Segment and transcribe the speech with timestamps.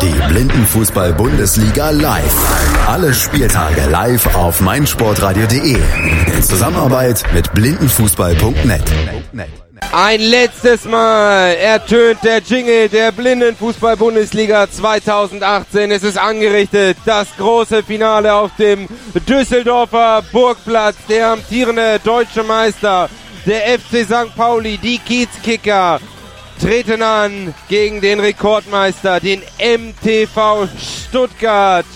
[0.00, 2.86] Die Blindenfußball-Bundesliga live.
[2.86, 5.76] Alle Spieltage live auf meinsportradio.de.
[6.34, 8.82] In Zusammenarbeit mit blindenfußball.net.
[9.92, 15.90] Ein letztes Mal ertönt der Jingle der Blindenfußball-Bundesliga 2018.
[15.90, 16.96] Es ist angerichtet.
[17.04, 18.88] Das große Finale auf dem
[19.28, 20.96] Düsseldorfer Burgplatz.
[21.08, 23.10] Der amtierende deutsche Meister,
[23.44, 24.34] der FC St.
[24.34, 26.00] Pauli, die Kiezkicker,
[26.58, 31.86] treten an gegen den Rekordmeister, den MTV Stuttgart.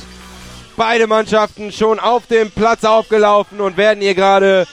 [0.76, 4.66] Beide Mannschaften schon auf dem Platz aufgelaufen und werden hier gerade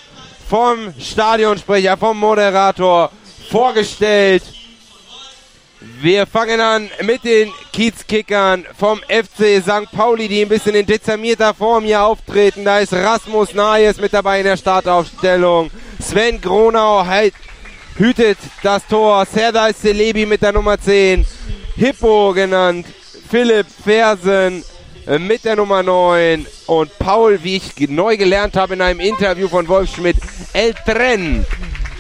[0.48, 3.12] vom Stadionsprecher, vom Moderator
[3.50, 4.44] vorgestellt.
[6.02, 9.92] Wir fangen an mit den Kiezkickern vom FC St.
[9.92, 12.66] Pauli, die ein bisschen in dezimierter Form hier auftreten.
[12.66, 15.72] Da ist Rasmus Nayes mit dabei in der Startaufstellung.
[16.02, 17.06] Sven Gronau
[18.00, 19.26] hütet das Tor.
[19.26, 21.26] Serdar Celebi mit der Nummer 10.
[21.76, 22.88] Hippo genannt.
[23.30, 24.64] Philipp Fersen
[25.20, 26.48] mit der Nummer 9.
[26.66, 30.18] Und Paul, wie ich neu gelernt habe in einem Interview von Wolf Schmidt,
[30.54, 31.46] El Tren.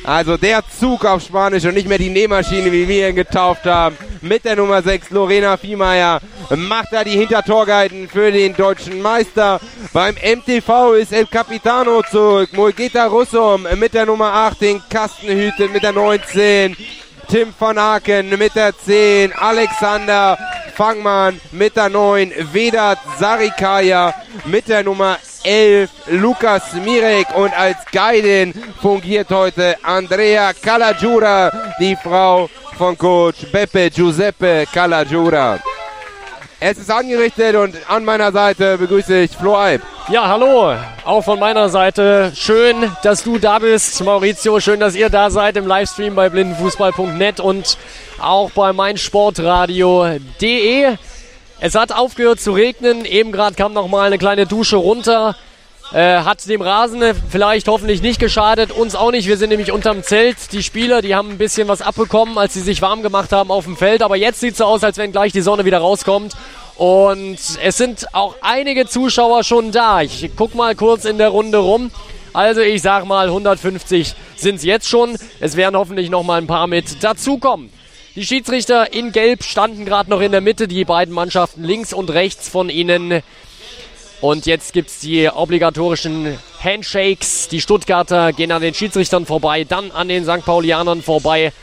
[0.09, 3.95] Also der Zug auf Spanisch und nicht mehr die Nähmaschine, wie wir ihn getauft haben.
[4.21, 9.59] Mit der Nummer 6, Lorena Viehmeier, macht da die Hintertorgeiten für den deutschen Meister.
[9.93, 12.49] Beim MTV ist El Capitano zurück.
[12.53, 16.75] Mulgeta Russum mit der Nummer 8, den Kastenhüte mit der 19.
[17.29, 19.33] Tim von Aken mit der 10.
[19.33, 20.35] Alexander
[20.73, 22.33] Fangmann mit der 9.
[22.51, 24.11] Vedat Sarikaya
[24.45, 32.49] mit der Nummer 11 Lukas Mirek und als Guidin fungiert heute Andrea Calagiura, die Frau
[32.75, 35.59] von Coach Beppe Giuseppe Calagiura.
[36.61, 39.81] Es ist angerichtet und an meiner Seite begrüße ich Flo Alp.
[40.09, 42.33] Ja, hallo, auch von meiner Seite.
[42.35, 44.59] Schön, dass du da bist, Maurizio.
[44.59, 47.77] Schön, dass ihr da seid im Livestream bei blindenfußball.net und
[48.19, 50.97] auch bei meinsportradio.de.
[51.61, 53.05] Es hat aufgehört zu regnen.
[53.05, 55.37] Eben gerade kam noch mal eine kleine Dusche runter.
[55.91, 57.01] Äh, hat dem Rasen
[57.31, 59.27] vielleicht hoffentlich nicht geschadet, uns auch nicht.
[59.27, 60.51] Wir sind nämlich unterm Zelt.
[60.51, 63.63] Die Spieler, die haben ein bisschen was abbekommen, als sie sich warm gemacht haben auf
[63.63, 64.03] dem Feld.
[64.03, 66.35] Aber jetzt sieht es so aus, als wenn gleich die Sonne wieder rauskommt.
[66.75, 70.01] Und es sind auch einige Zuschauer schon da.
[70.01, 71.89] Ich guck mal kurz in der Runde rum.
[72.33, 75.17] Also ich sag mal 150 sind es jetzt schon.
[75.39, 77.71] Es werden hoffentlich noch mal ein paar mit dazukommen.
[78.15, 82.11] Die Schiedsrichter in Gelb standen gerade noch in der Mitte, die beiden Mannschaften links und
[82.11, 83.23] rechts von ihnen
[84.21, 87.47] und jetzt gibt es die obligatorischen Handshakes.
[87.47, 90.45] Die Stuttgarter gehen an den Schiedsrichtern vorbei, dann an den St.
[90.45, 91.53] Paulianern vorbei.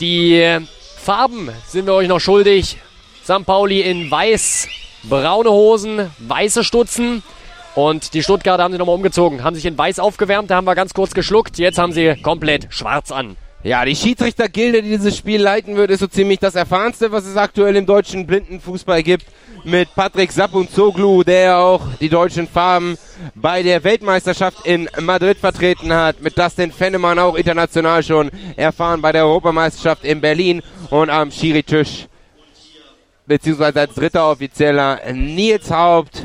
[0.00, 0.58] Die
[0.96, 2.78] Farben sind wir euch noch schuldig.
[3.24, 3.44] St.
[3.44, 4.68] Pauli in weiß,
[5.04, 7.22] braune Hosen, weiße Stutzen.
[7.74, 10.74] Und die Stuttgarter haben sie nochmal umgezogen, haben sich in weiß aufgewärmt, da haben wir
[10.74, 11.58] ganz kurz geschluckt.
[11.58, 13.36] Jetzt haben sie komplett schwarz an.
[13.66, 17.36] Ja, die Schiedsrichtergilde, die dieses Spiel leiten wird, ist so ziemlich das erfahrenste, was es
[17.36, 19.26] aktuell im deutschen Blindenfußball gibt.
[19.64, 22.96] Mit Patrick Sapunzoglu, der auch die deutschen Farben
[23.34, 26.22] bei der Weltmeisterschaft in Madrid vertreten hat.
[26.22, 30.62] Mit Dustin Fennemann auch international schon erfahren bei der Europameisterschaft in Berlin.
[30.90, 32.06] Und am Schiri-Tisch
[33.26, 36.22] beziehungsweise als dritter Offizieller Nils Haupt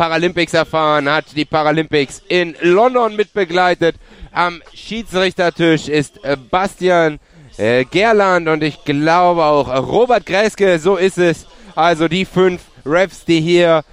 [0.00, 3.96] Paralympics erfahren, hat die Paralympics in London mitbegleitet.
[4.32, 7.20] Am Schiedsrichtertisch ist Bastian
[7.58, 11.46] äh, Gerland und ich glaube auch Robert Gräske, so ist es.
[11.76, 13.84] Also die fünf Refs, die hier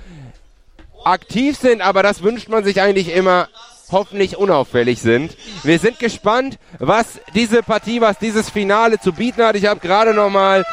[1.04, 3.50] aktiv sind, aber das wünscht man sich eigentlich immer
[3.92, 5.36] hoffentlich unauffällig sind.
[5.64, 9.58] Wir sind gespannt, was diese Partie, was dieses Finale zu bieten hat.
[9.58, 10.64] Ich habe gerade noch mal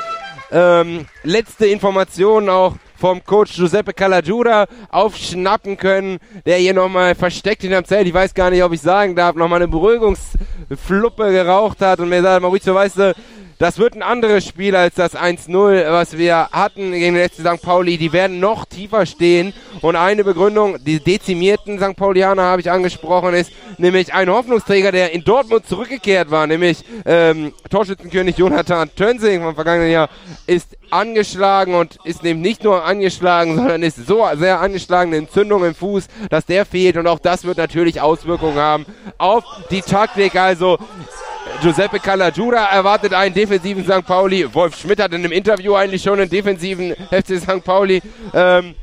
[0.53, 6.17] ähm, letzte Informationen auch vom Coach Giuseppe Calagiura aufschnappen können,
[6.47, 9.59] der hier nochmal versteckt hinterm Zelt, ich weiß gar nicht, ob ich sagen darf, nochmal
[9.59, 13.15] eine Beruhigungsfluppe geraucht hat und mir sagt, Maurizio, weißt du,
[13.59, 17.63] das wird ein anderes Spiel als das 1-0, was wir hatten gegen den FC St.
[17.63, 17.99] Pauli.
[17.99, 19.53] Die werden noch tiefer stehen.
[19.81, 21.97] Und eine Begründung, die dezimierten St.
[21.97, 27.53] Paulianer habe ich angesprochen, ist nämlich ein Hoffnungsträger, der in Dortmund zurückgekehrt war, nämlich ähm,
[27.71, 30.09] Torschützenkönig Jonathan Tönsing vom vergangenen Jahr,
[30.47, 32.94] ist angeschlagen und ist eben nicht nur angeschlagen,
[33.57, 36.97] sondern ist so sehr angeschlagen, eine Entzündung im Fuß, dass der fehlt.
[36.97, 38.87] Und auch das wird natürlich Auswirkungen haben
[39.19, 40.37] auf die Taktik.
[40.37, 40.79] Also
[41.61, 44.05] Giuseppe Calagiura erwartet einen defensiven St.
[44.07, 44.53] Pauli.
[44.53, 47.65] Wolf Schmidt hat in einem Interview eigentlich schon einen defensiven FC St.
[47.65, 48.03] Pauli
[48.33, 48.75] ähm,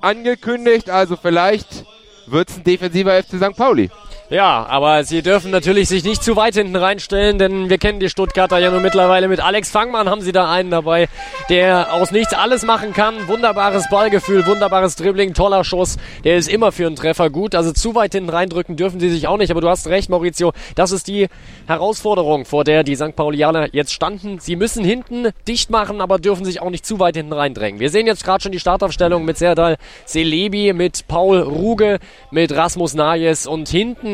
[0.00, 0.90] angekündigt.
[0.90, 1.84] Also vielleicht
[2.26, 3.56] wird es ein defensiver FC St.
[3.56, 3.90] Pauli.
[4.30, 8.08] Ja, aber sie dürfen natürlich sich nicht zu weit hinten reinstellen, denn wir kennen die
[8.08, 11.08] Stuttgarter ja nur mittlerweile mit Alex Fangmann haben sie da einen dabei,
[11.50, 13.28] der aus nichts alles machen kann.
[13.28, 15.98] Wunderbares Ballgefühl, wunderbares Dribbling, toller Schuss.
[16.24, 17.54] Der ist immer für einen Treffer gut.
[17.54, 19.50] Also zu weit hinten reindrücken dürfen sie sich auch nicht.
[19.50, 20.54] Aber du hast recht, Maurizio.
[20.74, 21.28] Das ist die
[21.66, 23.14] Herausforderung, vor der die St.
[23.14, 24.38] Paulianer jetzt standen.
[24.38, 27.78] Sie müssen hinten dicht machen, aber dürfen sich auch nicht zu weit hinten reindrängen.
[27.78, 31.98] Wir sehen jetzt gerade schon die Startaufstellung mit Serdal Selebi, mit Paul Ruge,
[32.30, 34.13] mit Rasmus Najes und hinten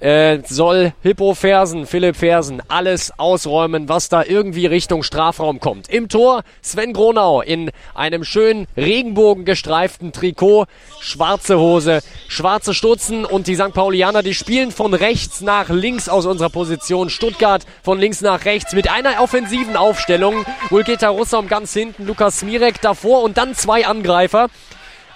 [0.00, 5.88] äh, soll Hippo Fersen, Philipp Fersen, alles ausräumen, was da irgendwie Richtung Strafraum kommt.
[5.88, 10.66] Im Tor Sven Gronau in einem schönen regenbogengestreiften Trikot,
[11.00, 13.74] schwarze Hose, schwarze Stutzen und die St.
[13.74, 17.10] Paulianer, die spielen von rechts nach links aus unserer Position.
[17.10, 20.46] Stuttgart von links nach rechts mit einer offensiven Aufstellung.
[20.70, 24.48] Ulgeta Russam ganz hinten, Lukas Smirek davor und dann zwei Angreifer.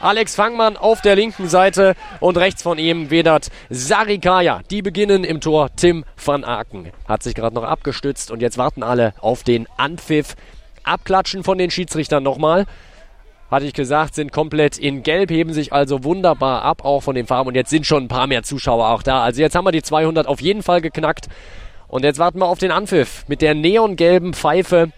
[0.04, 4.60] Alex Fangmann auf der linken Seite und rechts von ihm Vedat Sarikaya.
[4.70, 5.70] Die beginnen im Tor.
[5.76, 10.36] Tim van Aken hat sich gerade noch abgestützt und jetzt warten alle auf den Anpfiff.
[10.82, 12.66] Abklatschen von den Schiedsrichtern nochmal
[13.50, 17.26] hatte ich gesagt, sind komplett in Gelb, heben sich also wunderbar ab, auch von den
[17.26, 17.48] Farben.
[17.48, 19.22] Und jetzt sind schon ein paar mehr Zuschauer auch da.
[19.22, 21.28] Also jetzt haben wir die 200 auf jeden Fall geknackt.
[21.88, 24.90] Und jetzt warten wir auf den Anpfiff mit der neongelben Pfeife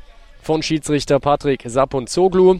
[0.43, 2.59] von Schiedsrichter Patrick Saponzoglu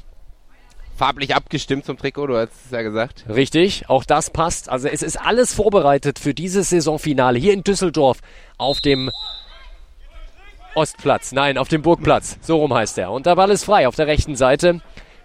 [0.97, 3.25] farblich abgestimmt zum Trikot, du hast es ja gesagt.
[3.29, 4.69] Richtig, auch das passt.
[4.69, 8.19] Also es ist alles vorbereitet für dieses Saisonfinale hier in Düsseldorf
[8.59, 9.11] auf dem
[10.75, 11.33] Ostplatz.
[11.33, 12.39] Nein, auf dem Burgplatz.
[12.43, 13.11] So rum heißt er.
[13.11, 14.81] Und der Ball ist frei auf der rechten Seite.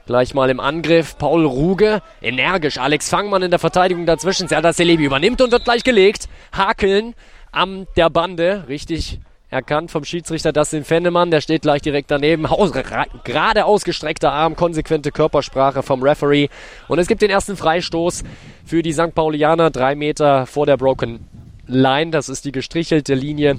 [0.06, 1.18] Gleich mal im Angriff.
[1.18, 2.01] Paul Ruge.
[2.21, 2.77] Energisch.
[2.77, 4.47] Alex Fangmann in der Verteidigung dazwischen.
[4.47, 6.29] Serdar Selebi übernimmt und wird gleich gelegt.
[6.53, 7.15] Hakeln
[7.51, 8.65] am der Bande.
[8.67, 9.19] Richtig
[9.51, 11.30] erkannt vom Schiedsrichter Dustin Fennemann.
[11.30, 12.48] Der steht gleich direkt daneben.
[12.48, 16.48] Aus, gerade ausgestreckter Arm, konsequente Körpersprache vom Referee.
[16.88, 18.24] Und es gibt den ersten Freistoß
[18.65, 19.13] für die St.
[19.13, 19.69] Paulianer.
[19.69, 21.27] Drei Meter vor der Broken
[21.68, 22.12] Line.
[22.12, 23.57] Das ist die gestrichelte Linie,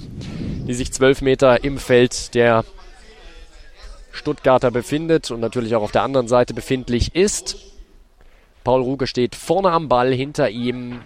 [0.67, 2.65] die sich zwölf Meter im Feld der
[4.11, 7.57] Stuttgarter befindet und natürlich auch auf der anderen Seite befindlich ist.
[8.63, 11.01] Paul Ruge steht vorne am Ball, hinter ihm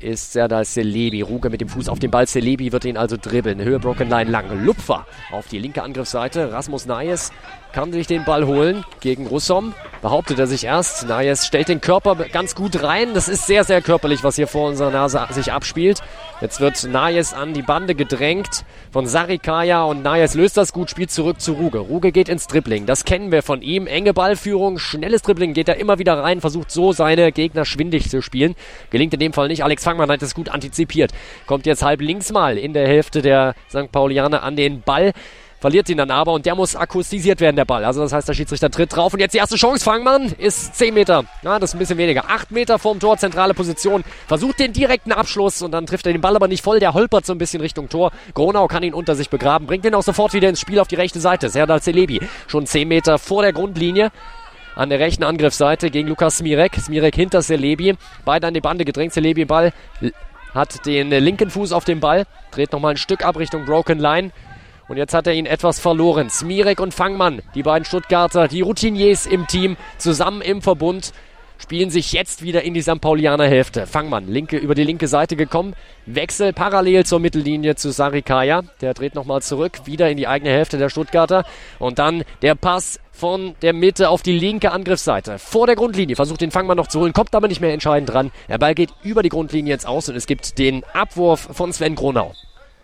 [0.00, 1.22] ist Serdar Selebi.
[1.22, 2.26] Ruge mit dem Fuß auf den Ball.
[2.26, 3.60] Selebi wird ihn also dribbeln.
[3.60, 4.64] Höhe Broken Line lang.
[4.64, 6.52] Lupfer auf die linke Angriffsseite.
[6.52, 7.32] Rasmus Nayes
[7.72, 9.74] kann sich den Ball holen gegen Russom.
[10.00, 11.08] Behauptet er sich erst.
[11.08, 13.14] Nayes stellt den Körper ganz gut rein.
[13.14, 16.00] Das ist sehr, sehr körperlich, was hier vor unserer Nase sich abspielt.
[16.40, 21.10] Jetzt wird Nayes an die Bande gedrängt von Sarikaya und Nayes löst das gut, spielt
[21.10, 21.78] zurück zu Ruge.
[21.78, 22.86] Ruge geht ins Dribbling.
[22.86, 23.88] Das kennen wir von ihm.
[23.88, 28.22] Enge Ballführung, schnelles Dribbling, geht er immer wieder rein, versucht so seine Gegner schwindig zu
[28.22, 28.54] spielen.
[28.90, 29.64] Gelingt in dem Fall nicht.
[29.64, 31.12] Alex Fangmann hat es gut antizipiert.
[31.46, 33.90] Kommt jetzt halb links mal in der Hälfte der St.
[33.90, 35.12] Paulianer an den Ball
[35.60, 37.84] verliert ihn dann aber und der muss akkustisiert werden, der Ball.
[37.84, 39.84] Also das heißt, der Schiedsrichter tritt drauf und jetzt die erste Chance.
[39.84, 41.24] Fangmann ist 10 Meter.
[41.42, 42.24] Ja, das ist ein bisschen weniger.
[42.28, 44.04] 8 Meter vorm Tor, zentrale Position.
[44.26, 46.80] Versucht den direkten Abschluss und dann trifft er den Ball aber nicht voll.
[46.80, 48.12] Der holpert so ein bisschen Richtung Tor.
[48.34, 50.96] Gronau kann ihn unter sich begraben, bringt ihn auch sofort wieder ins Spiel auf die
[50.96, 51.48] rechte Seite.
[51.48, 54.10] Serdal Celebi schon 10 Meter vor der Grundlinie
[54.76, 56.76] an der rechten Angriffsseite gegen Lukas Smirek.
[56.76, 57.96] Smirek hinter Celebi.
[58.24, 59.12] Beide an die Bande gedrängt.
[59.12, 59.72] Celebi Ball
[60.54, 64.30] hat den linken Fuß auf dem Ball, dreht nochmal ein Stück ab Richtung Broken Line.
[64.88, 66.30] Und jetzt hat er ihn etwas verloren.
[66.30, 71.12] Smirek und Fangmann, die beiden Stuttgarter, die Routiniers im Team, zusammen im Verbund,
[71.58, 73.00] spielen sich jetzt wieder in die St.
[73.00, 73.86] Paulianer Hälfte.
[73.86, 75.74] Fangmann, linke, über die linke Seite gekommen.
[76.06, 78.62] Wechsel parallel zur Mittellinie zu Sarikaya.
[78.80, 81.44] Der dreht nochmal zurück, wieder in die eigene Hälfte der Stuttgarter.
[81.78, 85.38] Und dann der Pass von der Mitte auf die linke Angriffsseite.
[85.38, 88.30] Vor der Grundlinie versucht den Fangmann noch zu holen, kommt aber nicht mehr entscheidend dran.
[88.48, 91.96] Der Ball geht über die Grundlinie jetzt aus und es gibt den Abwurf von Sven
[91.96, 92.32] Gronau.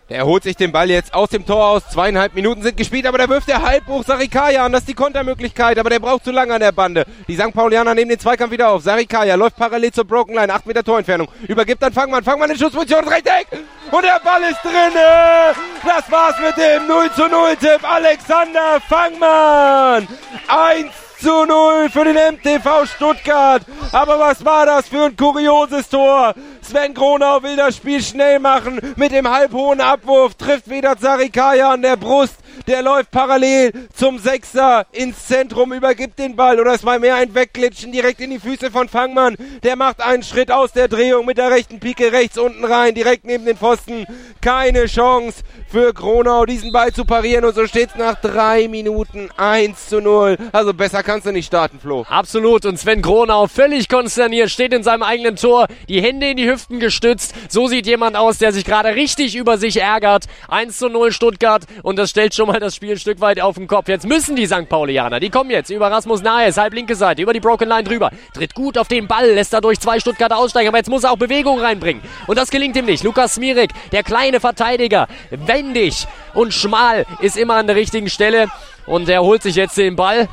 [0.07, 1.89] Er holt sich den Ball jetzt aus dem Tor aus.
[1.89, 4.71] Zweieinhalb Minuten sind gespielt, aber der wirft der halb hoch Sarikaya an.
[4.71, 7.05] Das ist die Kontermöglichkeit, aber der braucht zu lange an der Bande.
[7.27, 7.51] Die St.
[7.51, 8.83] Paulianer nehmen den Zweikampf wieder auf.
[8.83, 10.53] Sarikaya läuft parallel zur Broken Line.
[10.53, 11.27] Acht Meter Torentfernung.
[11.47, 12.23] Übergibt dann Fangmann.
[12.23, 13.07] Fangmann in Schussposition.
[13.07, 13.47] Rechteck.
[13.89, 15.55] Und der Ball ist drinne.
[15.83, 17.79] Das war's mit dem 0 zu 0 Tipp.
[17.83, 20.07] Alexander Fangmann.
[20.47, 23.63] 1 zu 0 für den MTV Stuttgart.
[23.91, 26.33] Aber was war das für ein kurioses Tor?
[26.61, 31.81] Sven Gronau will das Spiel schnell machen mit dem halbhohen Abwurf, trifft wieder Zarikaya an
[31.81, 32.35] der Brust.
[32.67, 37.35] Der läuft parallel zum Sechser ins Zentrum, übergibt den Ball oder es war mehr ein
[37.35, 39.35] Wegglitschen direkt in die Füße von Fangmann.
[39.63, 43.25] Der macht einen Schritt aus der Drehung mit der rechten Pike rechts unten rein, direkt
[43.25, 44.05] neben den Pfosten.
[44.41, 49.29] Keine Chance für Gronau, diesen Ball zu parieren und so steht es nach drei Minuten
[49.35, 50.37] 1 zu 0.
[50.51, 52.05] Also besser kannst du nicht starten, Flo.
[52.09, 56.49] Absolut und Sven Gronau völlig konsterniert, steht in seinem eigenen Tor, die Hände in die
[56.49, 57.33] Hüften gestützt.
[57.49, 60.25] So sieht jemand aus, der sich gerade richtig über sich ärgert.
[60.47, 63.41] 1 zu 0 Stuttgart und das stellt schon mal mal das Spiel ein Stück weit
[63.41, 63.89] auf den Kopf.
[63.89, 64.69] Jetzt müssen die St.
[64.69, 68.11] Paulianer, die kommen jetzt über Rasmus Nahes, halb linke Seite, über die Broken Line drüber.
[68.33, 71.17] Tritt gut auf den Ball, lässt dadurch zwei Stuttgarter aussteigen, aber jetzt muss er auch
[71.17, 72.01] Bewegung reinbringen.
[72.27, 73.03] Und das gelingt ihm nicht.
[73.03, 78.47] Lukas Smirik, der kleine Verteidiger, wendig und schmal, ist immer an der richtigen Stelle.
[78.85, 80.29] Und er holt sich jetzt den Ball.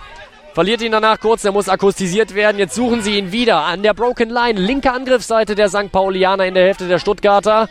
[0.54, 2.58] Verliert ihn danach kurz, der muss akkustisiert werden.
[2.58, 4.60] Jetzt suchen sie ihn wieder an der Broken Line.
[4.60, 5.90] Linke Angriffsseite der St.
[5.90, 7.68] Paulianer in der Hälfte der Stuttgarter.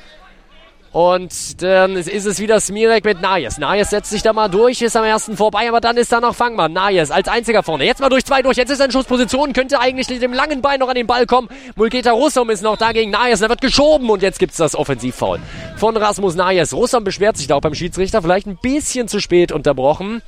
[0.91, 3.57] Und dann ist es wieder Smirek mit Najes.
[3.57, 6.35] Najes setzt sich da mal durch, ist am ersten vorbei, aber dann ist da noch
[6.35, 6.73] Fangmann.
[6.73, 7.85] Najes als einziger vorne.
[7.85, 8.57] Jetzt mal durch zwei durch.
[8.57, 11.25] Jetzt ist er in Schussposition, könnte eigentlich mit dem langen Bein noch an den Ball
[11.25, 11.47] kommen.
[11.77, 13.39] Mulgeta Russum ist noch da gegen Najes.
[13.39, 15.39] Da wird geschoben und jetzt gibt's das Offensivfoul
[15.77, 16.73] von Rasmus Najes.
[16.73, 18.21] Russum beschwert sich da auch beim Schiedsrichter.
[18.21, 20.21] Vielleicht ein bisschen zu spät unterbrochen.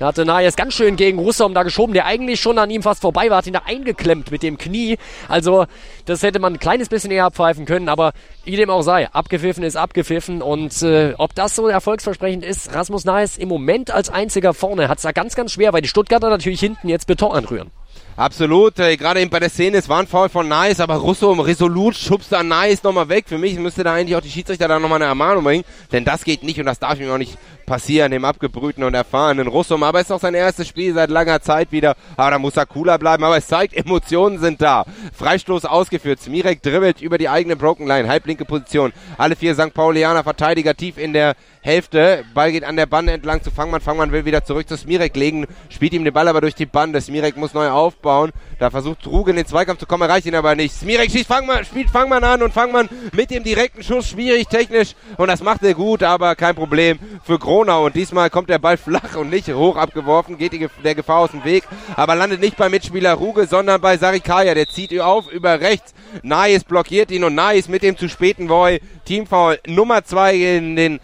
[0.00, 3.02] Da hatte Najes ganz schön gegen Russum da geschoben, der eigentlich schon an ihm fast
[3.02, 4.98] vorbei war, hat ihn da eingeklemmt mit dem Knie.
[5.28, 5.66] Also,
[6.06, 8.12] das hätte man ein kleines bisschen eher abpfeifen können, aber
[8.44, 10.07] wie dem auch sei, abgepfiffen ist abgepfiffen
[10.42, 14.98] und äh, ob das so erfolgsversprechend ist, Rasmus Nahes im Moment als einziger vorne hat
[14.98, 17.70] es da ganz, ganz schwer, weil die Stuttgarter natürlich hinten jetzt Beton anrühren.
[18.18, 21.30] Absolut, äh, gerade eben bei der Szene, es war ein Foul von Nice, aber Russo
[21.34, 23.26] resolut schubst da Nice nochmal weg.
[23.28, 26.24] Für mich müsste da eigentlich auch die Schiedsrichter da nochmal eine Ermahnung bringen, denn das
[26.24, 29.84] geht nicht und das darf ihm auch nicht passieren, dem abgebrühten und erfahrenen Russum.
[29.84, 31.94] Aber es ist auch sein erstes Spiel seit langer Zeit wieder.
[32.16, 33.22] Aber da muss er cooler bleiben.
[33.22, 34.84] Aber es zeigt, Emotionen sind da.
[35.12, 36.20] Freistoß ausgeführt.
[36.20, 38.08] Smirek dribbelt über die eigene Broken Line.
[38.08, 38.92] Halblinke Position.
[39.16, 39.74] Alle vier St.
[39.74, 41.36] Paulianer Verteidiger tief in der
[41.68, 42.24] Hälfte.
[42.32, 43.80] Ball geht an der Bande entlang zu Fangmann.
[43.82, 45.46] Fangmann will wieder zurück zu Smirek legen.
[45.68, 47.00] Spielt ihm den Ball aber durch die Bande.
[47.00, 48.30] Smirek muss neu aufbauen.
[48.58, 50.04] Da versucht Ruge in den Zweikampf zu kommen.
[50.04, 50.74] Erreicht ihn aber nicht.
[50.74, 54.08] Smirek schießt Fangmann, spielt Fangmann an und Fangmann mit dem direkten Schuss.
[54.08, 54.94] Schwierig technisch.
[55.16, 58.58] Und das macht er gut, aber kein Problem für Groß Gronau und diesmal kommt der
[58.58, 60.52] Ball flach und nicht hoch abgeworfen, geht
[60.84, 61.64] der Gefahr aus dem Weg,
[61.96, 65.94] aber landet nicht beim Mitspieler Ruge, sondern bei Sarikaya, der zieht auf über rechts.
[66.22, 68.82] Nais blockiert ihn und Nais mit dem zu späten Boy.
[69.06, 71.00] Teamfoul Nummer zwei in den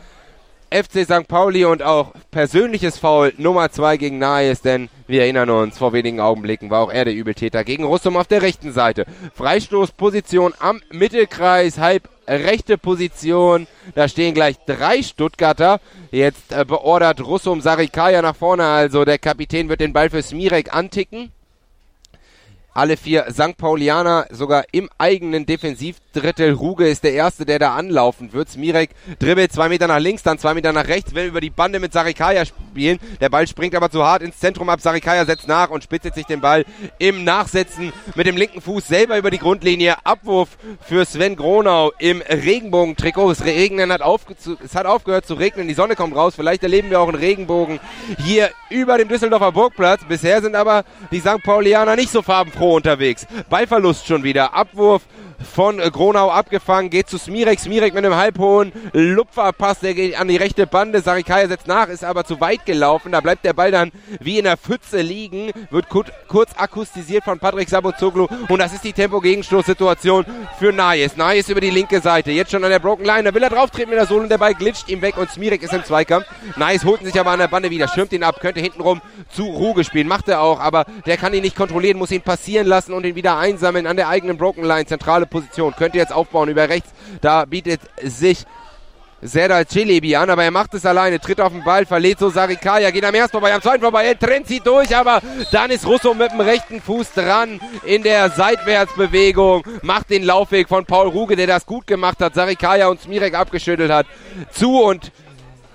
[0.75, 1.28] FC St.
[1.28, 6.19] Pauli und auch persönliches Foul Nummer zwei gegen Naes, denn wir erinnern uns, vor wenigen
[6.19, 9.07] Augenblicken war auch er der Übeltäter gegen Russum auf der rechten Seite.
[9.35, 13.69] Freistoßposition am Mittelkreis, halb rechte Position.
[13.95, 15.81] Da stehen gleich drei Stuttgarter.
[16.11, 20.75] Jetzt äh, beordert Russum Sarikaya nach vorne, also der Kapitän wird den Ball für Smirek
[20.75, 21.31] anticken
[22.75, 23.57] alle vier St.
[23.57, 26.52] Paulianer sogar im eigenen Defensivdrittel.
[26.52, 28.50] Ruge ist der Erste, der da anlaufen wird.
[28.50, 28.90] Smirek
[29.21, 31.93] dribbelt zwei Meter nach links, dann zwei Meter nach rechts, will über die Bande mit
[31.93, 32.99] Sarikaya spielen.
[33.21, 34.81] Der Ball springt aber zu hart ins Zentrum ab.
[34.81, 36.64] Sarikaya setzt nach und spitzelt sich den Ball
[36.99, 39.95] im Nachsetzen mit dem linken Fuß selber über die Grundlinie.
[40.04, 43.31] Abwurf für Sven Gronau im Regenbogentrikot.
[43.31, 44.00] Es regnen hat,
[44.64, 46.35] es hat aufgehört zu regnen, die Sonne kommt raus.
[46.35, 47.78] Vielleicht erleben wir auch einen Regenbogen
[48.19, 50.00] hier über dem Düsseldorfer Burgplatz.
[50.09, 51.43] Bisher sind aber die St.
[51.45, 53.26] Paulianer nicht so farbenfroh Pro unterwegs.
[53.50, 54.54] Ballverlust schon wieder.
[54.54, 55.02] Abwurf
[55.44, 57.60] von Gronau abgefangen, geht zu Smirek.
[57.60, 61.00] Smirek mit einem halbhohen Lupferpass, der geht an die rechte Bande.
[61.00, 63.12] Sarikaya setzt nach, ist aber zu weit gelaufen.
[63.12, 67.68] Da bleibt der Ball dann wie in der Pfütze liegen, wird kurz akkustisiert von Patrick
[67.68, 70.24] Sabozoglu und das ist die Tempo-Gegenstoßsituation
[70.58, 71.16] für Nayes.
[71.16, 73.70] Nayes über die linke Seite, jetzt schon an der Broken Line, da will er drauf
[73.70, 76.26] treten mit der Sohle und der Ball glitscht ihm weg und Smirek ist im Zweikampf.
[76.56, 79.84] Nayes holt sich aber an der Bande wieder, schirmt ihn ab, könnte hintenrum zu Ruge
[79.84, 83.04] spielen, macht er auch, aber der kann ihn nicht kontrollieren, muss ihn passieren lassen und
[83.04, 85.74] ihn wieder einsammeln an der eigenen Broken Line, zentrale Position.
[85.76, 86.90] Könnte jetzt aufbauen über rechts.
[87.20, 88.46] Da bietet sich
[89.20, 92.90] Serdar Celebi an, aber er macht es alleine, tritt auf den Ball, verliert so Sarikaya,
[92.90, 96.12] geht am ersten vorbei, am zweiten vorbei, er trennt sie durch, aber dann ist Russo
[96.12, 101.46] mit dem rechten Fuß dran in der Seitwärtsbewegung, macht den Laufweg von Paul Ruge, der
[101.46, 104.06] das gut gemacht hat, Sarikaya und Smirek abgeschüttelt hat,
[104.50, 105.10] zu und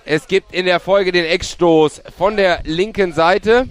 [0.06, 3.68] es gibt in der Folge den Eckstoß von der linken Seite.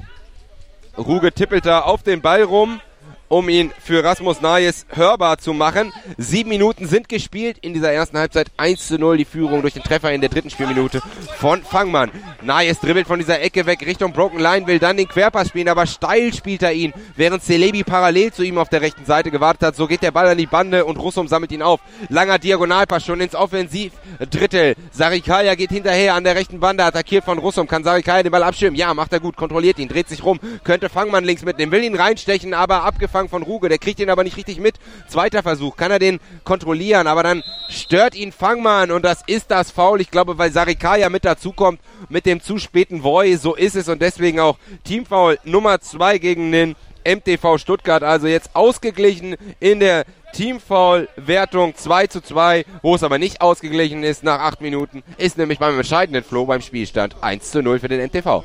[0.96, 2.80] Ruge tippelt da auf den Ball rum
[3.28, 5.92] um ihn für Rasmus Nayes hörbar zu machen.
[6.16, 8.48] Sieben Minuten sind gespielt in dieser ersten Halbzeit.
[8.56, 11.02] 1 zu 0 die Führung durch den Treffer in der dritten Spielminute
[11.36, 12.10] von Fangmann.
[12.42, 15.86] Nayes dribbelt von dieser Ecke weg Richtung Broken Line, will dann den Querpass spielen, aber
[15.86, 19.76] steil spielt er ihn, während Celebi parallel zu ihm auf der rechten Seite gewartet hat.
[19.76, 21.80] So geht der Ball an die Bande und Russum sammelt ihn auf.
[22.08, 24.74] Langer Diagonalpass schon ins Offensivdrittel.
[24.90, 27.68] Sarikaya geht hinterher an der rechten Bande, attackiert von Russum.
[27.68, 28.76] Kann Sarikaya den Ball abschirmen?
[28.76, 31.94] Ja, macht er gut, kontrolliert ihn, dreht sich rum, könnte Fangmann links mitnehmen, will ihn
[31.94, 33.68] reinstechen, aber abgefangen Anfang von Ruge.
[33.68, 34.76] Der kriegt ihn aber nicht richtig mit.
[35.08, 35.76] Zweiter Versuch.
[35.76, 40.00] Kann er den kontrollieren, aber dann stört ihn Fangmann und das ist das Foul.
[40.00, 43.36] Ich glaube, weil Sarikaya mit dazukommt mit dem zu späten Voy.
[43.36, 48.02] So ist es und deswegen auch Teamfoul Nummer zwei gegen den MTV Stuttgart.
[48.02, 54.22] Also jetzt ausgeglichen in der Teamfoul-Wertung 2 zu 2, wo es aber nicht ausgeglichen ist
[54.22, 58.04] nach 8 Minuten, ist nämlich beim entscheidenden Flow beim Spielstand 1 zu 0 für den
[58.06, 58.44] MTV.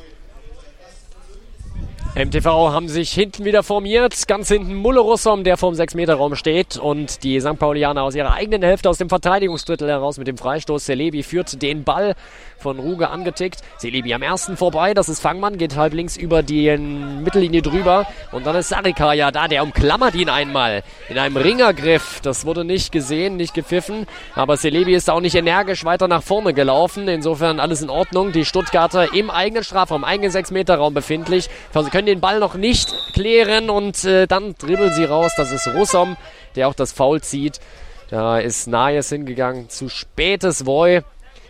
[2.15, 4.27] MTV haben sich hinten wieder formiert.
[4.27, 6.77] Ganz hinten Mulle Russom, der vorm 6-Meter-Raum steht.
[6.77, 7.57] Und die St.
[7.57, 10.85] Paulianer aus ihrer eigenen Hälfte, aus dem Verteidigungsdrittel heraus mit dem Freistoß.
[10.85, 12.13] Celebi führt den Ball
[12.59, 13.61] von Ruge angetickt.
[13.79, 14.93] Celebi am ersten vorbei.
[14.93, 18.05] Das ist Fangmann, geht halb links über die Mittellinie drüber.
[18.31, 22.21] Und dann ist Sarika ja da, der umklammert ihn einmal in einem Ringergriff.
[22.21, 24.05] Das wurde nicht gesehen, nicht gepfiffen.
[24.35, 27.07] Aber Celebi ist auch nicht energisch weiter nach vorne gelaufen.
[27.07, 28.31] Insofern alles in Ordnung.
[28.33, 31.49] Die Stuttgarter im eigenen Strafraum, eigenen 6-Meter-Raum befindlich.
[31.73, 35.31] Können können den Ball noch nicht klären und äh, dann dribbeln sie raus.
[35.37, 36.17] Das ist Russom,
[36.57, 37.61] der auch das Foul zieht.
[38.09, 39.69] Da ist Najes hingegangen.
[39.69, 41.01] Zu spätes Voy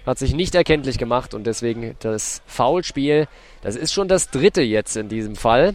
[0.06, 3.28] hat sich nicht erkenntlich gemacht und deswegen das Foulspiel.
[3.64, 5.74] Das ist schon das dritte jetzt in diesem Fall.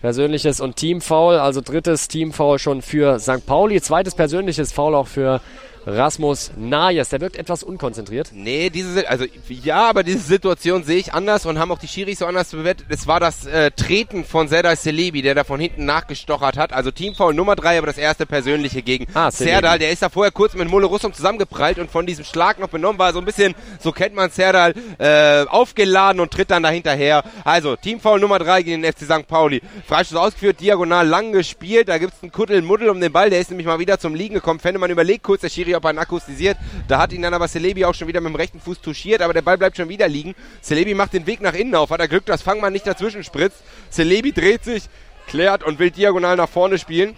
[0.00, 3.44] Persönliches und Teamfoul, also drittes Teamfoul schon für St.
[3.44, 5.42] Pauli, zweites persönliches Foul auch für
[5.86, 7.08] Rasmus Najes.
[7.08, 8.30] Der wirkt etwas unkonzentriert.
[8.32, 12.18] Nee, diese, also ja, aber diese Situation sehe ich anders und haben auch die Schiris
[12.18, 12.86] so anders bewertet.
[12.88, 16.72] Es war das äh, Treten von Serdar Celebi, der da von hinten nachgestochert hat.
[16.72, 19.78] Also Teamfoul Nummer drei, aber das erste persönliche gegen ah, Serdal.
[19.78, 22.98] Der ist da vorher kurz mit Mulle Russum zusammengeprallt und von diesem Schlag noch benommen
[22.98, 23.12] war.
[23.12, 27.24] So ein bisschen, so kennt man Serdal, äh, aufgeladen und tritt dann dahinterher.
[27.44, 29.26] Also Teamfoul Nummer drei gegen den FC St.
[29.26, 29.62] Pauli.
[29.86, 31.88] Freistoß ausgeführt, diagonal lang gespielt.
[31.88, 33.30] Da gibt's einen Kuddelmuddel um den Ball.
[33.30, 34.60] Der ist nämlich mal wieder zum Liegen gekommen.
[34.78, 36.56] man überlegt kurz, der Schiri Ihn akkustisiert.
[36.88, 39.32] Da hat ihn dann aber Celebi auch schon wieder mit dem rechten Fuß touchiert, aber
[39.32, 40.34] der Ball bleibt schon wieder liegen.
[40.62, 43.62] Celebi macht den Weg nach innen auf, hat er Glück, dass Fangmann nicht dazwischen spritzt.
[43.90, 44.84] Celebi dreht sich,
[45.26, 47.16] klärt und will diagonal nach vorne spielen.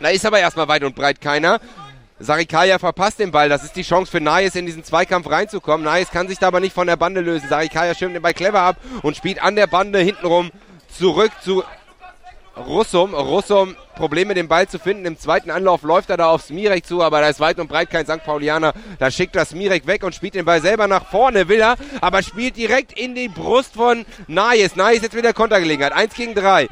[0.00, 1.60] Da ist aber erstmal weit und breit keiner.
[2.20, 3.48] Sarikaya verpasst den Ball.
[3.48, 5.84] Das ist die Chance für Nayes in diesen Zweikampf reinzukommen.
[5.84, 7.48] Nayes kann sich da aber nicht von der Bande lösen.
[7.48, 10.50] Sarikaya schirmt den Ball clever ab und spielt an der Bande hintenrum
[10.88, 11.62] zurück zu
[12.66, 13.14] Russum.
[13.14, 15.04] Russum Probleme, den Ball zu finden.
[15.04, 17.90] Im zweiten Anlauf läuft er da auf Smirek zu, aber da ist weit und breit
[17.90, 18.24] kein St.
[18.24, 18.72] Paulianer.
[18.98, 22.22] Da schickt er Smirek weg und spielt den Ball selber nach vorne, will er, aber
[22.22, 24.76] spielt direkt in die Brust von Nayes.
[24.76, 25.92] Nayes jetzt wieder Kontergelegenheit.
[25.92, 26.68] Eins gegen drei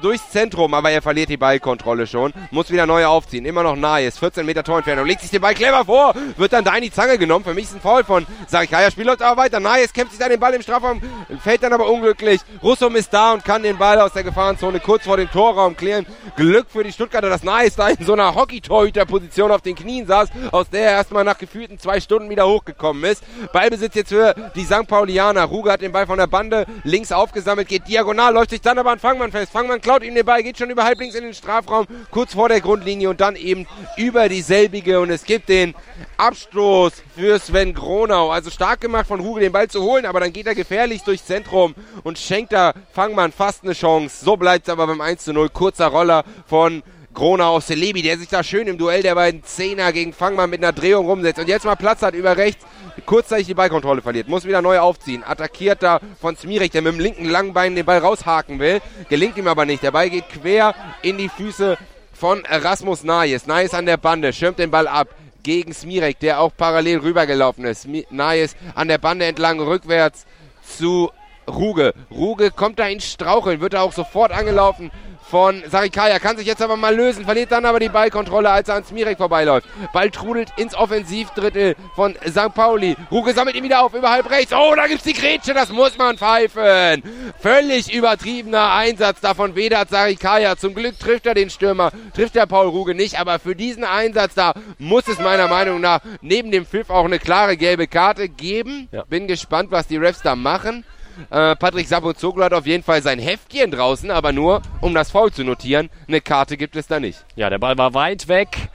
[0.00, 2.32] durchs Zentrum, aber er verliert die Ballkontrolle schon.
[2.50, 3.44] Muss wieder neu aufziehen.
[3.44, 4.18] Immer noch nahe ist.
[4.18, 5.06] 14 Meter Torentfernung.
[5.06, 6.14] Legt sich den Ball clever vor.
[6.36, 7.44] Wird dann da in die Zange genommen.
[7.44, 8.90] Für mich ist ein Foul von Sarikaya.
[8.90, 9.60] Spiel läuft aber weiter.
[9.60, 11.00] Nahe kämpft sich da den Ball im Strafraum.
[11.42, 12.40] Fällt dann aber unglücklich.
[12.62, 16.06] Russum ist da und kann den Ball aus der Gefahrenzone kurz vor dem Torraum klären.
[16.36, 20.30] Glück für die Stuttgarter, dass Nahe da in so einer Hockey-Torhüter-Position auf den Knien saß,
[20.52, 23.22] aus der er erstmal nach gefühlten zwei Stunden wieder hochgekommen ist.
[23.52, 24.86] Ballbesitz jetzt für die St.
[24.86, 25.44] Paulianer.
[25.44, 28.90] Ruge hat den Ball von der Bande links aufgesammelt, geht diagonal, läuft sich dann aber
[28.90, 29.52] an Fangmann fest.
[29.52, 32.60] Fangmann klaut ihm den Ball, geht schon über halblinks in den Strafraum, kurz vor der
[32.60, 33.66] Grundlinie und dann eben
[33.96, 35.74] über dieselbige und es gibt den
[36.18, 38.30] Abstoß für Sven Gronau.
[38.30, 41.24] Also stark gemacht von Ruge, den Ball zu holen, aber dann geht er gefährlich durchs
[41.24, 44.22] Zentrum und schenkt da Fangmann fast eine Chance.
[44.22, 45.48] So bleibt es aber beim 1 zu 0.
[45.48, 46.82] Kurzer Roller von
[47.14, 50.62] Grona aus Celebi, der sich da schön im Duell der beiden Zehner gegen Fangmann mit
[50.62, 52.64] einer Drehung rumsetzt und jetzt mal Platz hat über rechts,
[53.06, 57.00] kurzzeitig die Ballkontrolle verliert, muss wieder neu aufziehen, attackiert da von Smirek, der mit dem
[57.00, 60.74] linken langen Bein den Ball raushaken will, gelingt ihm aber nicht, der Ball geht quer
[61.02, 61.78] in die Füße
[62.12, 65.08] von Rasmus Najes, Najes an der Bande, schirmt den Ball ab,
[65.42, 67.88] gegen Smirek, der auch parallel rübergelaufen ist.
[68.10, 70.26] Najes an der Bande entlang rückwärts
[70.62, 71.10] zu
[71.48, 71.94] Ruge.
[72.10, 74.90] Ruge kommt da ins Straucheln, wird da auch sofort angelaufen
[75.28, 76.18] von Sarikaya.
[76.18, 79.18] Kann sich jetzt aber mal lösen, verliert dann aber die Ballkontrolle, als er an Smirek
[79.18, 79.66] vorbeiläuft.
[79.92, 82.54] Ball trudelt ins Offensivdrittel von St.
[82.54, 82.96] Pauli.
[83.10, 84.52] Ruge sammelt ihn wieder auf, über halb rechts.
[84.52, 87.02] Oh, da gibt's die Grätsche, das muss man pfeifen.
[87.40, 90.56] Völlig übertriebener Einsatz davon Vedat Sarikaya.
[90.56, 94.34] Zum Glück trifft er den Stürmer, trifft der Paul Ruge nicht, aber für diesen Einsatz
[94.34, 98.88] da muss es meiner Meinung nach neben dem Pfiff auch eine klare gelbe Karte geben.
[98.92, 99.04] Ja.
[99.04, 100.84] Bin gespannt, was die Refs da machen.
[101.30, 105.32] Äh, Patrick Sapozoglu hat auf jeden Fall sein Heftchen draußen, aber nur, um das Foul
[105.32, 105.90] zu notieren.
[106.06, 107.24] Eine Karte gibt es da nicht.
[107.36, 108.70] Ja, der Ball war weit weg.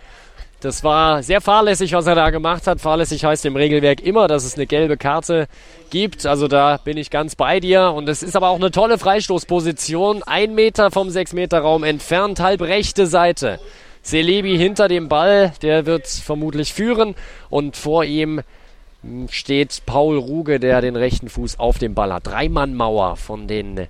[0.63, 2.79] Das war sehr fahrlässig, was er da gemacht hat.
[2.79, 5.47] Fahrlässig heißt im Regelwerk immer, dass es eine gelbe Karte
[5.89, 6.25] gibt.
[6.25, 7.91] Also da bin ich ganz bei dir.
[7.91, 10.23] Und es ist aber auch eine tolle Freistoßposition.
[10.23, 13.59] Ein Meter vom 6-Meter-Raum entfernt, halb rechte Seite.
[14.03, 17.15] Selebi hinter dem Ball, der wird vermutlich führen.
[17.49, 18.41] Und vor ihm
[19.29, 22.27] steht Paul Ruge, der den rechten Fuß auf dem Ball hat.
[22.27, 23.87] Dreimann-Mauer von den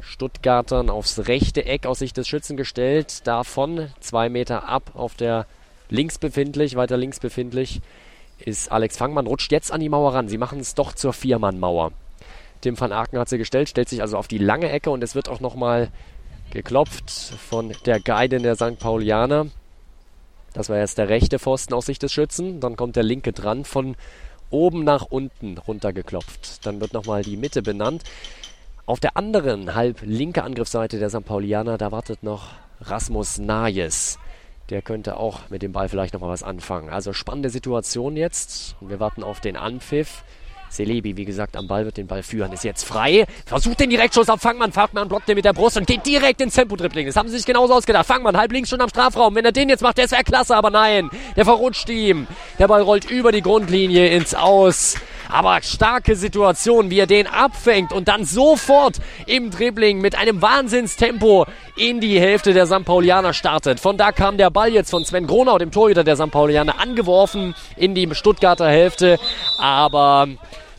[0.00, 3.26] Stuttgartern aufs rechte Eck aus Sicht des Schützen gestellt.
[3.26, 5.46] Davon zwei Meter ab auf der
[5.88, 7.80] links befindlich, weiter links befindlich,
[8.38, 9.26] ist Alex Fangmann.
[9.26, 10.28] Rutscht jetzt an die Mauer ran.
[10.28, 11.92] Sie machen es doch zur Viermann-Mauer.
[12.60, 15.14] Tim van Aken hat sie gestellt, stellt sich also auf die lange Ecke und es
[15.14, 15.88] wird auch nochmal
[16.50, 18.78] geklopft von der Guide der St.
[18.78, 19.46] Paulianer.
[20.52, 22.60] Das war jetzt der rechte Pfosten aus Sicht des Schützen.
[22.60, 23.96] Dann kommt der linke dran von
[24.50, 26.66] oben nach unten runtergeklopft.
[26.66, 28.04] Dann wird nochmal die Mitte benannt.
[28.86, 31.24] Auf der anderen halb linke Angriffsseite der St.
[31.24, 32.48] Paulianer, da wartet noch
[32.80, 34.18] Rasmus Najes.
[34.70, 36.88] Der könnte auch mit dem Ball vielleicht nochmal was anfangen.
[36.90, 38.76] Also spannende Situation jetzt.
[38.80, 40.24] Wir warten auf den Anpfiff.
[40.70, 43.26] Celebi, wie gesagt, am Ball wird den Ball führen, ist jetzt frei.
[43.44, 44.72] Versucht den Direktschuss auf Fangmann.
[44.72, 47.06] Fangmann blockt den mit der Brust und geht direkt ins Tempo-Dribbling.
[47.06, 48.06] Das haben sie sich genauso ausgedacht.
[48.06, 49.34] Fangmann halb links schon am Strafraum.
[49.34, 51.10] Wenn er den jetzt macht, der wäre klasse, aber nein.
[51.36, 52.26] Der verrutscht ihm.
[52.58, 54.96] Der Ball rollt über die Grundlinie ins Aus.
[55.28, 61.46] Aber starke Situation, wie er den abfängt und dann sofort im Dribbling mit einem Wahnsinnstempo
[61.76, 62.84] in die Hälfte der St.
[62.84, 63.78] Paulianer startet.
[63.78, 66.30] Von da kam der Ball jetzt von Sven Gronau, dem Torhüter der St.
[66.30, 69.18] Paulianer, angeworfen in die Stuttgarter Hälfte.
[69.58, 70.28] Aber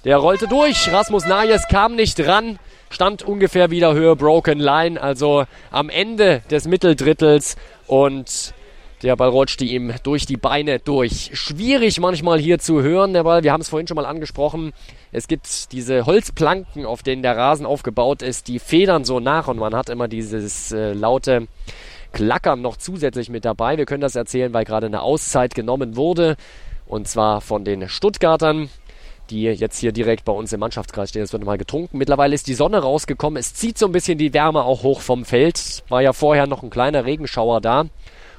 [0.04, 0.92] der rollte durch.
[0.92, 2.60] Rasmus Najes kam nicht dran.
[2.90, 7.56] Stand ungefähr wieder Höhe Broken Line, also am Ende des Mitteldrittels.
[7.88, 8.54] Und
[9.04, 11.32] der Ball rutschte ihm durch die Beine durch.
[11.34, 13.44] Schwierig manchmal hier zu hören, der Ball.
[13.44, 14.74] Wir haben es vorhin schon mal angesprochen.
[15.12, 19.58] Es gibt diese Holzplanken, auf denen der Rasen aufgebaut ist, die federn so nach und
[19.58, 21.48] man hat immer dieses äh, laute
[22.12, 23.78] Klackern noch zusätzlich mit dabei.
[23.78, 26.36] Wir können das erzählen, weil gerade eine Auszeit genommen wurde.
[26.86, 28.70] Und zwar von den Stuttgartern
[29.32, 31.24] die jetzt hier direkt bei uns im Mannschaftskreis stehen.
[31.24, 31.98] Es wird mal getrunken.
[31.98, 33.40] Mittlerweile ist die Sonne rausgekommen.
[33.40, 35.84] Es zieht so ein bisschen die Wärme auch hoch vom Feld.
[35.90, 37.86] War ja vorher noch ein kleiner Regenschauer da.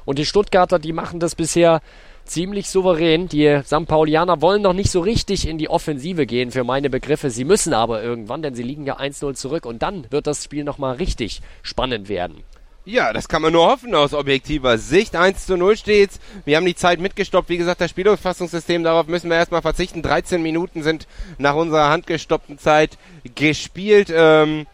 [0.05, 1.81] Und die Stuttgarter, die machen das bisher
[2.24, 3.28] ziemlich souverän.
[3.28, 3.87] Die St.
[3.87, 7.31] Paulianer wollen noch nicht so richtig in die Offensive gehen für meine Begriffe.
[7.31, 10.64] Sie müssen aber irgendwann, denn sie liegen ja 1-0 zurück und dann wird das Spiel
[10.64, 12.42] nochmal richtig spannend werden.
[12.85, 15.14] Ja, das kann man nur hoffen aus objektiver Sicht.
[15.14, 16.18] 1 zu 0 steht's.
[16.45, 17.49] Wir haben die Zeit mitgestoppt.
[17.49, 20.03] Wie gesagt, das Spielungsfassungssystem, darauf müssen wir erstmal verzichten.
[20.03, 21.07] 13 Minuten sind
[21.38, 22.99] nach unserer handgestoppten Zeit
[23.37, 24.12] gespielt.
[24.12, 24.66] Ähm,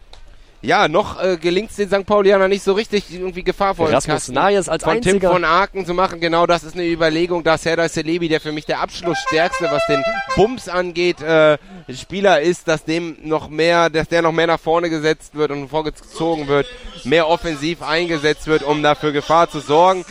[0.61, 2.05] ja, noch äh, gelingt es den St.
[2.05, 5.19] Paulianer nicht so richtig, irgendwie gefahrvoll Rasmus Nayes als von einziger.
[5.19, 6.19] Tim von Aken zu machen.
[6.19, 7.43] Genau das ist eine Überlegung.
[7.43, 10.03] Da Serdar Celebi, der für mich der Abschlussstärkste, was den
[10.35, 11.57] Bums angeht, äh,
[11.93, 15.69] Spieler ist, dass dem noch mehr, dass der noch mehr nach vorne gesetzt wird und
[15.69, 16.67] vorgezogen wird,
[17.05, 20.03] mehr offensiv eingesetzt wird, um dafür Gefahr zu sorgen.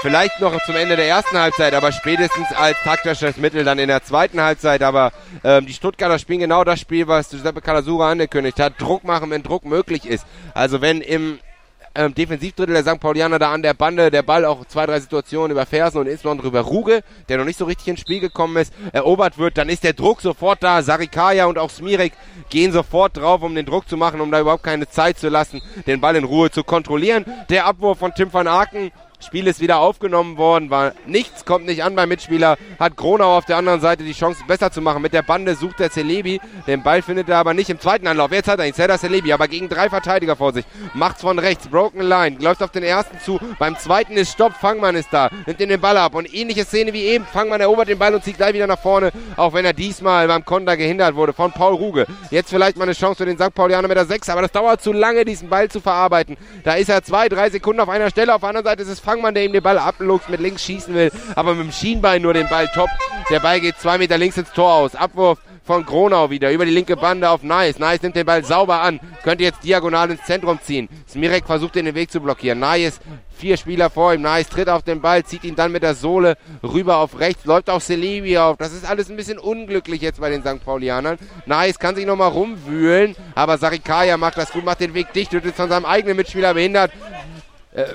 [0.00, 4.04] Vielleicht noch zum Ende der ersten Halbzeit, aber spätestens als taktisches Mittel dann in der
[4.04, 4.80] zweiten Halbzeit.
[4.82, 5.10] Aber
[5.42, 8.80] ähm, die Stuttgarter spielen genau das Spiel, was Giuseppe Calasura angekündigt hat.
[8.80, 10.24] Druck machen, wenn Druck möglich ist.
[10.54, 11.40] Also wenn im
[11.96, 13.00] ähm, Defensivdrittel der St.
[13.00, 16.46] Paulianer da an der Bande der Ball auch zwei, drei Situationen über Fersen und insbesondere
[16.46, 19.82] über Ruge, der noch nicht so richtig ins Spiel gekommen ist, erobert wird, dann ist
[19.82, 20.80] der Druck sofort da.
[20.82, 22.12] Sarikaya und auch Smirek
[22.50, 25.60] gehen sofort drauf, um den Druck zu machen, um da überhaupt keine Zeit zu lassen,
[25.88, 27.24] den Ball in Ruhe zu kontrollieren.
[27.48, 31.82] Der Abwurf von Tim van Aken Spiel ist wieder aufgenommen worden, war nichts, kommt nicht
[31.82, 35.02] an beim Mitspieler, hat Gronau auf der anderen Seite die Chance besser zu machen.
[35.02, 38.30] Mit der Bande sucht der Celebi, den Ball findet er aber nicht im zweiten Anlauf.
[38.30, 40.64] Jetzt hat er ihn, Cedar Celebi, aber gegen drei Verteidiger vor sich.
[40.94, 44.94] Macht's von rechts, Broken Line, läuft auf den ersten zu, beim zweiten ist Stopp, Fangmann
[44.94, 47.98] ist da, nimmt ihm den Ball ab und ähnliche Szene wie eben, Fangmann erobert den
[47.98, 51.32] Ball und zieht gleich wieder nach vorne, auch wenn er diesmal beim Konter gehindert wurde
[51.32, 52.06] von Paul Ruge.
[52.30, 53.52] Jetzt vielleicht mal eine Chance für den St.
[53.52, 56.36] Paulianer mit der 6, aber das dauert zu lange, diesen Ball zu verarbeiten.
[56.62, 59.00] Da ist er zwei, drei Sekunden auf einer Stelle, auf der anderen Seite ist es
[59.08, 62.34] Fangmann, der ihm den Ball abluchst, mit links schießen will, aber mit dem Schienbein nur
[62.34, 62.90] den Ball top.
[63.30, 64.94] Der Ball geht zwei Meter links ins Tor aus.
[64.94, 67.78] Abwurf von Gronau wieder über die linke Bande auf Nice.
[67.78, 70.90] Nice nimmt den Ball sauber an, könnte jetzt diagonal ins Zentrum ziehen.
[71.08, 72.58] Smirek versucht den Weg zu blockieren.
[72.58, 73.00] Nice,
[73.34, 74.20] vier Spieler vor ihm.
[74.20, 77.70] Nice tritt auf den Ball, zieht ihn dann mit der Sohle rüber auf rechts, läuft
[77.70, 78.58] auf Celebi auf.
[78.58, 80.62] Das ist alles ein bisschen unglücklich jetzt bei den St.
[80.62, 81.16] Paulianern.
[81.46, 85.46] Nice kann sich nochmal rumwühlen, aber Sarikaya macht das gut, macht den Weg dicht, wird
[85.46, 86.92] jetzt von seinem eigenen Mitspieler behindert.
[87.72, 87.94] Äh,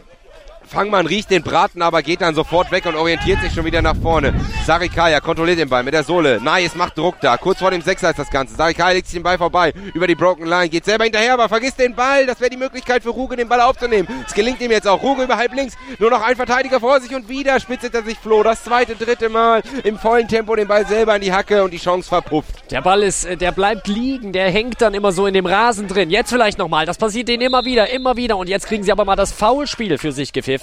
[0.73, 3.95] Fangmann riecht den Braten, aber geht dann sofort weg und orientiert sich schon wieder nach
[3.95, 4.33] vorne.
[4.65, 6.41] Sarikaya kontrolliert den Ball mit der Sohle.
[6.41, 7.37] Nice macht Druck da.
[7.37, 8.55] Kurz vor dem Sechser ist das Ganze.
[8.55, 9.71] Sarikaya legt sich den Ball vorbei.
[9.93, 10.69] Über die Broken Line.
[10.69, 12.25] Geht selber hinterher, aber vergisst den Ball.
[12.25, 14.07] Das wäre die Möglichkeit für Ruge, den Ball aufzunehmen.
[14.25, 15.03] Es gelingt ihm jetzt auch.
[15.03, 15.75] Ruge über halb links.
[15.99, 18.41] Nur noch ein Verteidiger vor sich und wieder spitzelt er sich Flo.
[18.41, 21.77] Das zweite, dritte Mal im vollen Tempo den Ball selber in die Hacke und die
[21.77, 22.71] Chance verpufft.
[22.71, 25.87] Der Ball ist, äh, der bleibt liegen, der hängt dann immer so in dem Rasen
[25.87, 26.09] drin.
[26.09, 26.87] Jetzt vielleicht nochmal.
[26.87, 28.37] Das passiert denen immer wieder, immer wieder.
[28.37, 30.62] Und jetzt kriegen sie aber mal das Foulspiel für sich gepfiffen.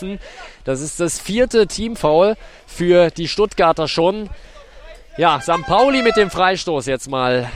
[0.65, 2.37] Das ist das vierte Teamfoul
[2.67, 4.29] für die Stuttgarter schon.
[5.17, 5.67] Ja, St.
[5.67, 7.51] Pauli mit dem Freistoß jetzt mal.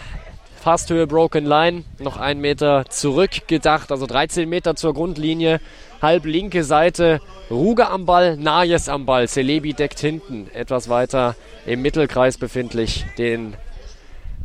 [0.63, 1.85] Fast Höhe Broken Line.
[1.99, 5.61] Noch einen Meter zurückgedacht, also 13 Meter zur Grundlinie.
[6.01, 7.21] Halb linke Seite.
[7.51, 9.29] Ruge am Ball, Najes am Ball.
[9.29, 10.51] Celebi deckt hinten.
[10.55, 13.55] Etwas weiter im Mittelkreis befindlich den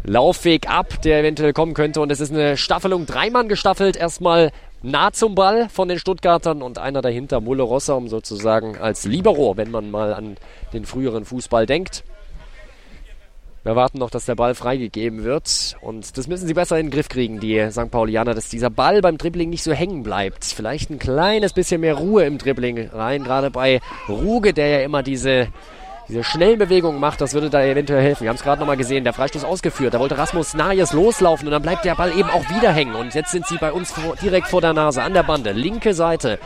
[0.04, 2.02] Laufweg ab, der eventuell kommen könnte.
[2.02, 3.96] Und es ist eine Staffelung, dreimann gestaffelt.
[3.96, 9.58] Erstmal nah zum Ball von den Stuttgartern und einer dahinter, Mulle Rossum sozusagen als Libero,
[9.58, 10.38] wenn man mal an
[10.74, 12.04] den früheren Fußball denkt.
[13.64, 15.76] Wir warten noch, dass der Ball freigegeben wird.
[15.82, 17.92] Und das müssen sie besser in den Griff kriegen, die St.
[17.92, 20.46] Paulianer, dass dieser Ball beim Dribbling nicht so hängen bleibt.
[20.46, 25.04] Vielleicht ein kleines bisschen mehr Ruhe im Dribbling rein, gerade bei Ruge, der ja immer
[25.04, 25.50] diese
[26.10, 28.24] diese schnellen Bewegungen macht, das würde da eventuell helfen.
[28.24, 29.94] Wir haben es gerade nochmal gesehen, der Freistoß ausgeführt.
[29.94, 32.96] Da wollte Rasmus Najes loslaufen und dann bleibt der Ball eben auch wieder hängen.
[32.96, 35.52] Und jetzt sind sie bei uns vor, direkt vor der Nase an der Bande.
[35.52, 36.40] Linke Seite.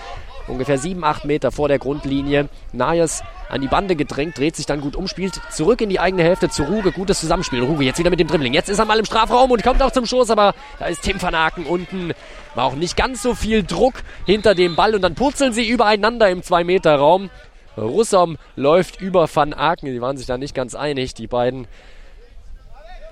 [0.50, 2.50] ungefähr 7, 8 Meter vor der Grundlinie.
[2.74, 6.24] Najes an die Bande gedrängt, dreht sich dann gut um, spielt zurück in die eigene
[6.24, 6.92] Hälfte zu Ruge.
[6.92, 7.64] Gutes Zusammenspiel.
[7.64, 8.54] Ruge jetzt wieder mit dem Dribbling.
[8.54, 11.22] Jetzt ist er mal im Strafraum und kommt auch zum Schuss, aber da ist Tim
[11.22, 12.12] van Aken unten.
[12.56, 13.96] War auch nicht ganz so viel Druck
[14.26, 17.30] hinter dem Ball und dann purzeln sie übereinander im 2-Meter-Raum.
[17.78, 19.88] Russom läuft über Van Aken.
[19.88, 21.68] Die waren sich da nicht ganz einig, die beiden,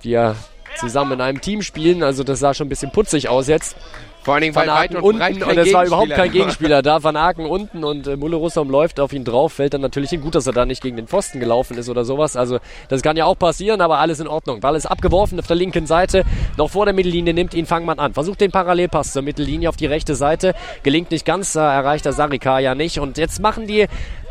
[0.03, 0.35] die ja
[0.77, 2.03] zusammen in einem Team spielen.
[2.03, 3.75] Also das sah schon ein bisschen putzig aus jetzt.
[4.23, 7.03] Vor allen Dingen, weil weit und unten und es war überhaupt kein Gegenspieler da.
[7.03, 10.21] Van Aken unten und äh, Mulle Russom läuft auf ihn drauf, fällt dann natürlich hin.
[10.21, 12.35] Gut, dass er da nicht gegen den Pfosten gelaufen ist oder sowas.
[12.35, 14.59] Also das kann ja auch passieren, aber alles in Ordnung.
[14.59, 16.23] Ball ist abgeworfen auf der linken Seite.
[16.55, 18.13] Noch vor der Mittellinie nimmt ihn Fangmann an.
[18.13, 20.53] Versucht den Parallelpass zur Mittellinie auf die rechte Seite.
[20.83, 22.99] Gelingt nicht ganz, äh, erreicht der Sarika ja nicht.
[22.99, 23.87] Und jetzt machen die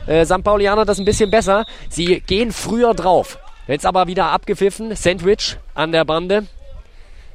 [0.06, 0.42] äh, St.
[0.42, 1.66] Paulianer das ein bisschen besser.
[1.88, 3.38] Sie gehen früher drauf.
[3.66, 4.94] Jetzt aber wieder abgepfiffen.
[4.96, 6.46] Sandwich an der Bande.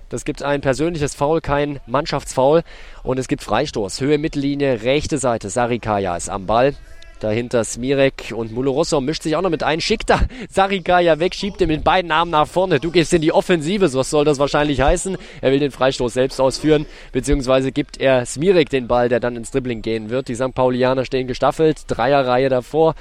[0.09, 2.63] Das gibt ein persönliches Foul, kein Mannschaftsfoul.
[3.03, 4.01] Und es gibt Freistoß.
[4.01, 5.49] Höhe Mittellinie, rechte Seite.
[5.49, 6.75] Sarikaya ist am Ball.
[7.19, 9.81] Dahinter Smirek und Mulorosso mischt sich auch noch mit ein.
[9.81, 12.79] Schickt da Sarikaya weg, schiebt ihn mit beiden Armen nach vorne.
[12.79, 15.17] Du gehst in die Offensive, so soll das wahrscheinlich heißen.
[15.41, 19.51] Er will den Freistoß selbst ausführen, beziehungsweise gibt er Smirek den Ball, der dann ins
[19.51, 20.27] Dribbling gehen wird.
[20.27, 20.53] Die St.
[20.53, 22.95] Paulianer stehen gestaffelt, Dreierreihe davor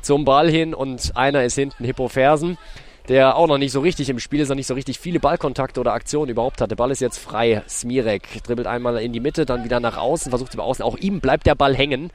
[0.00, 2.58] zum Ball hin und einer ist hinten Hippo Fersen
[3.08, 5.80] der auch noch nicht so richtig im Spiel ist, noch nicht so richtig viele Ballkontakte
[5.80, 6.70] oder Aktionen überhaupt hat.
[6.70, 7.62] Der Ball ist jetzt frei.
[7.68, 10.84] Smirek dribbelt einmal in die Mitte, dann wieder nach außen, versucht über außen.
[10.84, 12.10] Auch ihm bleibt der Ball hängen.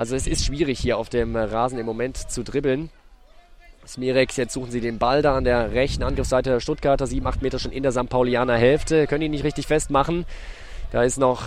[0.00, 2.88] Also es ist schwierig hier auf dem Rasen im Moment zu dribbeln.
[3.86, 7.42] Smirek, jetzt suchen sie den Ball da an der rechten Angriffsseite der Stuttgarter, 7, 8
[7.42, 8.08] Meter schon in der St.
[8.08, 10.24] Paulianer Hälfte, können ihn nicht richtig festmachen.
[10.90, 11.42] Da ist noch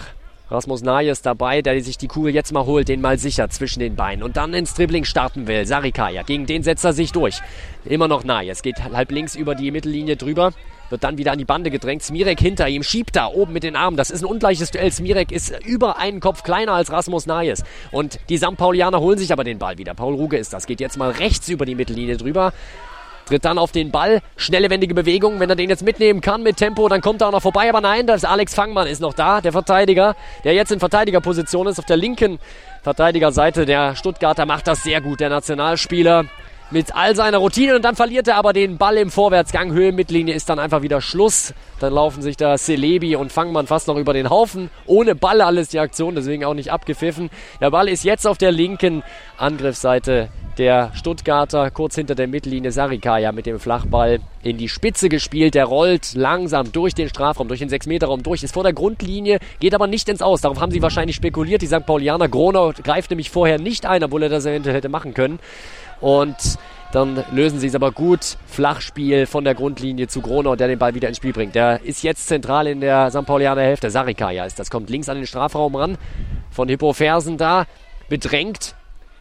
[0.51, 3.95] Rasmus Najes dabei, der sich die Kugel jetzt mal holt, den mal sicher zwischen den
[3.95, 5.65] Beinen und dann ins Dribbling starten will.
[5.65, 7.41] Sarikaya, gegen den setzt er sich durch.
[7.85, 10.53] Immer noch Najes, geht halb links über die Mittellinie drüber,
[10.93, 12.03] wird dann wieder an die Bande gedrängt.
[12.03, 13.97] Smirek hinter ihm, schiebt da oben mit den Armen.
[13.97, 14.91] Das ist ein ungleiches Duell.
[14.91, 17.63] Smirek ist über einen Kopf kleiner als Rasmus Najes.
[17.91, 18.55] Und die St.
[18.55, 19.95] Paulianer holen sich aber den Ball wieder.
[19.95, 22.53] Paul Ruge ist das, geht jetzt mal rechts über die Mittellinie drüber
[23.25, 25.39] tritt dann auf den Ball, schnelle, wendige Bewegung.
[25.39, 27.69] Wenn er den jetzt mitnehmen kann mit Tempo, dann kommt er auch noch vorbei.
[27.69, 31.67] Aber nein, das ist Alex Fangmann ist noch da, der Verteidiger, der jetzt in Verteidigerposition
[31.67, 32.37] ist, auf der linken
[32.83, 33.65] Verteidigerseite.
[33.65, 36.25] Der Stuttgarter macht das sehr gut, der Nationalspieler
[36.71, 39.71] mit all seiner Routine und dann verliert er aber den Ball im Vorwärtsgang.
[39.71, 41.53] Höhe Mittellinie ist dann einfach wieder Schluss.
[41.79, 44.69] Dann laufen sich da Celebi und Fangmann fast noch über den Haufen.
[44.85, 47.29] Ohne Ball alles die Aktion, deswegen auch nicht abgepfiffen.
[47.61, 49.03] Der Ball ist jetzt auf der linken
[49.37, 55.55] Angriffsseite der Stuttgarter, kurz hinter der Mittellinie Sarikaya mit dem Flachball in die Spitze gespielt.
[55.55, 59.73] Der rollt langsam durch den Strafraum, durch den 6-Meter-Raum durch, ist vor der Grundlinie, geht
[59.73, 60.41] aber nicht ins Aus.
[60.41, 61.85] Darauf haben sie wahrscheinlich spekuliert, die St.
[61.85, 62.29] Paulianer.
[62.29, 65.39] Gronau greift nämlich vorher nicht ein, obwohl er das hätte machen können.
[66.03, 66.59] Und
[66.91, 68.37] dann lösen sie es aber gut.
[68.45, 71.55] Flachspiel von der Grundlinie zu Gronau, der den Ball wieder ins Spiel bringt.
[71.55, 73.25] Der ist jetzt zentral in der St.
[73.25, 73.89] Paulianer Hälfte.
[73.89, 75.97] Sarikaya ist das, kommt links an den Strafraum ran.
[76.51, 77.65] Von Hippo Fersen da,
[78.09, 78.75] bedrängt.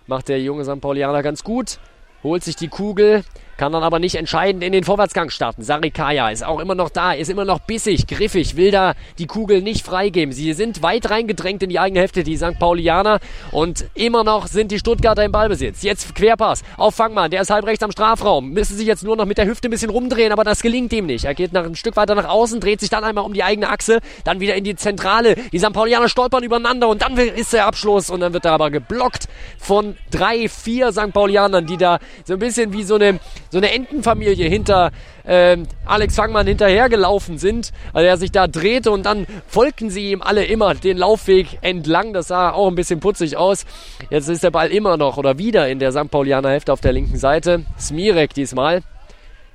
[0.09, 0.81] Macht der junge St.
[0.81, 1.79] Paulianer ganz gut.
[2.25, 3.23] Holt sich die Kugel,
[3.63, 5.63] kann dann aber nicht entscheidend in den Vorwärtsgang starten.
[5.63, 9.63] Sarikaya ist auch immer noch da, ist immer noch bissig, griffig, will da die Kugel
[9.63, 10.35] nicht freigeben.
[10.35, 12.59] Sie sind weit reingedrängt in die eigene Hälfte, die St.
[12.59, 13.21] Paulianer.
[13.53, 15.85] Und immer noch sind die Stuttgarter im Ballbesitz.
[15.85, 18.51] Jetzt Querpass auf Fangmann, der ist halb rechts am Strafraum.
[18.51, 21.07] Müssen sich jetzt nur noch mit der Hüfte ein bisschen rumdrehen, aber das gelingt ihm
[21.07, 21.27] nicht.
[21.27, 23.69] Er geht nach, ein Stück weiter nach außen, dreht sich dann einmal um die eigene
[23.69, 25.37] Achse, dann wieder in die Zentrale.
[25.53, 25.73] Die St.
[25.73, 29.97] Paulianer stolpern übereinander und dann ist der Abschluss und dann wird er aber geblockt von
[30.11, 31.13] drei, vier St.
[31.13, 33.21] Paulianern, die da so ein bisschen wie so eine
[33.53, 34.93] so eine Entenfamilie hinter
[35.27, 40.23] ähm, Alex Fangmann hinterhergelaufen sind, also er sich da drehte und dann folgten sie ihm
[40.23, 42.15] alle immer den Laufweg entlang.
[42.15, 43.67] Das sah auch ein bisschen putzig aus.
[44.09, 46.11] Jetzt ist der Ball immer noch oder wieder in der St.
[46.11, 47.67] Paulianer Hälfte auf der linken Seite.
[47.79, 48.83] Smirek diesmal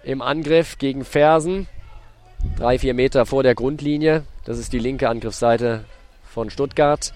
[0.03, 1.67] im Angriff gegen Fersen.
[2.55, 4.25] Drei, vier Meter vor der Grundlinie.
[4.45, 5.85] Das ist die linke Angriffsseite
[6.23, 7.13] von Stuttgart.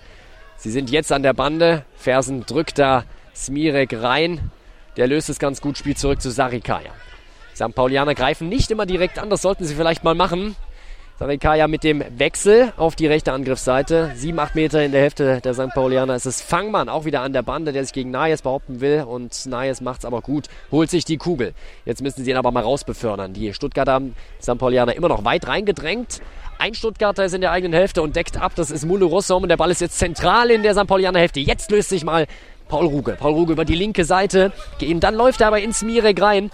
[0.58, 1.86] Sie sind jetzt an der Bande.
[1.96, 3.04] Fersen drückt da
[3.36, 4.52] Smirek rein.
[4.98, 6.92] Der löst es ganz gut, spielt zurück zu Sarikaya.
[7.56, 7.74] St.
[7.76, 10.56] Paulianer greifen nicht immer direkt an, das sollten sie vielleicht mal machen.
[11.22, 14.12] Sarikaya mit dem Wechsel auf die rechte Angriffsseite.
[14.16, 15.70] 7, 8 Meter in der Hälfte der St.
[15.74, 19.04] Paulianer ist es Fangmann, auch wieder an der Bande, der sich gegen Nayes behaupten will.
[19.04, 21.54] Und Nayes macht es aber gut, holt sich die Kugel.
[21.86, 23.34] Jetzt müssen sie ihn aber mal rausbefördern.
[23.34, 24.02] Die Stuttgarter
[24.42, 24.58] St.
[24.58, 26.22] Paulianer immer noch weit reingedrängt.
[26.58, 28.54] Ein Stuttgarter ist in der eigenen Hälfte und deckt ab.
[28.56, 30.88] Das ist Mulu Rossom und der Ball ist jetzt zentral in der St.
[30.88, 31.40] Paulianer Hälfte.
[31.40, 32.26] Jetzt löst sich mal
[32.72, 33.18] Paul Ruge.
[33.20, 34.54] Paul Ruge über die linke Seite.
[34.80, 35.02] Gehen.
[35.02, 36.50] Dann läuft er aber ins Smirek rein.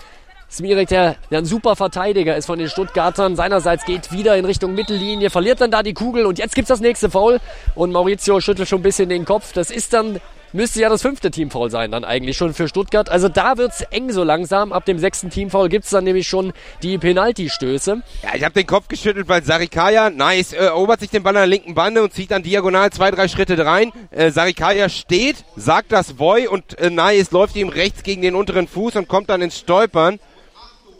[0.50, 4.74] Smirek, der, der ein super Verteidiger ist von den Stuttgartern, seinerseits geht wieder in Richtung
[4.74, 7.40] Mittellinie, verliert dann da die Kugel und jetzt gibt's das nächste Foul
[7.76, 9.52] und Maurizio schüttelt schon ein bisschen den Kopf.
[9.52, 10.22] Das ist dann
[10.54, 13.10] müsste ja das fünfte Teamfoul sein, dann eigentlich schon für Stuttgart.
[13.10, 14.72] Also da wird es eng so langsam.
[14.72, 18.02] Ab dem sechsten Teamfoul gibt es dann nämlich schon die Penaltystöße.
[18.24, 21.42] Ja, ich habe den Kopf geschüttelt, weil Sarikaya, nice, äh, erobert sich den Ball an
[21.42, 23.92] der linken Bande und zieht dann diagonal zwei, drei Schritte rein.
[24.12, 28.68] Äh, Sarikaya steht, sagt das Voy und äh, nice läuft ihm rechts gegen den unteren
[28.68, 30.20] Fuß und kommt dann ins Stolpern.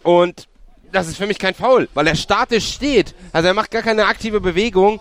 [0.04, 0.48] Und
[0.92, 3.14] das ist für mich kein Foul, weil er statisch steht.
[3.34, 5.00] Also er macht gar keine aktive Bewegung.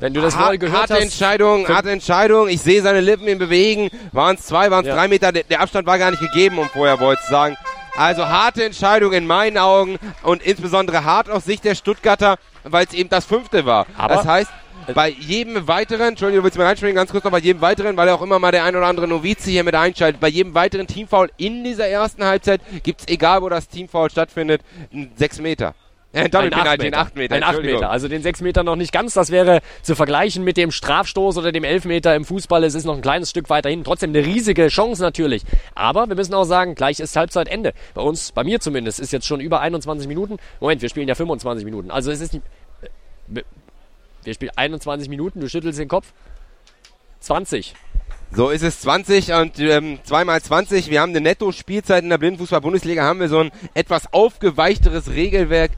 [0.00, 1.02] Wenn du das Wohl gehört harte hast.
[1.02, 2.48] Entscheidung, harte Entscheidung.
[2.48, 3.90] Ich sehe seine Lippen im Bewegen.
[4.12, 4.94] Waren es zwei, waren es Ja.
[4.94, 5.32] drei Meter.
[5.32, 7.56] Der, der Abstand war gar nicht gegeben, um vorher Void zu sagen.
[7.96, 12.92] Also harte Entscheidung in meinen Augen und insbesondere hart aus Sicht der Stuttgarter, weil es
[12.92, 13.86] eben das fünfte war.
[13.96, 14.50] Aber- das heißt,
[14.94, 18.08] bei jedem weiteren, Entschuldigung, willst du mal reinspringen, ganz kurz noch, bei jedem weiteren, weil
[18.10, 21.30] auch immer mal der ein oder andere Novize hier mit einschaltet, bei jedem weiteren Teamfoul
[21.38, 24.60] in dieser ersten Halbzeit gibt's egal wo das Teamfoul stattfindet,
[25.16, 25.74] 6 Meter.
[26.14, 27.34] Äh, Ein Doppelpenalty, einen 8 Meter.
[27.34, 27.80] Ein 8 Entschuldigung.
[27.80, 27.90] Meter.
[27.90, 29.14] Also den 6 Meter noch nicht ganz.
[29.14, 32.62] Das wäre zu vergleichen mit dem Strafstoß oder dem Elfmeter im Fußball.
[32.64, 33.82] Es ist noch ein kleines Stück weiterhin.
[33.84, 35.42] Trotzdem eine riesige Chance natürlich.
[35.74, 37.74] Aber wir müssen auch sagen, gleich ist Halbzeitende.
[37.94, 40.36] Bei uns, bei mir zumindest, ist jetzt schon über 21 Minuten.
[40.60, 41.90] Moment, wir spielen ja 25 Minuten.
[41.90, 42.44] Also es ist nicht.
[42.82, 43.42] äh,
[44.24, 45.40] wir- spielen 21 Minuten.
[45.40, 46.12] Du schüttelst den Kopf.
[47.20, 47.74] 20.
[48.32, 50.90] So ist es 20 und ähm, zweimal 20.
[50.90, 55.70] Wir haben eine Netto-Spielzeit in der Blindenfußball-Bundesliga, haben wir so ein etwas aufgeweichteres Regelwerk,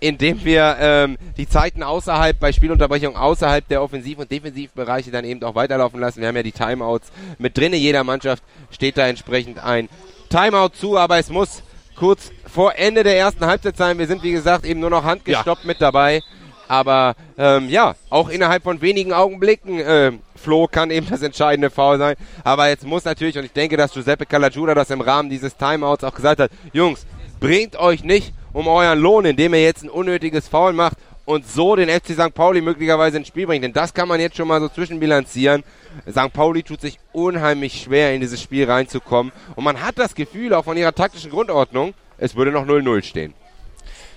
[0.00, 5.24] in dem wir ähm, die Zeiten außerhalb, bei Spielunterbrechung außerhalb der Offensiv- und Defensivbereiche dann
[5.24, 6.20] eben auch weiterlaufen lassen.
[6.20, 7.76] Wir haben ja die Timeouts mit drinne.
[7.76, 9.88] Jeder Mannschaft steht da entsprechend ein
[10.28, 11.62] Timeout zu, aber es muss
[11.96, 13.98] kurz vor Ende der ersten Halbzeit sein.
[13.98, 16.22] Wir sind, wie gesagt, eben nur noch handgestoppt mit dabei.
[16.66, 21.98] Aber ähm, ja, auch innerhalb von wenigen Augenblicken, äh, Flo, kann eben das entscheidende Foul
[21.98, 22.16] sein.
[22.42, 26.04] Aber jetzt muss natürlich, und ich denke, dass Giuseppe Calagiura das im Rahmen dieses Timeouts
[26.04, 27.06] auch gesagt hat, Jungs,
[27.38, 31.76] bringt euch nicht um euren Lohn, indem ihr jetzt ein unnötiges Foul macht und so
[31.76, 32.32] den FC St.
[32.34, 33.64] Pauli möglicherweise ins Spiel bringt.
[33.64, 35.64] Denn das kann man jetzt schon mal so zwischenbilanzieren.
[36.08, 36.32] St.
[36.32, 39.32] Pauli tut sich unheimlich schwer, in dieses Spiel reinzukommen.
[39.56, 43.34] Und man hat das Gefühl, auch von ihrer taktischen Grundordnung, es würde noch 0-0 stehen.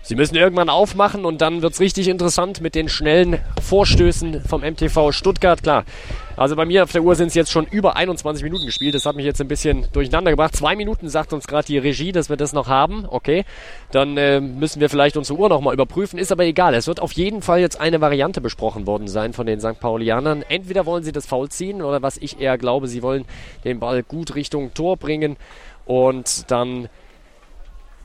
[0.08, 5.12] Sie müssen irgendwann aufmachen und dann wird's richtig interessant mit den schnellen Vorstößen vom MTV
[5.12, 5.62] Stuttgart.
[5.62, 5.84] Klar,
[6.38, 8.96] also bei mir auf der Uhr sind es jetzt schon über 21 Minuten gespielt.
[8.96, 10.56] Das hat mich jetzt ein bisschen durcheinander gebracht.
[10.56, 13.06] Zwei Minuten sagt uns gerade die Regie, dass wir das noch haben.
[13.06, 13.44] Okay,
[13.92, 16.18] dann äh, müssen wir vielleicht unsere Uhr nochmal überprüfen.
[16.18, 16.74] Ist aber egal.
[16.74, 19.82] Es wird auf jeden Fall jetzt eine Variante besprochen worden sein von den St.
[19.82, 20.42] Paulianern.
[20.48, 23.26] Entweder wollen sie das Foul ziehen oder was ich eher glaube, sie wollen
[23.66, 25.36] den Ball gut Richtung Tor bringen
[25.86, 26.88] und dann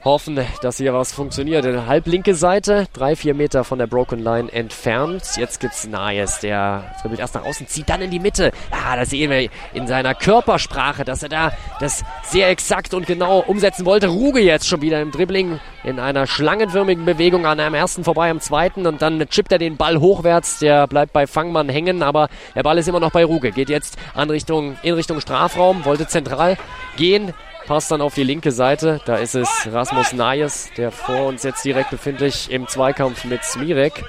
[0.05, 1.65] hoffen, dass hier was funktioniert.
[1.87, 5.23] Halblinke Seite, drei, vier Meter von der Broken Line entfernt.
[5.37, 8.53] Jetzt gibt's Nayes, der dribbelt erst nach außen, zieht dann in die Mitte.
[8.71, 13.41] Ah, da sehen wir in seiner Körpersprache, dass er da das sehr exakt und genau
[13.41, 14.09] umsetzen wollte.
[14.09, 18.41] Ruge jetzt schon wieder im Dribbling in einer schlangenförmigen Bewegung an einem ersten vorbei am
[18.41, 20.59] zweiten und dann chippt er den Ball hochwärts.
[20.59, 23.53] Der bleibt bei Fangmann hängen, aber der Ball ist immer noch bei Ruge.
[23.53, 26.57] Geht jetzt an Richtung, in Richtung Strafraum, wollte zentral
[26.97, 27.33] gehen.
[27.67, 29.01] Passt dann auf die linke Seite.
[29.05, 34.05] Da ist es Rasmus Nayes, der vor uns jetzt direkt befindlich im Zweikampf mit Smirek.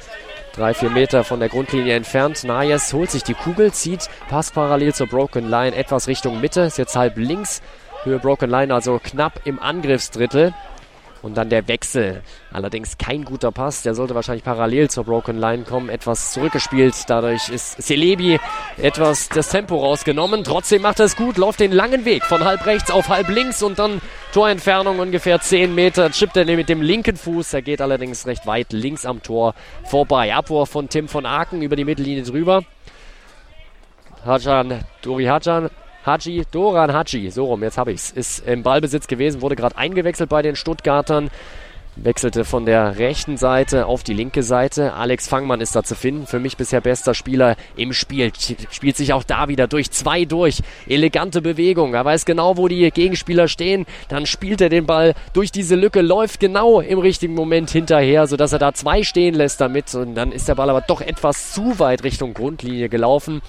[0.55, 2.43] Drei, vier Meter von der Grundlinie entfernt.
[2.43, 6.61] Nayes holt sich die Kugel, zieht Pass parallel zur Broken Line etwas Richtung Mitte.
[6.61, 7.61] Ist jetzt halb links.
[8.03, 10.53] Höhe Broken Line, also knapp im Angriffsdrittel.
[11.23, 12.21] Und dann der Wechsel.
[12.51, 13.81] Allerdings kein guter Pass.
[13.81, 15.87] Der sollte wahrscheinlich parallel zur Broken Line kommen.
[15.87, 16.93] Etwas zurückgespielt.
[17.07, 18.39] Dadurch ist Celebi
[18.77, 20.43] etwas das Tempo rausgenommen.
[20.43, 21.37] Trotzdem macht er es gut.
[21.37, 24.01] Läuft den langen Weg von halb rechts auf halb links und dann
[24.33, 26.11] Torentfernung ungefähr 10 Meter.
[26.11, 27.53] Chippt er mit dem linken Fuß.
[27.53, 29.55] Er geht allerdings recht weit links am Tor
[29.85, 30.35] vorbei.
[30.35, 32.63] Abwurf von Tim von Aken über die Mittellinie drüber.
[34.25, 35.69] Hajan, Dori Hajan,
[36.05, 40.29] Haji, Doran Haji, so rum, jetzt habe ich's, ist im Ballbesitz gewesen, wurde gerade eingewechselt
[40.29, 41.29] bei den Stuttgartern,
[41.95, 44.93] wechselte von der rechten Seite auf die linke Seite.
[44.93, 48.33] Alex Fangmann ist da zu finden, für mich bisher bester Spieler im Spiel,
[48.69, 52.89] spielt sich auch da wieder durch zwei durch, elegante Bewegung, er weiß genau, wo die
[52.91, 57.69] Gegenspieler stehen, dann spielt er den Ball durch diese Lücke, läuft genau im richtigen Moment
[57.69, 59.95] hinterher, sodass er da zwei stehen lässt damit.
[59.95, 63.41] Und dann ist der Ball aber doch etwas zu weit Richtung Grundlinie gelaufen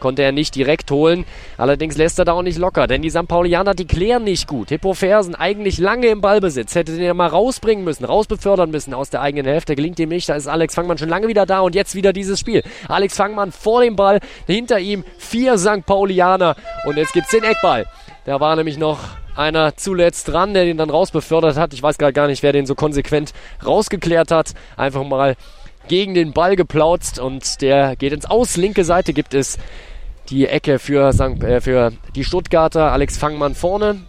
[0.00, 1.24] konnte er nicht direkt holen.
[1.56, 3.28] Allerdings lässt er da auch nicht locker, denn die St.
[3.28, 4.68] Paulianer, die klären nicht gut.
[4.68, 9.10] Hippo Fersen eigentlich lange im Ballbesitz, hätte den ja mal rausbringen müssen, rausbefördern müssen aus
[9.10, 9.76] der eigenen Hälfte.
[9.76, 12.38] Gelingt ihm nicht, da ist Alex Fangmann schon lange wieder da und jetzt wieder dieses
[12.40, 12.62] Spiel.
[12.88, 15.84] Alex Fangmann vor dem Ball, hinter ihm vier St.
[15.86, 16.56] Paulianer
[16.86, 17.86] und jetzt gibt's den Eckball.
[18.24, 18.98] Da war nämlich noch
[19.38, 21.72] einer zuletzt dran, der den dann rausbefördert hat.
[21.72, 23.32] Ich weiß gar nicht, wer den so konsequent
[23.64, 24.52] rausgeklärt hat.
[24.76, 25.36] Einfach mal
[25.88, 28.56] gegen den Ball geplautzt und der geht ins Aus.
[28.56, 29.58] Linke Seite gibt es
[30.30, 31.42] die Ecke für, St.
[31.42, 32.92] Äh, für die Stuttgarter.
[32.92, 34.02] Alex Fangmann vorne,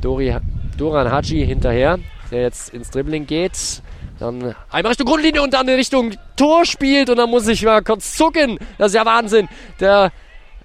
[0.00, 0.34] Dori,
[0.76, 1.98] Doran Haji hinterher,
[2.30, 3.82] der jetzt ins Dribbling geht.
[4.18, 7.82] Dann einmal Richtung Grundlinie und dann in Richtung Tor spielt und dann muss ich mal
[7.82, 8.58] kurz zucken.
[8.78, 9.48] Das ist ja Wahnsinn.
[9.78, 10.10] Der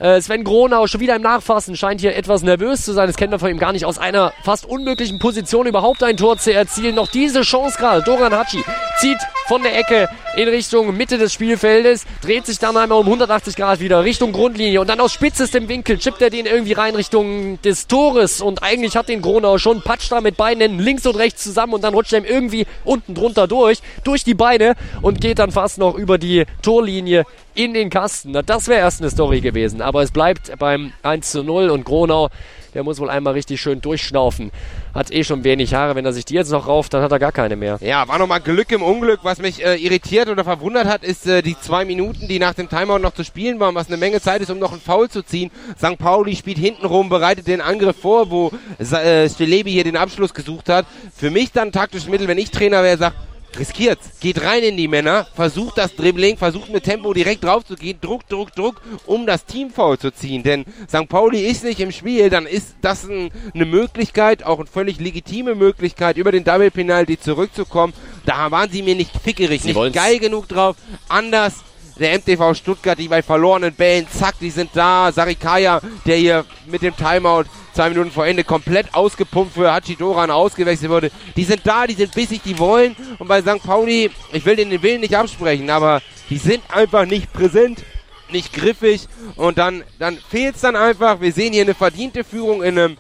[0.02, 3.06] Äh, Sven Gronau schon wieder im Nachfassen, scheint hier etwas nervös zu sein.
[3.06, 3.86] Das kennen wir von ihm gar nicht.
[3.86, 6.96] Aus einer fast unmöglichen Position überhaupt ein Tor zu erzielen.
[6.96, 8.02] Noch diese Chance gerade.
[8.02, 8.64] Doran Hatschi
[9.00, 13.56] zieht von der Ecke in Richtung Mitte des Spielfeldes, dreht sich dann einmal um 180
[13.56, 17.62] Grad wieder Richtung Grundlinie und dann aus spitzestem Winkel chippt er den irgendwie rein Richtung
[17.62, 21.44] des Tores und eigentlich hat den Gronau schon, patscht da mit Beinen links und rechts
[21.44, 25.39] zusammen und dann rutscht er ihm irgendwie unten drunter durch, durch die Beine und geht
[25.39, 27.26] dann fast noch über die Torlinie
[27.56, 28.32] in den Kasten.
[28.32, 31.86] Na, das wäre erst eine Story gewesen, aber es bleibt beim 1 zu 0 und
[31.86, 32.30] Gronau
[32.74, 34.52] der muss wohl einmal richtig schön durchschnaufen.
[34.93, 35.95] Hat eh schon wenig Haare.
[35.95, 37.78] Wenn er sich die jetzt noch rauft, dann hat er gar keine mehr.
[37.82, 39.22] Ja, war nochmal Glück im Unglück.
[39.24, 42.70] Was mich äh, irritiert oder verwundert hat, ist äh, die zwei Minuten, die nach dem
[42.70, 45.24] Timeout noch zu spielen waren, was eine Menge Zeit ist, um noch einen Foul zu
[45.24, 45.52] ziehen.
[45.78, 45.97] St.
[45.97, 50.86] Pauli spielt hintenrum, bereitet den Angriff vor, wo äh, Stelebi hier den Abschluss gesucht hat.
[51.16, 53.18] Für mich dann taktisches Mittel, wenn ich Trainer wäre, sagt,
[53.58, 57.76] riskiert, geht rein in die Männer, versucht das Dribbling, versucht mit Tempo direkt drauf zu
[57.76, 60.43] gehen, Druck, Druck, Druck, um das Team faul zu ziehen.
[60.43, 61.08] Denn St.
[61.10, 65.56] Pauli ist nicht im Spiel, dann ist das ein, eine Möglichkeit, auch eine völlig legitime
[65.56, 67.93] Möglichkeit, über den Double Penalty zurückzukommen.
[68.26, 70.76] Da waren sie mir nicht fickerig, Sie nicht geil genug drauf.
[71.10, 71.56] Anders
[72.02, 75.12] der MTV Stuttgart, die bei verlorenen Bällen, zack, die sind da.
[75.12, 80.91] Sarikaya, der hier mit dem Timeout zwei Minuten vor Ende komplett ausgepumpt für Hachidoran ausgewechselt
[80.91, 81.12] wurde.
[81.36, 82.95] Die sind da, die sind bissig, die wollen.
[83.20, 83.64] Und bei St.
[83.64, 87.84] Pauli, ich will den Willen nicht absprechen, aber die sind einfach nicht präsent,
[88.32, 89.08] nicht griffig.
[89.36, 91.22] Und dann, dann fehlt es dann einfach.
[91.22, 92.97] Wir sehen hier eine verdiente Führung in einem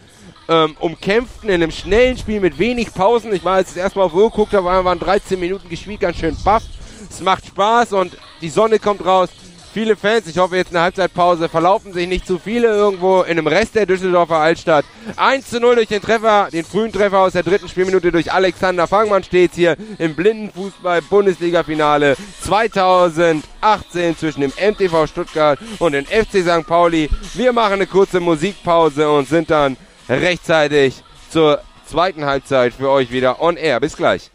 [0.47, 3.33] ähm, umkämpften, in einem schnellen Spiel mit wenig Pausen.
[3.33, 6.63] Ich war jetzt erstmal auf Uhr geguckt, da waren 13 Minuten gespielt, ganz schön baff.
[7.09, 9.29] Es macht Spaß und die Sonne kommt raus.
[9.73, 13.47] Viele Fans, ich hoffe jetzt eine Halbzeitpause, verlaufen sich nicht zu viele irgendwo in einem
[13.47, 14.83] Rest der Düsseldorfer Altstadt.
[15.15, 18.85] 1 zu 0 durch den Treffer, den frühen Treffer aus der dritten Spielminute durch Alexander
[18.85, 26.67] Fangmann steht hier im Blindenfußball-Bundesliga-Finale 2018 zwischen dem MTV Stuttgart und dem FC St.
[26.67, 27.09] Pauli.
[27.33, 29.77] Wir machen eine kurze Musikpause und sind dann
[30.09, 33.79] rechtzeitig zur zweiten Halbzeit für euch wieder on air.
[33.79, 34.31] Bis gleich.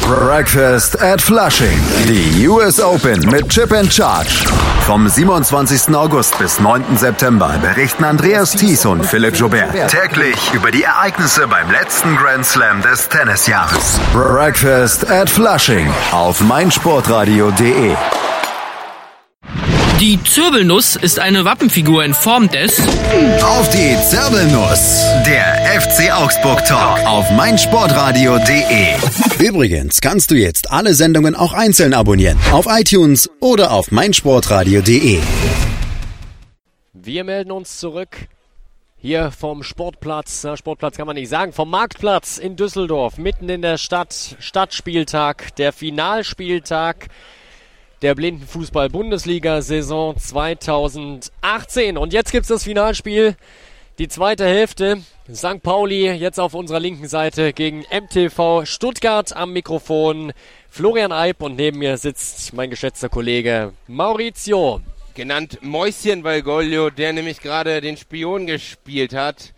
[0.00, 1.78] Breakfast at Flushing.
[2.06, 4.44] Die US Open mit Chip and Charge.
[4.86, 5.94] Vom 27.
[5.94, 6.96] August bis 9.
[6.96, 12.82] September berichten Andreas Thies und Philipp Joubert täglich über die Ereignisse beim letzten Grand Slam
[12.82, 13.98] des Tennisjahres.
[14.12, 17.94] Breakfast at Flushing auf meinsportradio.de.
[20.00, 22.78] Die Zirbelnuss ist eine Wappenfigur in Form des
[23.42, 25.04] Auf die Zirbelnuss.
[25.26, 28.94] Der FC Augsburg Talk auf meinsportradio.de.
[29.44, 32.38] Übrigens kannst du jetzt alle Sendungen auch einzeln abonnieren.
[32.52, 35.18] Auf iTunes oder auf meinsportradio.de.
[36.92, 38.28] Wir melden uns zurück
[38.98, 40.44] hier vom Sportplatz.
[40.44, 41.52] Na, Sportplatz kann man nicht sagen.
[41.52, 44.36] Vom Marktplatz in Düsseldorf, mitten in der Stadt.
[44.38, 47.08] Stadtspieltag, der Finalspieltag
[48.02, 51.96] der Blindenfußball-Bundesliga-Saison 2018.
[51.96, 53.36] Und jetzt gibt's das Finalspiel,
[53.98, 54.98] die zweite Hälfte.
[55.32, 55.62] St.
[55.62, 60.32] Pauli jetzt auf unserer linken Seite gegen MTV Stuttgart am Mikrofon.
[60.70, 64.80] Florian Eib und neben mir sitzt mein geschätzter Kollege Maurizio.
[65.14, 69.52] Genannt Mäuschen Valgoglio, der nämlich gerade den Spion gespielt hat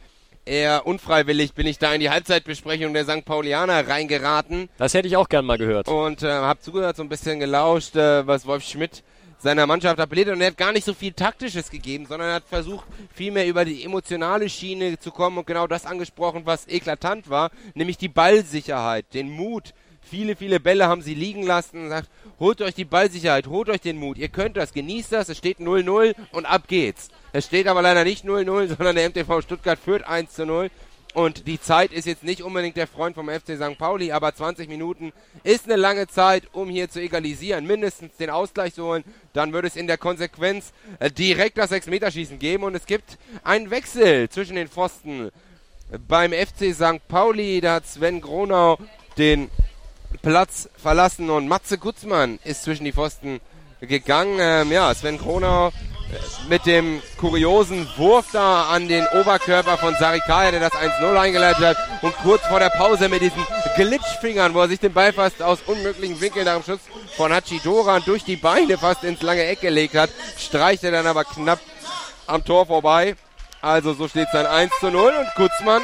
[0.44, 3.24] eher unfreiwillig bin ich da in die Halbzeitbesprechung der St.
[3.24, 4.68] Paulianer reingeraten.
[4.78, 5.88] Das hätte ich auch gern mal gehört.
[5.88, 9.02] Und äh, habe zugehört, so ein bisschen gelauscht, äh, was Wolf Schmidt
[9.38, 12.44] seiner Mannschaft appelliert und er hat gar nicht so viel Taktisches gegeben, sondern er hat
[12.48, 12.84] versucht,
[13.14, 17.50] viel mehr über die emotionale Schiene zu kommen und genau das angesprochen, was eklatant war,
[17.74, 19.72] nämlich die Ballsicherheit, den Mut.
[20.02, 23.80] Viele, viele Bälle haben sie liegen lassen und sagt, holt euch die Ballsicherheit, holt euch
[23.80, 27.08] den Mut, ihr könnt das, genießt das, es steht 0-0 und ab geht's.
[27.32, 28.44] Es steht aber leider nicht 0-0,
[28.76, 30.70] sondern der MTV Stuttgart führt 1 0.
[31.12, 33.76] Und die Zeit ist jetzt nicht unbedingt der Freund vom FC St.
[33.78, 35.12] Pauli, aber 20 Minuten
[35.42, 39.02] ist eine lange Zeit, um hier zu egalisieren, mindestens den Ausgleich zu holen.
[39.32, 43.70] Dann würde es in der Konsequenz äh, direkt das 6-Meter-Schießen geben und es gibt einen
[43.70, 45.30] Wechsel zwischen den Pfosten.
[46.06, 47.06] Beim FC St.
[47.08, 48.78] Pauli, da hat Sven Gronau
[49.18, 49.50] den
[50.22, 53.40] Platz verlassen und Matze Gutzmann ist zwischen die Pfosten
[53.80, 54.38] gegangen.
[54.40, 55.72] Ähm, ja, Sven Gronau
[56.48, 61.76] mit dem kuriosen Wurf da an den Oberkörper von Sarikaya, der das 1-0 eingeleitet hat.
[62.02, 63.44] Und kurz vor der Pause mit diesen
[63.76, 66.80] Glitchfingern, wo er sich den Ball fast aus unmöglichen Winkeln nach dem Schuss
[67.16, 71.24] von Hachidoran durch die Beine fast ins lange Eck gelegt hat, streicht er dann aber
[71.24, 71.60] knapp
[72.26, 73.16] am Tor vorbei.
[73.60, 75.82] Also so steht es dann 1 zu 0 und Kutzmann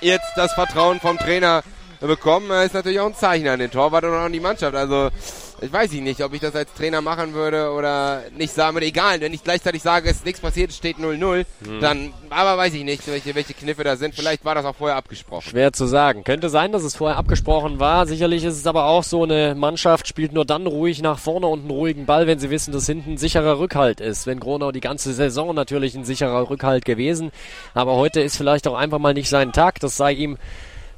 [0.00, 1.62] jetzt das Vertrauen vom Trainer
[2.00, 2.50] bekommen.
[2.50, 4.74] Er ist natürlich auch ein Zeichen an den Torwart und an die Mannschaft.
[4.74, 5.10] Also
[5.60, 8.86] ich weiß ich nicht, ob ich das als Trainer machen würde oder nicht sagen würde.
[8.86, 11.80] Egal, wenn ich gleichzeitig sage, es ist nichts passiert, es steht 0-0, mhm.
[11.80, 14.14] dann, aber weiß ich nicht, welche, welche Kniffe da sind.
[14.14, 15.48] Vielleicht war das auch vorher abgesprochen.
[15.48, 16.24] Schwer zu sagen.
[16.24, 18.06] Könnte sein, dass es vorher abgesprochen war.
[18.06, 21.60] Sicherlich ist es aber auch so, eine Mannschaft spielt nur dann ruhig nach vorne und
[21.60, 24.26] einen ruhigen Ball, wenn sie wissen, dass hinten ein sicherer Rückhalt ist.
[24.26, 27.32] Wenn Gronau die ganze Saison natürlich ein sicherer Rückhalt gewesen.
[27.74, 29.80] Aber heute ist vielleicht auch einfach mal nicht sein Tag.
[29.80, 30.38] Das sei ihm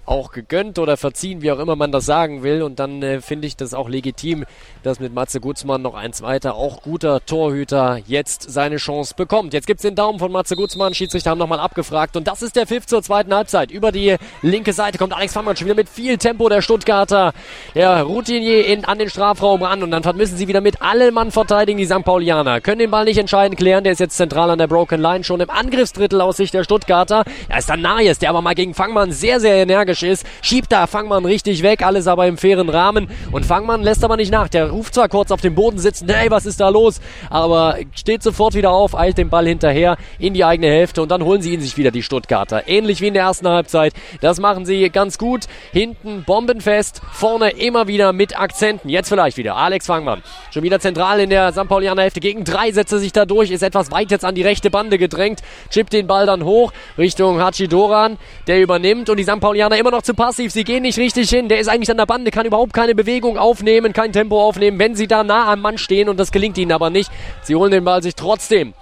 [0.05, 2.63] auch gegönnt oder verziehen, wie auch immer man das sagen will.
[2.63, 4.45] Und dann äh, finde ich das auch legitim,
[4.83, 9.53] dass mit Matze Gutzmann noch eins weiter, auch guter Torhüter, jetzt seine Chance bekommt.
[9.53, 10.95] Jetzt gibt's den Daumen von Matze Gutzmann.
[10.95, 12.17] Schiedsrichter haben nochmal abgefragt.
[12.17, 13.71] Und das ist der Pfiff zur zweiten Halbzeit.
[13.71, 17.33] Über die linke Seite kommt Alex Fangmann schon wieder mit viel Tempo der Stuttgarter.
[17.75, 19.83] Der Routinier in, an den Strafraum ran.
[19.83, 22.05] Und dann müssen sie wieder mit allen Mann verteidigen, die St.
[22.05, 22.61] Paulianer.
[22.61, 23.85] Können den Ball nicht entscheidend klären.
[23.85, 25.23] Der ist jetzt zentral an der Broken Line.
[25.23, 27.25] Schon im Angriffsdrittel aus Sicht der Stuttgarter.
[27.49, 30.25] Da ist dann Najes, der aber mal gegen Fangmann sehr, sehr energisch ist.
[30.41, 31.85] Schiebt da Fangmann richtig weg.
[31.85, 33.11] Alles aber im fairen Rahmen.
[33.33, 34.49] Und Fangmann lässt aber nicht nach.
[34.49, 37.01] Der ruft zwar kurz auf dem Boden sitzen, hey, was ist da los?
[37.29, 41.25] Aber steht sofort wieder auf, eilt den Ball hinterher in die eigene Hälfte und dann
[41.25, 42.69] holen sie ihn sich wieder, die Stuttgarter.
[42.69, 43.93] Ähnlich wie in der ersten Halbzeit.
[44.21, 45.47] Das machen sie ganz gut.
[45.73, 48.89] Hinten bombenfest, vorne immer wieder mit Akzenten.
[48.89, 50.23] Jetzt vielleicht wieder Alex Fangmann.
[50.53, 51.69] Schon wieder zentral in der St.
[51.69, 52.21] Paulianer Hälfte.
[52.21, 54.99] Gegen drei setzt er sich da durch, ist etwas weit jetzt an die rechte Bande
[54.99, 55.41] gedrängt,
[55.71, 59.41] chippt den Ball dann hoch Richtung Hachidoran, der übernimmt und die St.
[59.41, 60.53] Paulianer immer noch zu passiv.
[60.53, 61.49] Sie gehen nicht richtig hin.
[61.49, 64.95] Der ist eigentlich an der Bande, kann überhaupt keine Bewegung aufnehmen, kein Tempo aufnehmen, wenn
[64.95, 67.11] sie da nah am Mann stehen und das gelingt ihnen aber nicht.
[67.43, 68.75] Sie holen den Ball sich trotzdem.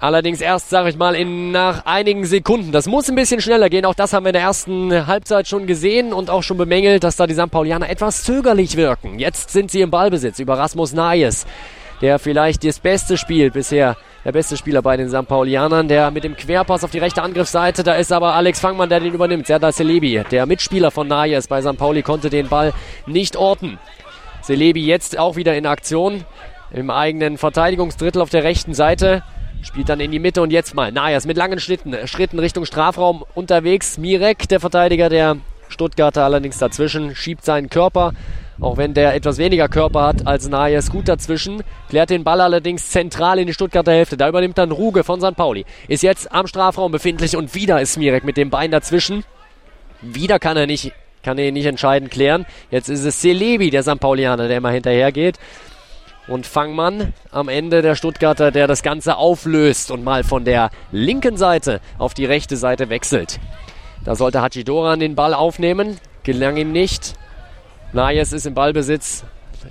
[0.00, 2.72] Allerdings erst, sage ich mal, in nach einigen Sekunden.
[2.72, 3.84] Das muss ein bisschen schneller gehen.
[3.84, 7.14] Auch das haben wir in der ersten Halbzeit schon gesehen und auch schon bemängelt, dass
[7.14, 7.52] da die St.
[7.52, 9.20] Paulianer etwas zögerlich wirken.
[9.20, 11.46] Jetzt sind sie im Ballbesitz über Rasmus Nayes,
[12.00, 15.26] der vielleicht das beste Spiel bisher, der beste Spieler bei den St.
[15.26, 19.00] Paulianern, der mit dem Querpass auf die rechte Angriffsseite, da ist aber Alex Fangmann, der
[19.00, 19.46] den übernimmt.
[19.46, 21.76] Serdar Celebi, der Mitspieler von Nayes bei St.
[21.76, 22.72] Pauli, konnte den Ball
[23.06, 23.78] nicht orten.
[24.42, 26.24] Selebi jetzt auch wieder in Aktion
[26.72, 29.22] im eigenen Verteidigungsdrittel auf der rechten Seite.
[29.62, 33.24] Spielt dann in die Mitte und jetzt mal Najas mit langen Schritten, Schritten Richtung Strafraum
[33.34, 33.98] unterwegs.
[33.98, 35.36] Mirek, der Verteidiger der
[35.68, 38.12] Stuttgarter, allerdings dazwischen, schiebt seinen Körper,
[38.62, 41.62] auch wenn der etwas weniger Körper hat als Najas, gut dazwischen.
[41.88, 44.16] Klärt den Ball allerdings zentral in die Stuttgarter Hälfte.
[44.16, 45.36] Da übernimmt dann Ruge von St.
[45.36, 45.64] Pauli.
[45.88, 49.24] Ist jetzt am Strafraum befindlich und wieder ist Mirek mit dem Bein dazwischen.
[50.00, 50.92] Wieder kann er nicht
[51.22, 52.46] kann er nicht entscheidend klären.
[52.70, 54.00] Jetzt ist es Celebi, der St.
[54.00, 55.38] Paulianer, der immer hinterhergeht.
[56.26, 61.36] Und Fangmann am Ende der Stuttgarter, der das Ganze auflöst und mal von der linken
[61.36, 63.38] Seite auf die rechte Seite wechselt.
[64.04, 65.98] Da sollte Hachidoran den Ball aufnehmen.
[66.24, 67.14] Gelang ihm nicht.
[67.94, 69.22] Nayes ist im Ballbesitz.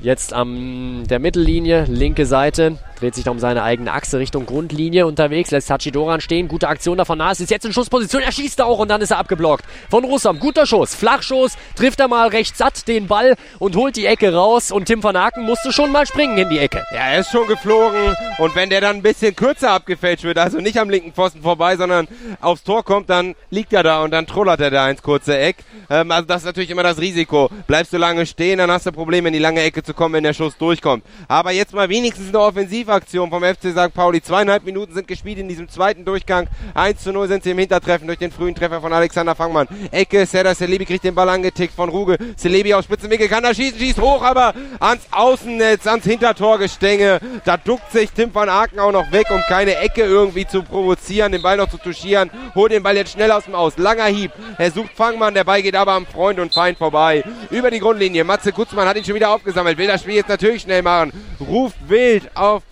[0.01, 5.07] Jetzt an der Mittellinie, linke Seite, dreht sich da um seine eigene Achse Richtung Grundlinie
[5.07, 8.79] unterwegs, lässt Hachidoran stehen, gute Aktion davon nah, ist jetzt in Schussposition, er schießt auch
[8.79, 9.65] und dann ist er abgeblockt.
[9.89, 14.05] Von Russam, guter Schuss, Flachschuss, trifft er mal recht satt den Ball und holt die
[14.05, 16.83] Ecke raus und Tim van Aken musste schon mal springen in die Ecke.
[16.93, 20.59] Ja, er ist schon geflogen und wenn der dann ein bisschen kürzer abgefälscht wird, also
[20.59, 22.07] nicht am linken Pfosten vorbei, sondern
[22.39, 25.57] aufs Tor kommt, dann liegt er da und dann trollert er da ins kurze Eck.
[25.89, 27.49] Ähm, also das ist natürlich immer das Risiko.
[27.67, 30.23] Bleibst du lange stehen, dann hast du Probleme in die lange Ecke zu kommen, wenn
[30.23, 31.03] der Schuss durchkommt.
[31.27, 33.93] Aber jetzt mal wenigstens eine Offensivaktion vom FC St.
[33.93, 34.21] Pauli.
[34.21, 36.47] Zweieinhalb Minuten sind gespielt in diesem zweiten Durchgang.
[36.73, 39.67] 1 zu 0 sind sie im Hintertreffen durch den frühen Treffer von Alexander Fangmann.
[39.91, 42.17] Ecke, Serdar Selebi kriegt den Ball angetickt von Ruge.
[42.35, 47.19] Selebi aus Spitzenwinkel kann da schießen, schießt hoch, aber ans Außennetz, ans Hintertorgestänge.
[47.45, 51.31] Da duckt sich Tim van Aken auch noch weg, um keine Ecke irgendwie zu provozieren,
[51.31, 52.29] den Ball noch zu touchieren.
[52.55, 53.77] Holt den Ball jetzt schnell aus dem Aus.
[53.77, 54.31] Langer Hieb.
[54.57, 57.23] Er sucht Fangmann, der Ball geht aber am Freund und Feind vorbei.
[57.49, 58.23] Über die Grundlinie.
[58.23, 59.70] Matze Gutzmann hat ihn schon wieder aufgesammelt.
[59.77, 61.11] Will das Spiel jetzt natürlich schnell machen.
[61.39, 62.63] Ruft wild auf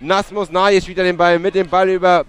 [0.00, 2.24] Nasmus Nayes wieder den Ball mit dem Ball über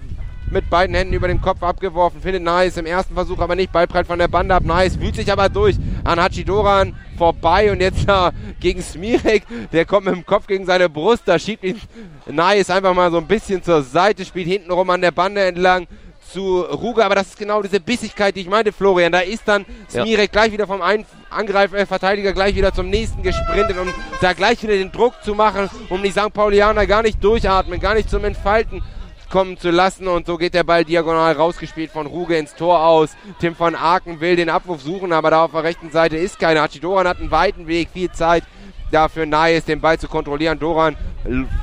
[0.52, 2.22] mit beiden Händen über den Kopf abgeworfen.
[2.22, 3.72] Findet Nayes im ersten Versuch aber nicht.
[3.72, 4.64] Ballbreit von der Bande ab.
[4.64, 9.44] Nayes wühlt sich aber durch an Hachidoran vorbei und jetzt da gegen Smirek.
[9.72, 11.24] Der kommt mit dem Kopf gegen seine Brust.
[11.26, 11.80] Da schiebt ihn
[12.26, 14.26] Nayes einfach mal so ein bisschen zur Seite.
[14.26, 15.88] Spielt hintenrum an der Bande entlang
[16.32, 19.12] zu Ruge, aber das ist genau diese Bissigkeit, die ich meinte, Florian.
[19.12, 20.26] Da ist dann Smirek ja.
[20.28, 24.62] gleich wieder vom einen Angreifer, äh, Verteidiger gleich wieder zum nächsten gesprintet, um da gleich
[24.64, 26.34] wieder den Druck zu machen, um die St.
[26.34, 28.82] Paulianer gar nicht durchatmen, gar nicht zum Entfalten
[29.30, 33.16] kommen zu lassen und so geht der Ball diagonal rausgespielt von Ruge ins Tor aus.
[33.40, 36.64] Tim von Aken will den Abwurf suchen, aber da auf der rechten Seite ist keiner.
[36.64, 38.44] Hachidoran hat einen weiten Weg, viel Zeit
[38.92, 40.58] dafür Nice den Ball zu kontrollieren.
[40.58, 40.98] Doran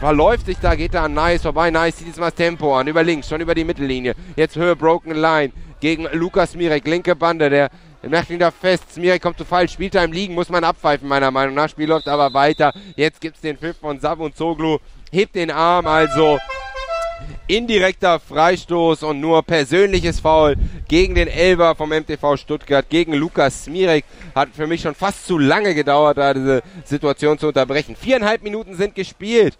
[0.00, 1.70] verläuft sich da, geht da an Nice vorbei.
[1.70, 4.14] Nice zieht jetzt mal das Tempo an, über links, schon über die Mittellinie.
[4.36, 7.70] Jetzt Höhe Broken Line gegen Lukas Mirek, linke Bande, der
[8.09, 8.92] macht ihn da fest.
[8.92, 11.68] Smirek kommt zu Fall, spielt da im Liegen, muss man abpfeifen, meiner Meinung nach.
[11.68, 12.72] Spiel läuft aber weiter.
[12.96, 14.78] Jetzt gibt es den Pfiff von Sab und Zoglu.
[15.11, 16.38] Hebt den Arm, also
[17.47, 20.57] indirekter Freistoß und nur persönliches Foul
[20.88, 24.05] gegen den Elber vom MTV Stuttgart, gegen Lukas Smirek.
[24.34, 27.97] Hat für mich schon fast zu lange gedauert, da diese Situation zu unterbrechen.
[27.97, 29.57] Viereinhalb Minuten sind gespielt.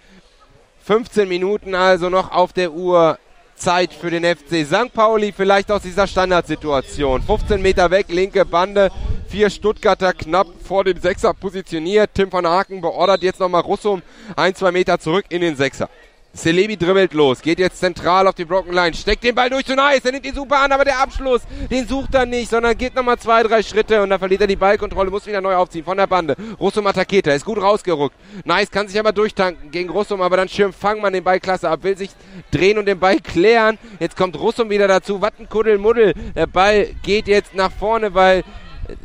[0.85, 3.19] 15 Minuten also noch auf der Uhr.
[3.57, 4.93] Zeit für den FC St.
[4.93, 7.23] Pauli, vielleicht aus dieser Standardsituation.
[7.23, 8.91] 15 Meter weg, linke Bande,
[9.29, 12.11] vier Stuttgarter knapp vor dem Sechser positioniert.
[12.15, 14.03] Tim von Haken beordert jetzt nochmal Russum
[14.37, 15.89] ein, zwei Meter zurück in den Sechser.
[16.37, 19.75] Celebi dribbelt los, geht jetzt zentral auf die Broken Line, steckt den Ball durch zu
[19.75, 22.95] Nice, er nimmt ihn super an, aber der Abschluss, den sucht er nicht, sondern geht
[22.95, 25.97] nochmal zwei, drei Schritte und dann verliert er die Ballkontrolle, muss wieder neu aufziehen von
[25.97, 26.37] der Bande.
[26.61, 28.15] Russum attackiert, er ist gut rausgerückt.
[28.45, 31.83] Nice kann sich aber durchtanken gegen Russum, aber dann schirmt Fangmann den Ball klasse ab,
[31.83, 32.11] will sich
[32.51, 33.79] drehen und den Ball klären.
[33.99, 38.45] Jetzt kommt Russum wieder dazu, Wattenkuddel, Muddel, der Ball geht jetzt nach vorne, weil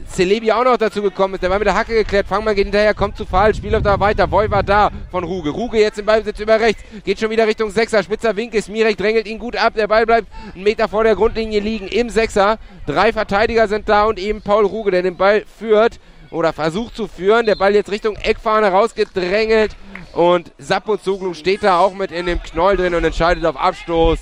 [0.10, 1.44] Celebi auch noch dazu gekommen ist.
[1.44, 2.28] Der war mit der Hacke geklärt.
[2.28, 4.28] Fangmann geht hinterher, kommt zu Fall, Spiel läuft da weiter.
[4.28, 5.50] Boy war da von Ruge.
[5.50, 6.84] Ruge jetzt im Ballbesitz über rechts.
[7.04, 8.04] Geht schon wieder Richtung Sechser.
[8.04, 8.62] Spitzer Winkel.
[8.62, 9.74] Smirek drängelt ihn gut ab.
[9.76, 12.58] Der Ball bleibt einen Meter vor der Grundlinie liegen im Sechser.
[12.86, 17.08] Drei Verteidiger sind da und eben Paul Ruge, der den Ball führt oder versucht zu
[17.08, 17.46] führen.
[17.46, 19.76] Der Ball jetzt Richtung Eckfahne rausgedrängelt.
[20.14, 24.20] Und Sappo Zuglu steht da auch mit in dem Knoll drin und entscheidet auf Abstoß.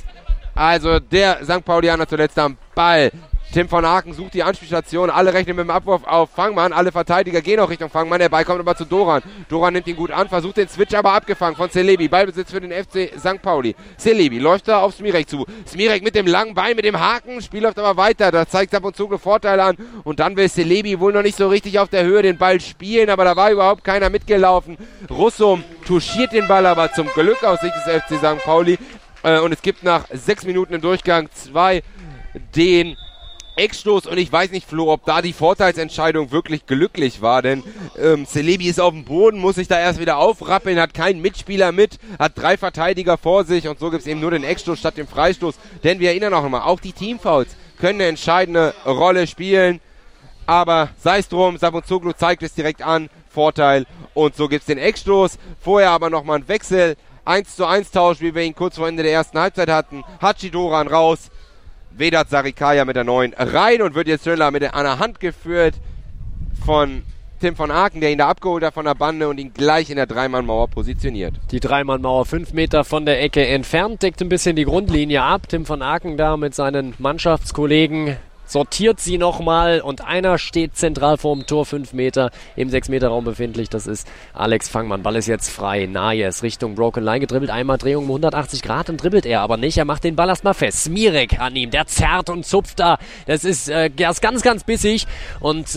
[0.53, 1.64] Also der St.
[1.66, 3.12] Paulianer zuletzt am Ball.
[3.52, 5.10] Tim von Aken sucht die Anspielstation.
[5.10, 6.72] Alle rechnen mit dem Abwurf auf Fangmann.
[6.72, 8.20] Alle Verteidiger gehen auch Richtung Fangmann.
[8.20, 9.24] Der Ball kommt aber zu Doran.
[9.50, 12.08] Doran nimmt ihn gut an, versucht den Switch aber abgefangen von Celebi.
[12.08, 13.41] Ballbesitz für den FC St.
[13.41, 13.76] Pauli.
[13.97, 15.47] Celebi läuft da auf Smirek zu.
[15.68, 17.41] Smirek mit dem langen Bein, mit dem Haken.
[17.41, 18.32] Spiel läuft aber weiter.
[18.32, 19.78] Da zeigt ab und zu Vorteile an.
[20.04, 23.10] Und dann will Celebi wohl noch nicht so richtig auf der Höhe den Ball spielen.
[23.10, 24.78] Aber da war überhaupt keiner mitgelaufen.
[25.10, 28.43] Russum touchiert den Ball aber zum Glück aus Sicht des FC St.
[28.43, 28.78] Pauli.
[29.24, 31.82] Äh, und es gibt nach sechs Minuten im Durchgang zwei
[32.56, 32.95] den
[33.60, 37.64] Eckstoß und ich weiß nicht, Flo, ob da die Vorteilsentscheidung wirklich glücklich war, denn
[38.01, 41.72] ähm, Celebi ist auf dem Boden, muss sich da erst wieder aufrappeln, hat keinen Mitspieler
[41.72, 44.97] mit, hat drei Verteidiger vor sich und so gibt es eben nur den Eckstoß statt
[44.97, 45.55] dem Freistoß.
[45.84, 49.82] Denn wir erinnern auch immer, auch die Teamfouls können eine entscheidende Rolle spielen.
[50.45, 54.78] Aber sei es drum, Sabonzoglu zeigt es direkt an, Vorteil und so gibt es den
[54.78, 55.38] Eckstoß.
[55.60, 56.95] Vorher aber nochmal ein Wechsel,
[57.26, 60.03] 1 zu 1 Tausch, wie wir ihn kurz vor Ende der ersten Halbzeit hatten.
[60.22, 61.30] Hachidoran raus,
[61.91, 65.75] Vedat Sarikaya mit der neuen rein und wird jetzt schneller mit einer Hand geführt
[66.65, 67.03] von
[67.39, 69.95] Tim von Aken, der ihn da abgeholt hat von der Bande und ihn gleich in
[69.95, 71.35] der Dreimannmauer positioniert.
[71.51, 75.47] Die Dreimannmauer fünf Meter von der Ecke entfernt, deckt ein bisschen die Grundlinie ab.
[75.47, 78.17] Tim von Aken da mit seinen Mannschaftskollegen
[78.50, 83.70] sortiert sie nochmal und einer steht zentral vorm Tor, 5 Meter im 6-Meter-Raum befindlich.
[83.70, 85.04] Das ist Alex Fangmann.
[85.04, 85.86] Ball ist jetzt frei.
[85.86, 87.52] Nayes Richtung Broken Line gedribbelt.
[87.52, 89.78] Einmal Drehung um 180 Grad, dann dribbelt er aber nicht.
[89.78, 90.86] Er macht den Ball erstmal fest.
[90.86, 91.70] Smirek an ihm.
[91.70, 92.97] Der zerrt und zupft da.
[93.28, 95.06] Das ist, äh, ganz, ganz bissig.
[95.39, 95.68] Und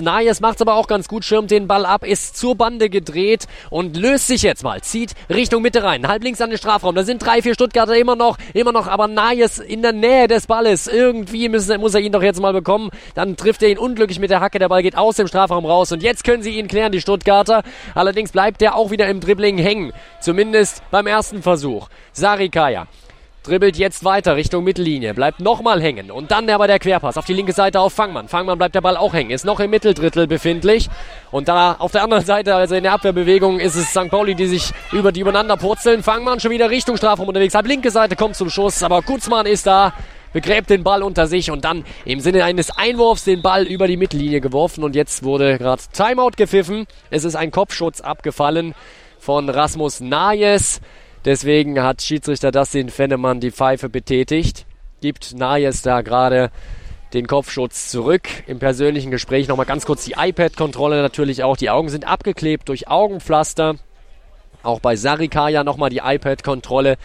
[0.40, 3.96] macht es aber auch ganz gut, schirmt den Ball ab, ist zur Bande gedreht und
[3.96, 4.80] löst sich jetzt mal.
[4.80, 6.08] Zieht Richtung Mitte rein.
[6.08, 6.94] Halb links an den Strafraum.
[6.94, 10.46] Da sind drei, vier Stuttgarter immer noch, immer noch, aber Nayes in der Nähe des
[10.46, 10.86] Balles.
[10.86, 12.90] Irgendwie müssen, muss er ihn doch jetzt mal bekommen bekommen.
[13.14, 14.58] Dann trifft er ihn unglücklich mit der Hacke.
[14.58, 15.92] Der Ball geht aus dem Strafraum raus.
[15.92, 17.62] Und jetzt können sie ihn klären, die Stuttgarter.
[17.94, 19.92] Allerdings bleibt er auch wieder im Dribbling hängen.
[20.20, 21.88] Zumindest beim ersten Versuch.
[22.12, 22.86] Sarikaya
[23.42, 27.32] dribbelt jetzt weiter Richtung Mittellinie, bleibt nochmal hängen und dann aber der Querpass auf die
[27.32, 28.28] linke Seite auf Fangmann.
[28.28, 30.88] Fangmann bleibt der Ball auch hängen, ist noch im Mitteldrittel befindlich
[31.30, 34.10] und da auf der anderen Seite, also in der Abwehrbewegung, ist es St.
[34.10, 36.02] Pauli, die sich über die übereinander purzeln.
[36.02, 39.66] Fangmann schon wieder Richtung Strafraum unterwegs, halb linke Seite kommt zum Schuss, aber Gutzmann ist
[39.66, 39.92] da,
[40.32, 43.96] begräbt den Ball unter sich und dann im Sinne eines Einwurfs den Ball über die
[43.96, 46.86] Mittellinie geworfen und jetzt wurde gerade Timeout gepfiffen.
[47.10, 48.74] Es ist ein Kopfschutz abgefallen
[49.18, 50.80] von Rasmus Nayes.
[51.24, 54.66] Deswegen hat Schiedsrichter Dustin Fennemann die Pfeife betätigt.
[55.00, 56.50] Gibt Nayes da gerade
[57.14, 58.28] den Kopfschutz zurück.
[58.46, 61.56] Im persönlichen Gespräch nochmal ganz kurz die iPad-Kontrolle natürlich auch.
[61.56, 63.76] Die Augen sind abgeklebt durch Augenpflaster.
[64.62, 66.96] Auch bei Sarikaya nochmal die iPad-Kontrolle.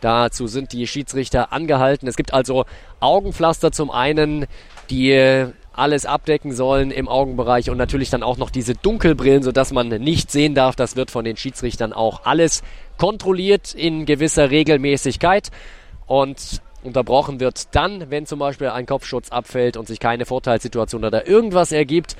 [0.00, 2.08] Dazu sind die Schiedsrichter angehalten.
[2.08, 2.64] Es gibt also
[3.00, 4.46] Augenpflaster zum einen,
[4.90, 9.88] die alles abdecken sollen im Augenbereich und natürlich dann auch noch diese Dunkelbrillen, sodass man
[9.88, 10.74] nicht sehen darf.
[10.74, 12.62] Das wird von den Schiedsrichtern auch alles
[12.96, 15.50] kontrolliert in gewisser Regelmäßigkeit
[16.06, 21.26] und unterbrochen wird dann, wenn zum Beispiel ein Kopfschutz abfällt und sich keine Vorteilssituation oder
[21.28, 22.16] irgendwas ergibt,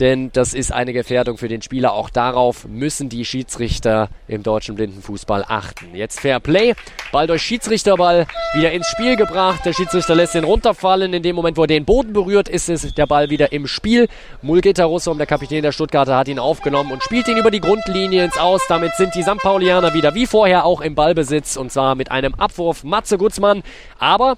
[0.00, 1.92] denn das ist eine Gefährdung für den Spieler.
[1.92, 5.94] Auch darauf müssen die Schiedsrichter im deutschen Blindenfußball achten.
[5.94, 6.74] Jetzt Fair Play,
[7.12, 9.60] Ball durch Schiedsrichterball wieder ins Spiel gebracht.
[9.64, 11.12] Der Schiedsrichter lässt den runterfallen.
[11.14, 14.08] In dem Moment, wo er den Boden berührt, ist es der Ball wieder im Spiel.
[14.42, 18.24] Mulgeta Russom, der Kapitän der Stuttgarter, hat ihn aufgenommen und spielt ihn über die Grundlinie
[18.24, 18.62] ins Aus.
[18.68, 19.38] Damit sind die St.
[19.38, 23.62] Paulianer wieder wie vorher auch im Ballbesitz und zwar mit einem Abwurf Matze Gutzmann.
[23.98, 24.36] Aber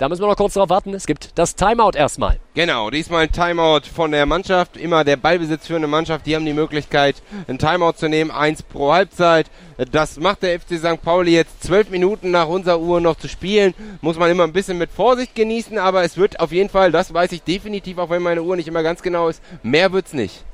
[0.00, 0.94] Da müssen wir noch kurz drauf warten.
[0.94, 2.40] Es gibt das Timeout erstmal.
[2.54, 4.78] Genau, diesmal ein Timeout von der Mannschaft.
[4.78, 6.24] Immer der Ballbesitz für eine Mannschaft.
[6.24, 7.16] Die haben die Möglichkeit,
[7.48, 8.30] ein Timeout zu nehmen.
[8.30, 9.50] Eins pro Halbzeit.
[9.92, 11.02] Das macht der FC St.
[11.02, 13.74] Pauli jetzt zwölf Minuten nach unserer Uhr noch zu spielen.
[14.00, 17.12] Muss man immer ein bisschen mit Vorsicht genießen, aber es wird auf jeden Fall, das
[17.12, 20.46] weiß ich definitiv, auch wenn meine Uhr nicht immer ganz genau ist, mehr wird's nicht.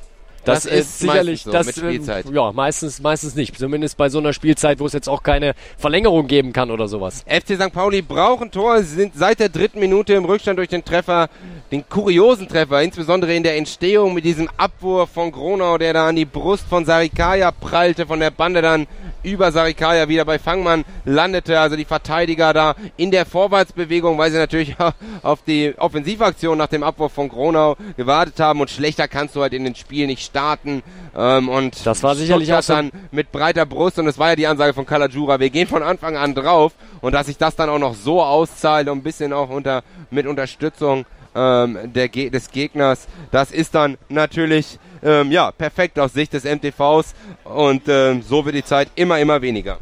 [0.46, 2.00] Das, das ist sicherlich so, das ähm,
[2.32, 3.58] ja meistens meistens nicht.
[3.58, 7.24] Zumindest bei so einer Spielzeit, wo es jetzt auch keine Verlängerung geben kann oder sowas.
[7.26, 7.72] FC St.
[7.72, 8.80] Pauli brauchen Tor.
[8.82, 11.28] Sie sind seit der dritten Minute im Rückstand durch den Treffer,
[11.72, 16.16] den kuriosen Treffer, insbesondere in der Entstehung mit diesem Abwurf von Gronau, der da an
[16.16, 18.86] die Brust von Sarikaya prallte, von der Bande dann
[19.26, 21.58] über Sarikaya wieder bei Fangmann landete.
[21.58, 24.76] Also die Verteidiger da in der Vorwärtsbewegung, weil sie natürlich
[25.22, 28.60] auf die Offensivaktion nach dem Abwurf von Gronau gewartet haben.
[28.60, 30.82] Und schlechter kannst du halt in den Spiel nicht starten.
[31.16, 33.98] Ähm, und das war sicherlich auch so dann mit breiter Brust.
[33.98, 35.40] Und es war ja die Ansage von Kalajura.
[35.40, 36.72] Wir gehen von Anfang an drauf.
[37.00, 40.26] Und dass sich das dann auch noch so auszahlt und ein bisschen auch unter, mit
[40.26, 46.44] Unterstützung ähm, der, des Gegners, das ist dann natürlich ähm, ja, perfekt aus Sicht des
[46.44, 47.14] MTVs
[47.44, 49.78] und ähm, so wird die Zeit immer, immer weniger.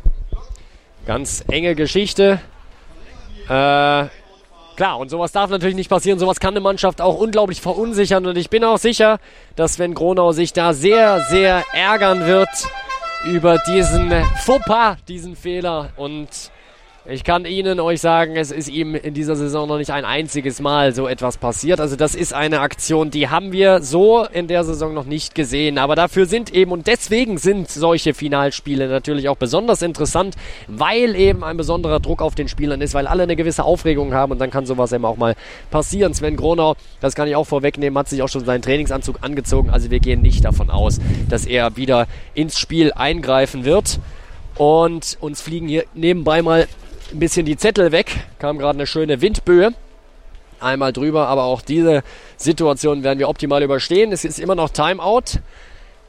[1.06, 2.40] Ganz enge Geschichte.
[3.48, 4.06] Äh,
[4.76, 6.18] klar, und sowas darf natürlich nicht passieren.
[6.18, 8.26] Sowas kann eine Mannschaft auch unglaublich verunsichern.
[8.26, 9.18] Und ich bin auch sicher,
[9.56, 12.48] dass wenn Gronau sich da sehr, sehr ärgern wird
[13.24, 14.12] über diesen
[14.44, 16.28] Fauxpas, diesen Fehler und
[17.06, 20.60] ich kann Ihnen euch sagen, es ist ihm in dieser Saison noch nicht ein einziges
[20.60, 21.78] Mal so etwas passiert.
[21.78, 25.76] Also das ist eine Aktion, die haben wir so in der Saison noch nicht gesehen.
[25.76, 30.34] Aber dafür sind eben und deswegen sind solche Finalspiele natürlich auch besonders interessant,
[30.66, 34.32] weil eben ein besonderer Druck auf den Spielern ist, weil alle eine gewisse Aufregung haben
[34.32, 35.34] und dann kann sowas eben auch mal
[35.70, 36.14] passieren.
[36.14, 39.68] Sven Gronau, das kann ich auch vorwegnehmen, hat sich auch schon seinen Trainingsanzug angezogen.
[39.68, 44.00] Also wir gehen nicht davon aus, dass er wieder ins Spiel eingreifen wird.
[44.56, 46.68] Und uns fliegen hier nebenbei mal
[47.12, 48.24] ein bisschen die Zettel weg.
[48.38, 49.72] Kam gerade eine schöne Windböe.
[50.60, 52.02] Einmal drüber, aber auch diese
[52.36, 54.12] Situation werden wir optimal überstehen.
[54.12, 55.40] Es ist immer noch Timeout.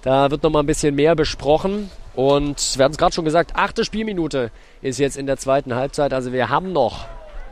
[0.01, 1.89] Da wird noch mal ein bisschen mehr besprochen.
[2.15, 6.13] Und wir hatten es gerade schon gesagt, achte Spielminute ist jetzt in der zweiten Halbzeit.
[6.13, 7.05] Also wir haben noch,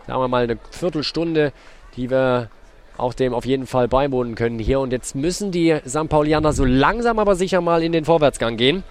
[0.08, 1.52] sagen wir mal, eine Viertelstunde,
[1.98, 2.50] die wir
[2.98, 4.80] auch dem auf jeden Fall beiwohnen können hier.
[4.80, 6.08] Und jetzt müssen die St.
[6.08, 8.84] Paulianer so langsam aber sicher mal in den Vorwärtsgang gehen.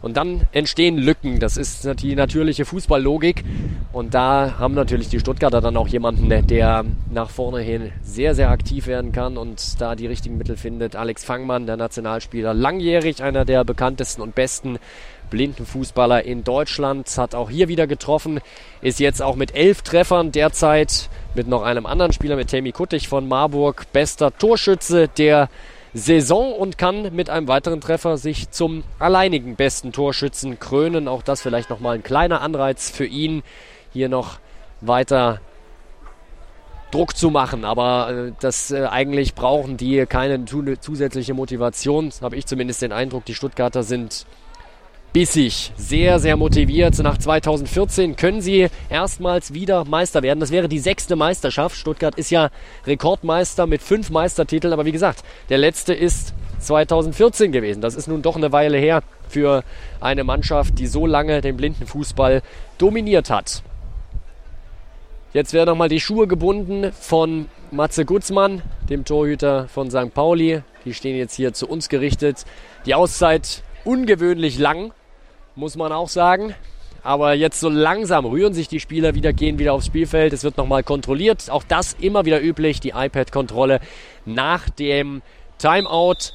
[0.00, 1.40] Und dann entstehen Lücken.
[1.40, 3.44] Das ist die natürliche Fußballlogik.
[3.92, 8.50] Und da haben natürlich die Stuttgarter dann auch jemanden, der nach vorne hin sehr, sehr
[8.50, 10.94] aktiv werden kann und da die richtigen Mittel findet.
[10.94, 14.78] Alex Fangmann, der Nationalspieler, langjährig einer der bekanntesten und besten
[15.30, 18.40] blinden Fußballer in Deutschland, hat auch hier wieder getroffen,
[18.80, 23.08] ist jetzt auch mit elf Treffern derzeit mit noch einem anderen Spieler, mit Tammy Kuttig
[23.08, 25.48] von Marburg, bester Torschütze der
[25.94, 31.08] Saison und kann mit einem weiteren Treffer sich zum alleinigen besten Torschützen krönen.
[31.08, 33.42] Auch das vielleicht nochmal ein kleiner Anreiz für ihn,
[33.92, 34.38] hier noch
[34.80, 35.40] weiter
[36.90, 37.64] Druck zu machen.
[37.64, 40.44] Aber äh, das äh, eigentlich brauchen die keine
[40.80, 42.10] zusätzliche Motivation.
[42.20, 44.26] Habe ich zumindest den Eindruck, die Stuttgarter sind
[45.12, 46.98] bissig, sehr, sehr motiviert.
[46.98, 50.40] Nach 2014 können sie erstmals wieder Meister werden.
[50.40, 51.76] Das wäre die sechste Meisterschaft.
[51.76, 52.50] Stuttgart ist ja
[52.86, 57.80] Rekordmeister mit fünf Meistertiteln, aber wie gesagt, der letzte ist 2014 gewesen.
[57.80, 59.62] Das ist nun doch eine Weile her für
[60.00, 62.42] eine Mannschaft, die so lange den blinden Fußball
[62.78, 63.62] dominiert hat.
[65.32, 70.14] Jetzt werden nochmal die Schuhe gebunden von Matze Gutzmann, dem Torhüter von St.
[70.14, 70.62] Pauli.
[70.84, 72.44] Die stehen jetzt hier zu uns gerichtet.
[72.86, 74.92] Die Auszeit ungewöhnlich lang
[75.58, 76.54] muss man auch sagen.
[77.02, 80.32] Aber jetzt so langsam rühren sich die Spieler wieder, gehen wieder aufs Spielfeld.
[80.32, 81.50] Es wird nochmal kontrolliert.
[81.50, 83.80] Auch das immer wieder üblich, die iPad-Kontrolle
[84.24, 85.22] nach dem
[85.58, 86.32] Timeout.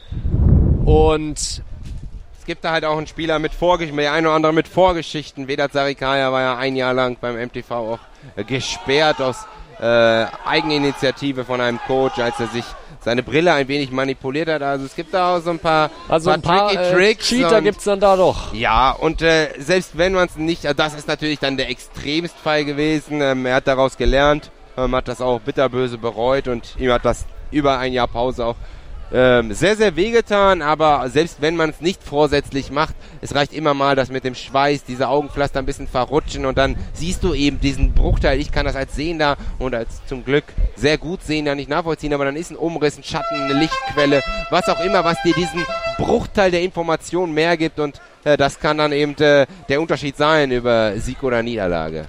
[0.86, 4.68] Und es gibt da halt auch einen Spieler mit Vorgeschichten, der eine oder andere mit
[4.68, 5.48] Vorgeschichten.
[5.48, 8.00] Vedat Sarikaya war ja ein Jahr lang beim MTV auch
[8.48, 9.46] gesperrt aus
[9.80, 12.66] äh, Eigeninitiative von einem Coach, als er sich
[13.04, 14.62] seine Brille ein wenig manipuliert hat.
[14.62, 17.28] Also es gibt da auch so ein paar, also paar, ein paar tricky äh, Tricks.
[17.28, 18.54] Cheater gibt es dann da doch.
[18.54, 22.66] Ja, und äh, selbst wenn man es nicht, also das ist natürlich dann der Extremstfall
[22.66, 23.22] gewesen.
[23.22, 27.26] Ähm, er hat daraus gelernt, ähm, hat das auch bitterböse bereut und ihm hat das
[27.52, 28.56] über ein Jahr Pause auch
[29.14, 33.74] ähm, sehr, sehr wehgetan, aber selbst wenn man es nicht vorsätzlich macht, es reicht immer
[33.74, 37.60] mal, dass mit dem Schweiß diese Augenpflaster ein bisschen verrutschen und dann siehst du eben
[37.60, 38.40] diesen Bruchteil.
[38.40, 40.46] Ich kann das als Sehender und als zum Glück
[40.76, 44.68] sehr gut Sehender nicht nachvollziehen, aber dann ist ein Umriss, ein Schatten, eine Lichtquelle, was
[44.68, 45.64] auch immer, was dir diesen
[45.98, 50.52] Bruchteil der Information mehr gibt und äh, das kann dann eben äh, der Unterschied sein
[50.52, 52.08] über Sieg oder Niederlage.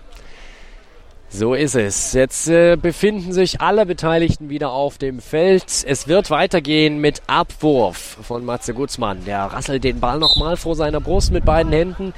[1.37, 2.13] So ist es.
[2.13, 5.65] Jetzt äh, befinden sich alle Beteiligten wieder auf dem Feld.
[5.85, 9.25] Es wird weitergehen mit Abwurf von Matze Gutzmann.
[9.25, 12.15] Der rasselt den Ball nochmal vor seiner Brust mit beiden Händen.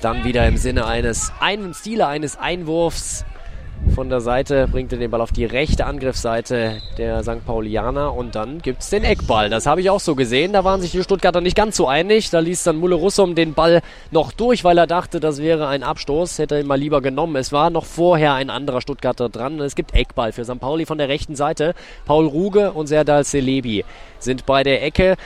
[0.00, 3.26] Dann wieder im Sinne eines einen Stile eines Einwurfs
[3.94, 7.44] von der Seite, bringt er den Ball auf die rechte Angriffsseite der St.
[7.44, 9.50] Paulianer und dann gibt es den Eckball.
[9.50, 10.52] Das habe ich auch so gesehen.
[10.52, 12.30] Da waren sich die Stuttgarter nicht ganz so einig.
[12.30, 15.82] Da ließ dann Mulle Russum den Ball noch durch, weil er dachte, das wäre ein
[15.82, 16.38] Abstoß.
[16.38, 17.36] Hätte er ihn mal lieber genommen.
[17.36, 19.60] Es war noch vorher ein anderer Stuttgarter dran.
[19.60, 20.60] Es gibt Eckball für St.
[20.60, 21.74] Pauli von der rechten Seite.
[22.04, 23.84] Paul Ruge und Serdal Celebi
[24.18, 25.16] sind bei der Ecke.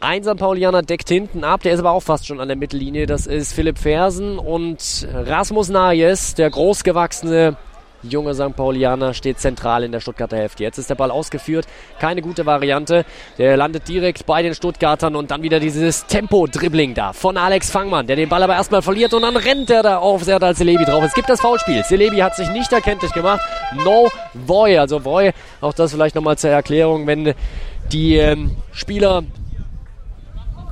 [0.00, 0.36] Ein St.
[0.36, 3.06] Paulianer deckt hinten ab, der ist aber auch fast schon an der Mittellinie.
[3.06, 7.56] Das ist Philipp Fersen und Rasmus Najes, der großgewachsene
[8.02, 8.54] junge St.
[8.56, 10.62] Paulianer steht zentral in der Stuttgarter Hälfte.
[10.62, 11.66] Jetzt ist der Ball ausgeführt.
[11.98, 13.04] Keine gute Variante.
[13.38, 18.06] Der landet direkt bei den Stuttgartern und dann wieder dieses Tempo-Dribbling da von Alex Fangmann,
[18.06, 21.02] der den Ball aber erstmal verliert und dann rennt er da auf Serdal Celebi drauf.
[21.04, 21.82] Es gibt das Foulspiel.
[21.84, 23.40] Celebi hat sich nicht erkenntlich gemacht.
[23.84, 24.78] No Voy.
[24.78, 27.34] Also Voy, auch das vielleicht nochmal zur Erklärung, wenn
[27.92, 29.24] die ähm, Spieler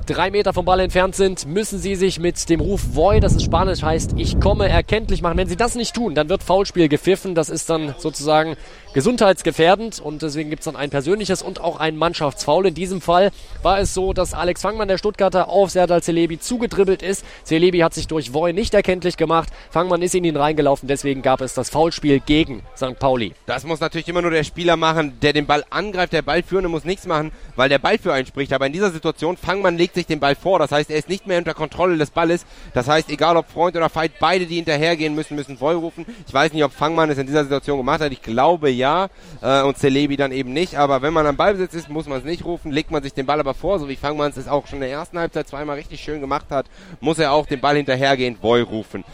[0.08, 3.44] drei Meter vom Ball entfernt sind, müssen sie sich mit dem Ruf Voy, das ist
[3.44, 5.36] Spanisch, heißt ich komme, erkenntlich machen.
[5.36, 7.34] Wenn sie das nicht tun, dann wird Foulspiel gepfiffen.
[7.34, 8.56] Das ist dann sozusagen
[8.94, 12.66] gesundheitsgefährdend und deswegen gibt es dann ein persönliches und auch ein Mannschaftsfoul.
[12.66, 13.30] In diesem Fall
[13.62, 17.24] war es so, dass Alex Fangmann, der Stuttgarter, auf Serdal Celebi zugedribbelt ist.
[17.44, 19.50] Celebi hat sich durch Voy nicht erkenntlich gemacht.
[19.70, 22.98] Fangmann ist in ihn reingelaufen, deswegen gab es das Foulspiel gegen St.
[22.98, 23.34] Pauli.
[23.46, 26.12] Das muss natürlich immer nur der Spieler machen, der den Ball angreift.
[26.12, 28.52] Der Ballführende muss nichts machen, weil der Ball für einen spricht.
[28.52, 30.58] Aber in dieser Situation, Fangmann legt sich den Ball vor.
[30.58, 32.46] Das heißt, er ist nicht mehr unter Kontrolle des Balles.
[32.74, 36.06] Das heißt, egal ob Freund oder Feind, beide, die hinterhergehen müssen, müssen Voll rufen.
[36.26, 38.12] Ich weiß nicht, ob Fangmann es in dieser Situation gemacht hat.
[38.12, 39.08] Ich glaube ja.
[39.42, 40.76] Äh, und Celebi dann eben nicht.
[40.76, 42.72] Aber wenn man am Ballbesitz ist, muss man es nicht rufen.
[42.72, 44.90] Legt man sich den Ball aber vor, so wie Fangmann es auch schon in der
[44.90, 46.66] ersten Halbzeit zweimal richtig schön gemacht hat,
[47.00, 49.04] muss er auch den Ball hinterhergehen, Voll rufen.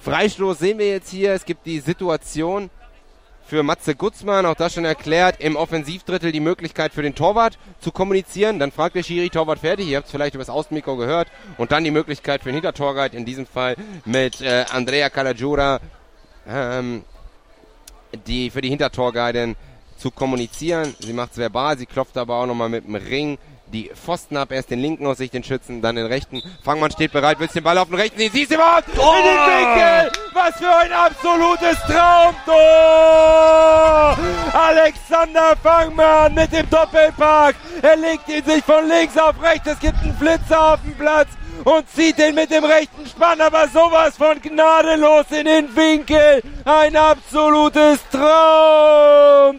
[0.00, 1.32] Freistoß sehen wir jetzt hier.
[1.32, 2.70] Es gibt die Situation,
[3.46, 7.92] für Matze Gutzmann, auch das schon erklärt, im Offensivdrittel die Möglichkeit für den Torwart zu
[7.92, 8.58] kommunizieren.
[8.58, 11.28] Dann fragt der Schiri Torwart fertig, ihr habt es vielleicht über das Außenmikro gehört.
[11.58, 15.80] Und dann die Möglichkeit für den Hintertorwart, in diesem Fall mit äh, Andrea Calagiura,
[16.48, 17.04] ähm,
[18.16, 19.56] die für die Hintertorguiden
[19.96, 20.94] zu kommunizieren.
[21.00, 23.38] Sie macht es verbal, sie klopft aber auch nochmal mit dem Ring
[23.72, 26.42] die Pfosten ab, erst den linken aus sich, den Schützen, dann den rechten.
[26.62, 29.14] Fangmann steht bereit, will den Ball auf den rechten, sie siehst überhaupt oh!
[29.18, 30.12] in den Winkel!
[30.32, 32.54] Was für ein absolutes Traumtor!
[34.52, 37.56] Alexander Fangmann mit dem Doppelpack.
[37.82, 41.28] Er legt ihn sich von links auf rechts, es gibt einen Flitzer auf dem Platz
[41.64, 46.42] und zieht den mit dem rechten Spann aber sowas von gnadenlos in den Winkel.
[46.64, 49.54] Ein absolutes Traumtor.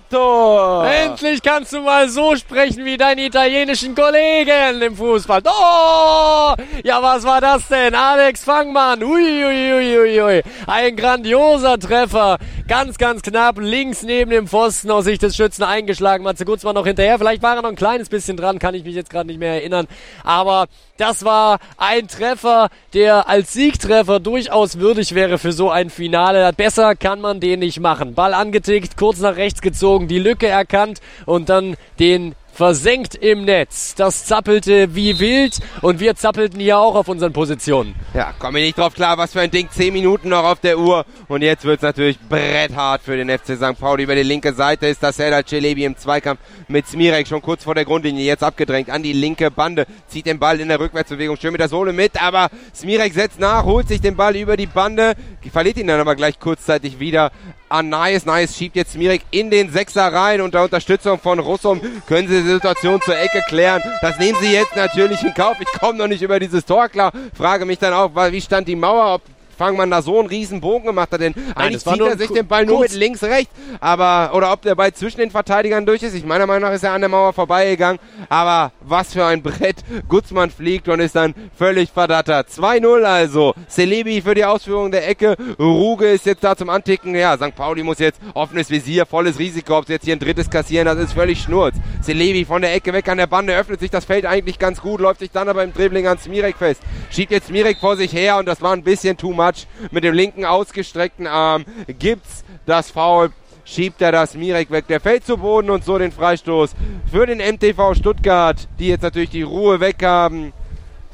[0.86, 5.42] Endlich kannst du mal so sprechen wie deine italienischen Kollegen im Fußball.
[5.46, 6.54] Oh!
[6.84, 7.96] Ja, was war das denn?
[7.96, 9.04] Alex Fangmann.
[9.04, 9.98] Uiuiuiui.
[9.98, 10.42] Ui, ui, ui.
[10.68, 12.38] Ein grandioser Treffer.
[12.68, 16.24] Ganz, ganz knapp links neben dem Pfosten aus Sicht des Schützen eingeschlagen.
[16.24, 17.20] Matze Gutzmann noch hinterher.
[17.20, 19.54] Vielleicht war er noch ein kleines bisschen dran, kann ich mich jetzt gerade nicht mehr
[19.54, 19.88] erinnern.
[20.24, 20.66] Aber
[20.98, 26.52] das war ein Treffer, der als Siegtreffer durchaus würdig wäre für so ein Finale.
[26.54, 28.16] Besser kann man den nicht machen.
[28.16, 33.96] Ball angetickt, kurz nach rechts gezogen, die Lücke erkannt und dann den versenkt im Netz.
[33.96, 37.96] Das zappelte wie wild und wir zappelten hier auch auf unseren Positionen.
[38.14, 39.68] Ja, komme ich nicht drauf klar, was für ein Ding.
[39.70, 43.58] Zehn Minuten noch auf der Uhr und jetzt wird es natürlich bretthart für den FC
[43.58, 43.78] St.
[43.78, 44.04] Pauli.
[44.04, 46.40] Über die linke Seite ist das Serdar Celebi im Zweikampf
[46.70, 48.24] mit Smirek schon kurz vor der Grundlinie.
[48.24, 51.70] Jetzt abgedrängt an die linke Bande, zieht den Ball in der Rückwärtsbewegung schön mit der
[51.70, 55.16] Sohle mit, aber Smirek setzt nach, holt sich den Ball über die Bande,
[55.52, 57.32] verliert ihn dann aber gleich kurzzeitig wieder
[57.70, 58.26] an Nice.
[58.26, 60.42] Nice schiebt jetzt Smirek in den Sechser rein.
[60.42, 63.82] Unter Unterstützung von Russum können sie die Situation zur Ecke klären.
[64.02, 65.58] Das nehmen sie jetzt natürlich in Kauf.
[65.60, 67.12] Ich komme noch nicht über dieses Tor klar.
[67.34, 69.22] Frage mich dann auch, wie stand die Mauer, ob
[69.56, 72.48] Fangmann da so einen riesen Bogen gemacht hat, denn Nein, eigentlich zieht er sich den
[72.48, 76.14] Ball nur mit links, rechts, aber, oder ob der Ball zwischen den Verteidigern durch ist.
[76.14, 78.00] Ich meiner Meinung nach ist er an der Mauer vorbeigegangen,
[78.30, 79.78] aber was für ein Brett.
[80.08, 82.50] Gutzmann fliegt und ist dann völlig verdattert.
[82.50, 83.54] 2-0 also.
[83.70, 85.36] Celebi für die Ausführung der Ecke.
[85.60, 87.16] Ruge ist jetzt da zum Anticken.
[87.16, 87.56] Ja, St.
[87.56, 90.98] Pauli muss jetzt offenes Visier, volles Risiko, ob sie jetzt hier ein drittes kassieren, das
[90.98, 91.76] ist völlig schnurz.
[92.02, 95.00] Celebi von der Ecke weg an der Bande, öffnet sich das Feld eigentlich ganz gut,
[95.00, 96.82] läuft sich dann aber im Dribbling an Smirek fest.
[97.10, 99.45] Schiebt jetzt Smirek vor sich her und das war ein bisschen too much.
[99.46, 101.66] Matsch mit dem linken ausgestreckten Arm
[102.00, 103.32] gibt's das Foul.
[103.64, 104.88] Schiebt er das Mirek weg.
[104.88, 106.76] Der fällt zu Boden und so den Freistoß
[107.12, 110.54] für den MTV Stuttgart, die jetzt natürlich die Ruhe weg haben.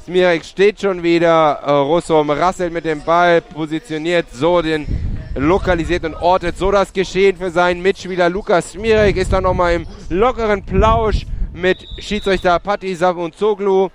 [0.04, 1.60] Smirek steht schon wieder.
[1.64, 4.86] Äh, Russum rasselt mit dem Ball, positioniert so den
[5.34, 8.28] lokalisiert und ortet so das Geschehen für seinen Mitspieler.
[8.28, 13.88] Lukas Smirek ist dann nochmal im lockeren Plausch mit Schiedsrichter Patti Savunzoglu.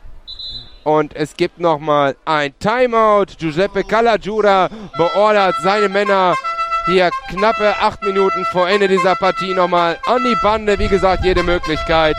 [0.88, 3.26] Und es gibt nochmal ein Timeout.
[3.38, 6.34] Giuseppe Calagiura beordert seine Männer
[6.86, 10.80] hier knappe acht Minuten vor Ende dieser Partie nochmal an die Bande.
[10.80, 12.16] Wie gesagt, jede Möglichkeit.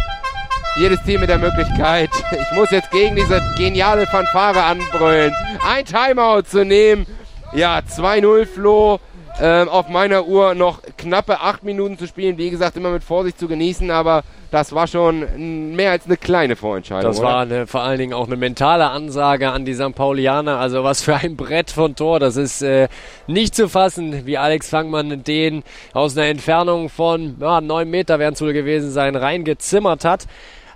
[0.76, 2.10] Jedes Team mit der Möglichkeit.
[2.30, 5.34] Ich muss jetzt gegen diese geniale Fanfare anbrüllen.
[5.66, 7.06] Ein Timeout zu nehmen.
[7.54, 9.00] Ja, 2-0 Flo
[9.40, 12.38] Ähm, auf meiner Uhr noch knappe acht Minuten zu spielen.
[12.38, 16.56] Wie gesagt, immer mit Vorsicht zu genießen, aber das war schon mehr als eine kleine
[16.56, 17.10] Vorentscheidung.
[17.10, 19.94] Das war eine, vor allen Dingen auch eine mentale Ansage an die St.
[19.94, 20.58] Paulianer.
[20.58, 22.18] Also was für ein Brett von Tor.
[22.18, 22.88] Das ist äh,
[23.28, 25.62] nicht zu fassen, wie Alex Fangmann den
[25.92, 30.26] aus einer Entfernung von ja, neun Meter werden es wohl gewesen sein, reingezimmert hat.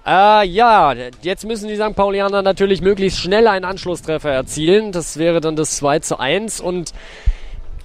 [0.06, 1.96] Äh, ja, jetzt müssen die St.
[1.96, 4.92] Paulianer natürlich möglichst schnell einen Anschlusstreffer erzielen.
[4.92, 6.92] Das wäre dann das 2 zu 1 und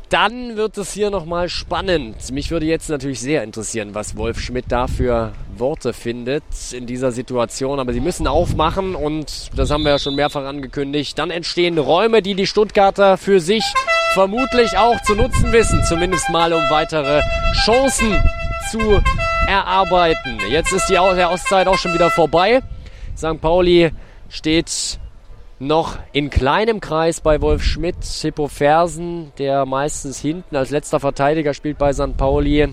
[0.10, 2.32] dann wird es hier nochmal spannend.
[2.32, 7.12] Mich würde jetzt natürlich sehr interessieren, was Wolf Schmidt da für Worte findet in dieser
[7.12, 7.80] Situation.
[7.80, 11.18] Aber sie müssen aufmachen und das haben wir ja schon mehrfach angekündigt.
[11.20, 13.64] Dann entstehen Räume, die die Stuttgarter für sich
[14.14, 15.84] vermutlich auch zu nutzen wissen.
[15.84, 17.22] Zumindest mal um weitere
[17.66, 18.22] Chancen
[18.72, 19.02] zu
[19.48, 20.40] erarbeiten.
[20.50, 22.62] Jetzt ist die Auszeit auch schon wieder vorbei.
[23.16, 23.42] St.
[23.42, 23.92] Pauli
[24.30, 25.00] steht
[25.60, 28.04] noch in kleinem Kreis bei Wolf Schmidt.
[28.04, 32.16] Hippo Fersen, der meistens hinten als letzter Verteidiger spielt bei St.
[32.16, 32.68] Pauli,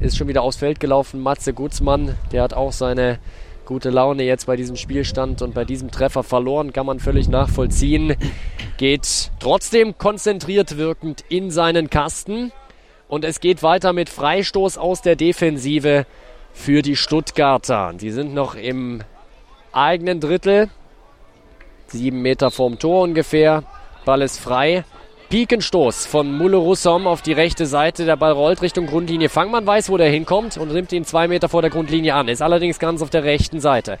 [0.00, 1.20] ist schon wieder aufs Feld gelaufen.
[1.20, 3.18] Matze Gutzmann, der hat auch seine
[3.64, 8.14] gute Laune jetzt bei diesem Spielstand und bei diesem Treffer verloren, kann man völlig nachvollziehen.
[8.76, 12.52] Geht trotzdem konzentriert wirkend in seinen Kasten.
[13.08, 16.06] Und es geht weiter mit Freistoß aus der Defensive
[16.52, 17.92] für die Stuttgarter.
[17.94, 19.02] Die sind noch im
[19.72, 20.68] eigenen Drittel
[21.86, 23.62] Sieben Meter vorm Tor ungefähr.
[24.04, 24.84] Ball ist frei.
[25.30, 28.04] Pikenstoß von Mulle Russom auf die rechte Seite.
[28.04, 29.28] Der Ball rollt Richtung Grundlinie.
[29.28, 32.28] Fangmann weiß, wo der hinkommt und nimmt ihn zwei Meter vor der Grundlinie an.
[32.28, 33.98] Ist allerdings ganz auf der rechten Seite.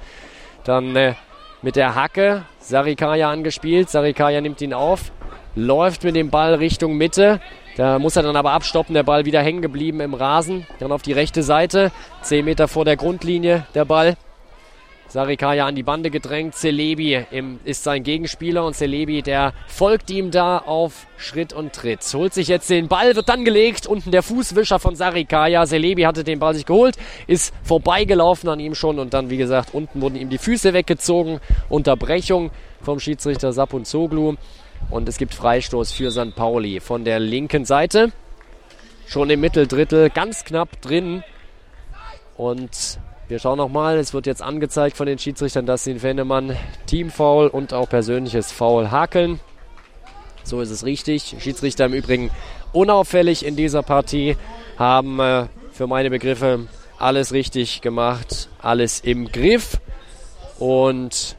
[0.64, 1.14] Dann äh,
[1.62, 3.90] mit der Hacke Sarikaya angespielt.
[3.90, 5.12] Sarikaya nimmt ihn auf.
[5.56, 7.40] Läuft mit dem Ball Richtung Mitte.
[7.76, 8.94] Da muss er dann aber abstoppen.
[8.94, 10.66] Der Ball wieder hängen geblieben im Rasen.
[10.78, 11.90] Dann auf die rechte Seite.
[12.22, 14.16] Zehn Meter vor der Grundlinie der Ball.
[15.14, 16.56] Sarikaya an die Bande gedrängt.
[16.56, 22.00] Celebi im, ist sein Gegenspieler und Celebi, der folgt ihm da auf Schritt und Tritt.
[22.14, 23.86] Holt sich jetzt den Ball, wird dann gelegt.
[23.86, 25.66] Unten der Fußwischer von Sarikaya.
[25.66, 26.96] Celebi hatte den Ball sich geholt,
[27.28, 31.38] ist vorbeigelaufen an ihm schon und dann, wie gesagt, unten wurden ihm die Füße weggezogen.
[31.68, 32.50] Unterbrechung
[32.82, 34.34] vom Schiedsrichter Sapunzoglu.
[34.90, 36.34] Und es gibt Freistoß für St.
[36.34, 38.10] Pauli von der linken Seite.
[39.06, 41.22] Schon im Mitteldrittel, ganz knapp drin.
[42.36, 42.98] Und
[43.28, 46.56] wir schauen nochmal, es wird jetzt angezeigt von den Schiedsrichtern, dass sie in Fennemann
[46.86, 49.40] Teamfoul und auch persönliches Foul hakeln.
[50.42, 51.36] So ist es richtig.
[51.38, 52.30] Schiedsrichter im Übrigen
[52.72, 54.36] unauffällig in dieser Partie,
[54.78, 56.66] haben äh, für meine Begriffe
[56.98, 59.78] alles richtig gemacht, alles im Griff
[60.58, 61.36] und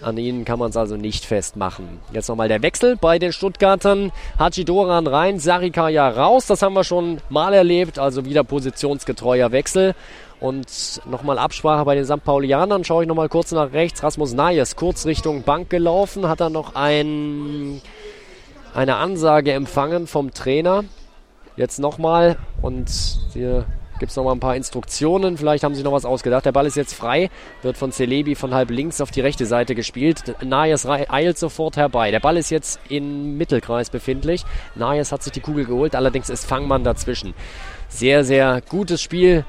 [0.00, 2.00] an ihnen kann man es also nicht festmachen.
[2.12, 4.12] Jetzt nochmal der Wechsel bei den Stuttgartern.
[4.38, 6.46] Hachidoran rein, Sarikaya raus.
[6.46, 7.98] Das haben wir schon mal erlebt.
[7.98, 9.96] Also wieder positionsgetreuer Wechsel.
[10.40, 12.22] Und nochmal Absprache bei den St.
[12.22, 12.84] Paulianern.
[12.84, 14.02] Schaue ich nochmal kurz nach rechts.
[14.02, 16.28] Rasmus Nayes kurz Richtung Bank gelaufen.
[16.28, 17.80] Hat er noch ein,
[18.74, 20.84] eine Ansage empfangen vom Trainer.
[21.56, 22.36] Jetzt nochmal.
[22.62, 22.88] Und
[23.32, 23.66] hier
[23.98, 25.36] gibt es nochmal ein paar Instruktionen.
[25.36, 26.46] Vielleicht haben sie noch was ausgedacht.
[26.46, 27.30] Der Ball ist jetzt frei.
[27.62, 30.36] Wird von Celebi von halb links auf die rechte Seite gespielt.
[30.40, 32.12] Nayes eilt sofort herbei.
[32.12, 34.44] Der Ball ist jetzt im Mittelkreis befindlich.
[34.76, 35.96] Nayes hat sich die Kugel geholt.
[35.96, 37.34] Allerdings ist Fangmann dazwischen.
[37.88, 39.44] Sehr, sehr gutes Spiel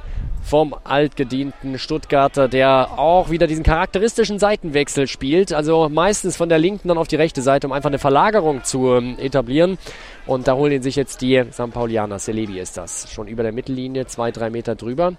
[0.50, 5.54] vom altgedienten Stuttgarter, der auch wieder diesen charakteristischen Seitenwechsel spielt.
[5.54, 8.95] Also meistens von der linken dann auf die rechte Seite, um einfach eine Verlagerung zu
[8.95, 9.78] ähm, etablieren.
[10.26, 11.72] Und da holen ihn sich jetzt die St.
[11.72, 12.18] Paulianer.
[12.18, 13.12] Celebi ist das.
[13.12, 15.14] Schon über der Mittellinie, zwei, drei Meter drüber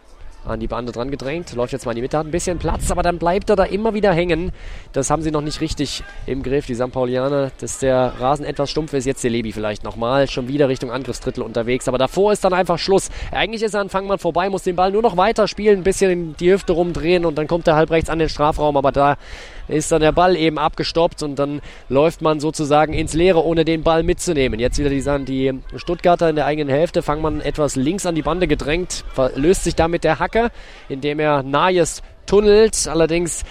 [0.45, 1.53] an die Bande dran gedrängt.
[1.55, 3.65] Läuft jetzt mal in die Mitte, hat ein bisschen Platz, aber dann bleibt er da
[3.65, 4.53] immer wieder hängen.
[4.93, 6.93] Das haben sie noch nicht richtig im Griff, die St.
[6.93, 7.51] Paulianer.
[7.61, 10.29] Dass der Rasen etwas stumpf ist, jetzt der Lebi vielleicht nochmal.
[10.29, 13.11] Schon wieder Richtung Angriffsdrittel unterwegs, aber davor ist dann einfach Schluss.
[13.33, 16.37] Eigentlich ist er an Fangmann vorbei, muss den Ball nur noch weiter spielen, ein bisschen
[16.37, 19.17] die Hüfte rumdrehen und dann kommt er halb rechts an den Strafraum, aber da
[19.71, 23.83] ist dann der Ball eben abgestoppt und dann läuft man sozusagen ins Leere, ohne den
[23.83, 24.61] Ball mitzunehmen.
[24.61, 28.23] Jetzt wieder die, die Stuttgarter in der eigenen Hälfte, fangen man etwas links an die
[28.23, 29.05] Bande gedrängt,
[29.35, 30.51] löst sich damit der Hacker,
[30.89, 32.89] indem er Nahes tunnelt.
[32.89, 33.45] Allerdings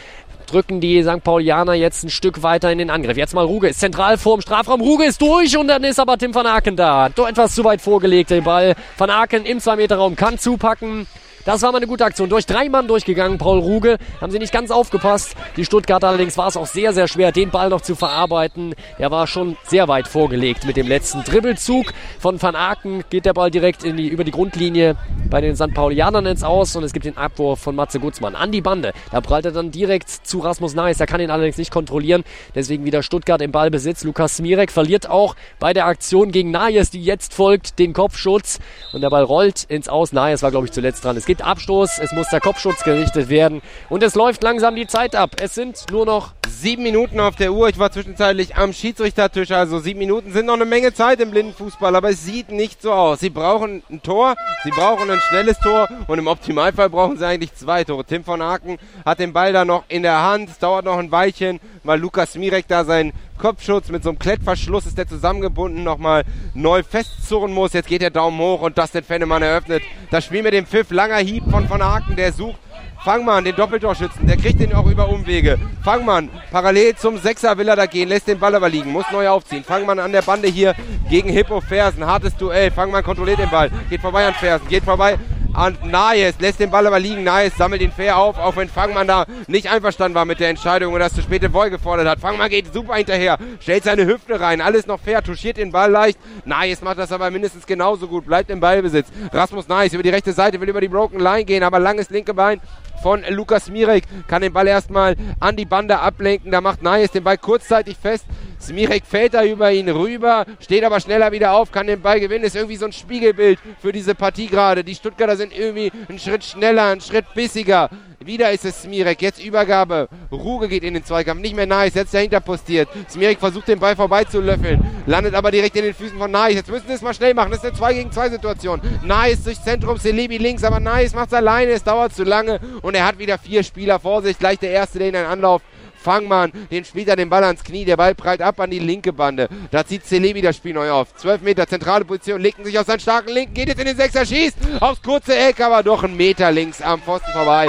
[0.50, 1.24] drücken die St.
[1.24, 3.18] Paulianer jetzt ein Stück weiter in den Angriff.
[3.18, 4.82] Jetzt mal Ruge ist zentral vorm Strafraum.
[4.82, 7.10] Ruge ist durch und dann ist aber Tim van Aken da.
[7.10, 8.76] Doch etwas zu weit vorgelegt, der Ball.
[8.98, 11.08] Van Aken im 2-Meter-Raum kann zupacken.
[11.46, 12.30] Das war mal eine gute Aktion.
[12.30, 13.98] Durch drei Mann durchgegangen, Paul Ruge.
[14.20, 15.36] Haben sie nicht ganz aufgepasst.
[15.56, 18.76] Die Stuttgarter allerdings war es auch sehr, sehr schwer, den Ball noch zu verarbeiten.
[18.98, 21.94] Er war schon sehr weit vorgelegt mit dem letzten Dribbelzug.
[22.20, 24.98] Von Van Aken geht der Ball direkt in die, über die Grundlinie
[25.30, 25.74] bei den St.
[25.74, 28.94] Paulianern ins Aus und es gibt den Abwurf von Matze Gutzmann an die Bande.
[29.12, 30.98] Da prallt er dann direkt zu Rasmus Neis.
[30.98, 32.24] Der kann ihn allerdings nicht kontrollieren.
[32.54, 34.04] Deswegen wieder Stuttgart im Ballbesitz.
[34.04, 38.60] Lukas Smirek verliert auch bei der Aktion gegen Najes, die jetzt folgt, den Kopfschutz.
[38.92, 40.12] Und der Ball rollt ins Aus.
[40.12, 41.16] Najes war, glaube ich, zuletzt dran.
[41.16, 45.16] Es gibt Abstoß, es muss der Kopfschutz gerichtet werden und es läuft langsam die Zeit
[45.16, 45.36] ab.
[45.40, 47.70] Es sind nur noch sieben Minuten auf der Uhr.
[47.70, 51.96] Ich war zwischenzeitlich am Schiedsrichtertisch, also sieben Minuten sind noch eine Menge Zeit im Blindenfußball,
[51.96, 53.20] aber es sieht nicht so aus.
[53.20, 57.54] Sie brauchen ein Tor, sie brauchen ein schnelles Tor und im Optimalfall brauchen sie eigentlich
[57.54, 58.04] zwei Tore.
[58.06, 60.50] Tim von Aken hat den Ball da noch in der Hand.
[60.50, 64.86] Es dauert noch ein Weilchen, weil Lukas Mirek da seinen Kopfschutz mit so einem Klettverschluss
[64.86, 67.72] ist der zusammengebunden, nochmal neu festzurren muss.
[67.72, 70.92] Jetzt geht der Daumen hoch und Dustin Fennemann eröffnet das Spiel mit dem Pfiff.
[70.92, 72.60] Langer Hieb von von Aken, der sucht
[73.04, 75.58] Fangmann, den Doppeltorschützen, der kriegt den auch über Umwege.
[75.84, 79.30] Fangmann, parallel zum Sechser will er da gehen, lässt den Ball aber liegen, muss neu
[79.30, 79.64] aufziehen.
[79.64, 80.76] Fangmann an der Bande hier
[81.10, 82.72] gegen Hippo Fersen, hartes Duell.
[82.72, 85.18] Fangmann kontrolliert den Ball, geht vorbei an Fersen, geht vorbei
[85.60, 87.26] an Naes, lässt den Ball aber liegen.
[87.26, 90.94] Naes sammelt ihn fair auf, auch wenn Fangmann da nicht einverstanden war mit der Entscheidung
[90.94, 92.20] und das zu spät den Boy gefordert hat.
[92.20, 96.18] Fangmann geht super hinterher, stellt seine Hüfte rein, alles noch fair, touchiert den Ball leicht.
[96.46, 99.10] Naes macht das aber mindestens genauso gut, bleibt im Ballbesitz.
[99.34, 102.34] Rasmus Naes über die rechte Seite, will über die Broken Line gehen, aber langes linke
[102.34, 102.62] Bein
[103.02, 104.04] von Lukas Mirek.
[104.28, 106.52] Kann den Ball erstmal an die Bande ablenken.
[106.52, 108.26] Da macht Nayes den Ball kurzzeitig fest.
[108.62, 112.44] Smirek fällt da über ihn rüber, steht aber schneller wieder auf, kann den Ball gewinnen.
[112.44, 114.84] Ist irgendwie so ein Spiegelbild für diese Partie gerade.
[114.84, 117.90] Die Stuttgarter sind irgendwie einen Schritt schneller, einen Schritt bissiger.
[118.24, 119.22] Wieder ist es Smirek.
[119.22, 120.10] Jetzt Übergabe.
[120.32, 121.42] Ruge geht in den Zweikampf.
[121.42, 121.96] Nicht mehr Nice.
[121.96, 122.90] Jetzt dahinter postiert.
[123.10, 124.84] Smirek versucht den Ball vorbeizulöffeln.
[125.06, 126.56] Landet aber direkt in den Füßen von Nice.
[126.56, 127.52] Jetzt müssen sie es mal schnell machen.
[127.52, 128.82] Das ist eine 2 gegen 2 Situation.
[129.04, 129.98] Nice durchs Zentrum.
[129.98, 130.66] Celebi links.
[130.66, 131.72] Aber Nice macht es alleine.
[131.72, 132.60] Es dauert zu lange.
[132.82, 134.38] Und er hat wieder vier Spieler vor sich.
[134.38, 135.62] Gleich der erste, der in einen Anlauf
[135.96, 139.12] Fangmann, den spielt er den Ball ans Knie, der Ball prallt ab an die linke
[139.12, 139.50] Bande.
[139.70, 141.14] Da zieht Celebi das Spiel neu auf.
[141.16, 144.26] 12 Meter zentrale Position, legt sich aus seinen starken Linken, geht jetzt in den Sechser,
[144.26, 147.68] schießt aufs kurze Eck, aber doch einen Meter links am Pfosten vorbei.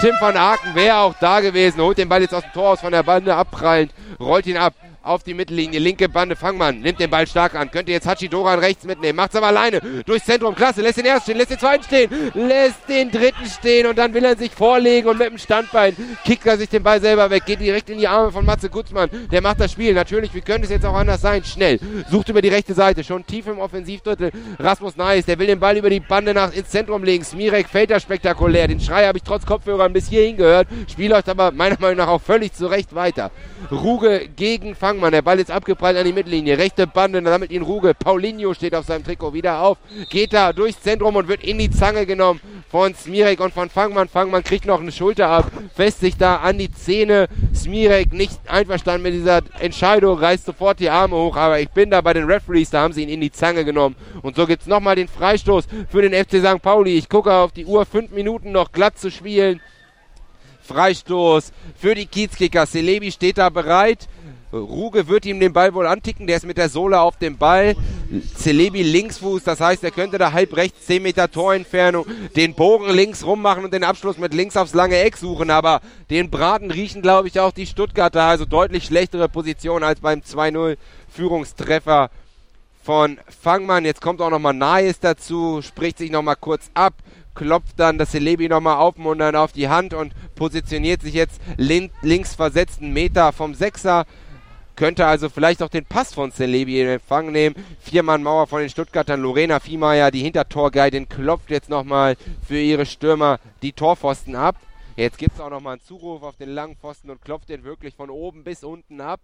[0.00, 2.80] Tim van Aken wäre auch da gewesen, holt den Ball jetzt aus dem Tor aus
[2.80, 4.74] von der Bande abprallend, rollt ihn ab
[5.08, 5.80] auf die Mittellinie.
[5.80, 7.70] Linke Bande, Fangmann, nimmt den Ball stark an.
[7.70, 9.16] Könnte jetzt Hachidoran rechts mitnehmen.
[9.16, 9.80] Macht's aber alleine.
[10.04, 10.82] Durchs Zentrum, klasse.
[10.82, 14.24] Lässt den ersten stehen, lässt den zweiten stehen, lässt den dritten stehen und dann will
[14.24, 17.44] er sich vorlegen und mit dem Standbein kickt er sich den Ball selber weg.
[17.46, 19.10] Geht direkt in die Arme von Matze Gutzmann.
[19.32, 19.94] Der macht das Spiel.
[19.94, 21.42] Natürlich, wie könnte es jetzt auch anders sein?
[21.44, 21.80] Schnell.
[22.10, 23.02] Sucht über die rechte Seite.
[23.02, 24.30] Schon tief im Offensivdrittel.
[24.58, 27.24] Rasmus Neis, der will den Ball über die Bande nach ins Zentrum legen.
[27.24, 28.68] Smirek fällt da spektakulär.
[28.68, 30.68] Den Schrei habe ich trotz Kopfhörern bis hierhin gehört.
[30.90, 33.30] Spiel läuft aber meiner Meinung nach auch völlig zurecht weiter.
[33.70, 34.97] Ruge gegen Fangmann.
[34.98, 36.58] Der Ball ist abgeprallt an die Mittellinie.
[36.58, 37.94] Rechte Bande, damit ihn Ruge.
[37.94, 39.78] Paulinho steht auf seinem Trikot wieder auf.
[40.10, 44.08] Geht da durchs Zentrum und wird in die Zange genommen von Smirek und von Fangmann.
[44.08, 47.28] Fangmann kriegt noch eine Schulter ab, fest sich da an die Zähne.
[47.54, 51.36] Smirek nicht einverstanden mit dieser Entscheidung, reißt sofort die Arme hoch.
[51.36, 53.96] Aber ich bin da bei den Referees, da haben sie ihn in die Zange genommen.
[54.22, 56.60] Und so gibt es nochmal den Freistoß für den FC St.
[56.60, 56.98] Pauli.
[56.98, 59.60] Ich gucke auf die Uhr, fünf Minuten noch glatt zu spielen.
[60.68, 62.66] Freistoß für die Kiezkicker.
[62.66, 64.06] Celebi steht da bereit.
[64.52, 67.76] Ruge wird ihm den Ball wohl anticken, der ist mit der Sohle auf dem Ball.
[68.36, 73.24] Celebi Linksfuß, das heißt, er könnte da halb rechts 10 Meter Torentfernung den Bogen links
[73.24, 75.50] rummachen und den Abschluss mit links aufs lange Eck suchen.
[75.50, 78.22] Aber den Braten riechen, glaube ich, auch die Stuttgarter.
[78.22, 80.76] Also deutlich schlechtere Position als beim 2-0
[81.10, 82.10] Führungstreffer
[82.82, 83.84] von Fangmann.
[83.84, 86.94] Jetzt kommt auch nochmal Naes dazu, spricht sich nochmal kurz ab
[87.38, 91.40] klopft dann das Celebi nochmal auf und dann auf die Hand und positioniert sich jetzt
[91.56, 94.06] links versetzten Meter vom Sechser.
[94.78, 97.56] Könnte also vielleicht auch den Pass von Celebi in Empfang nehmen.
[97.80, 99.20] Viermann Mauer von den Stuttgartern.
[99.20, 102.16] Lorena Viehmeier, die Hintertorguidin, klopft jetzt nochmal
[102.46, 104.54] für ihre Stürmer die Torpfosten ab.
[104.94, 107.96] Jetzt gibt es auch nochmal einen Zuruf auf den langen Pfosten und klopft den wirklich
[107.96, 109.18] von oben bis unten ab.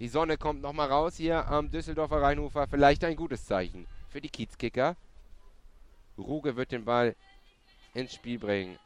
[0.00, 2.66] Die Sonne kommt nochmal raus hier am Düsseldorfer Rheinufer.
[2.66, 4.96] Vielleicht ein gutes Zeichen für die Kiezkicker.
[6.18, 7.14] Ruge wird den Ball
[7.94, 8.80] ins Spiel bringen.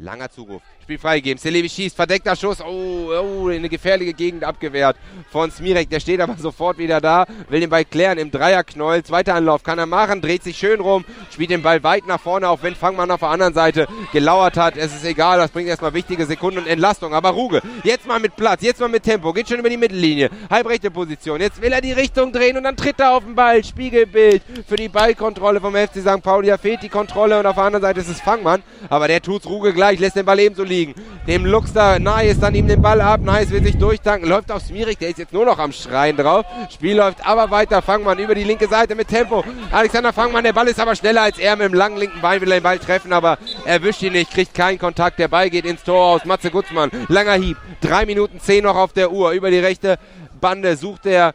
[0.00, 0.62] Langer Zuruf.
[0.82, 1.38] Spiel freigegeben.
[1.38, 1.94] Celebi schießt.
[1.94, 2.62] Verdeckter Schuss.
[2.62, 4.96] Oh, oh, in eine gefährliche Gegend abgewehrt
[5.30, 5.90] von Smirek.
[5.90, 7.26] Der steht aber sofort wieder da.
[7.50, 9.02] Will den Ball klären im Dreierknäuel.
[9.02, 10.22] Zweiter Anlauf kann er machen.
[10.22, 11.04] Dreht sich schön rum.
[11.30, 14.78] Spielt den Ball weit nach vorne, auch wenn Fangmann auf der anderen Seite gelauert hat.
[14.78, 15.38] Es ist egal.
[15.38, 17.12] Das bringt erstmal wichtige Sekunden und Entlastung.
[17.12, 17.60] Aber Ruge.
[17.84, 18.62] Jetzt mal mit Platz.
[18.62, 19.34] Jetzt mal mit Tempo.
[19.34, 20.30] Geht schon über die Mittellinie.
[20.48, 21.42] Halbrechte Position.
[21.42, 23.62] Jetzt will er die Richtung drehen und dann tritt er auf den Ball.
[23.62, 26.22] Spiegelbild für die Ballkontrolle vom FC St.
[26.22, 26.48] Pauli.
[26.48, 28.62] Da fehlt die Kontrolle und auf der anderen Seite ist es Fangmann.
[28.88, 29.89] Aber der tut's Ruge gleich.
[29.98, 30.94] Lässt den Ball ebenso liegen.
[31.26, 33.20] Dem Luxter Nice dann ihm den Ball ab.
[33.22, 34.28] Nice will sich durchtanken.
[34.28, 34.98] Läuft auf Smirik.
[34.98, 36.44] Der ist jetzt nur noch am Schreien drauf.
[36.70, 37.82] Spiel läuft aber weiter.
[37.82, 39.44] Fangmann über die linke Seite mit Tempo.
[39.72, 40.44] Alexander Fangmann.
[40.44, 41.56] Der Ball ist aber schneller als er.
[41.56, 44.30] Mit dem langen linken Bein will er den Ball treffen, aber erwischt ihn nicht.
[44.30, 45.18] Kriegt keinen Kontakt.
[45.18, 46.24] Der Ball geht ins Tor aus.
[46.24, 46.90] Matze Gutzmann.
[47.08, 47.56] Langer Hieb.
[47.80, 49.32] Drei Minuten zehn noch auf der Uhr.
[49.32, 49.98] Über die rechte
[50.40, 51.34] Bande sucht er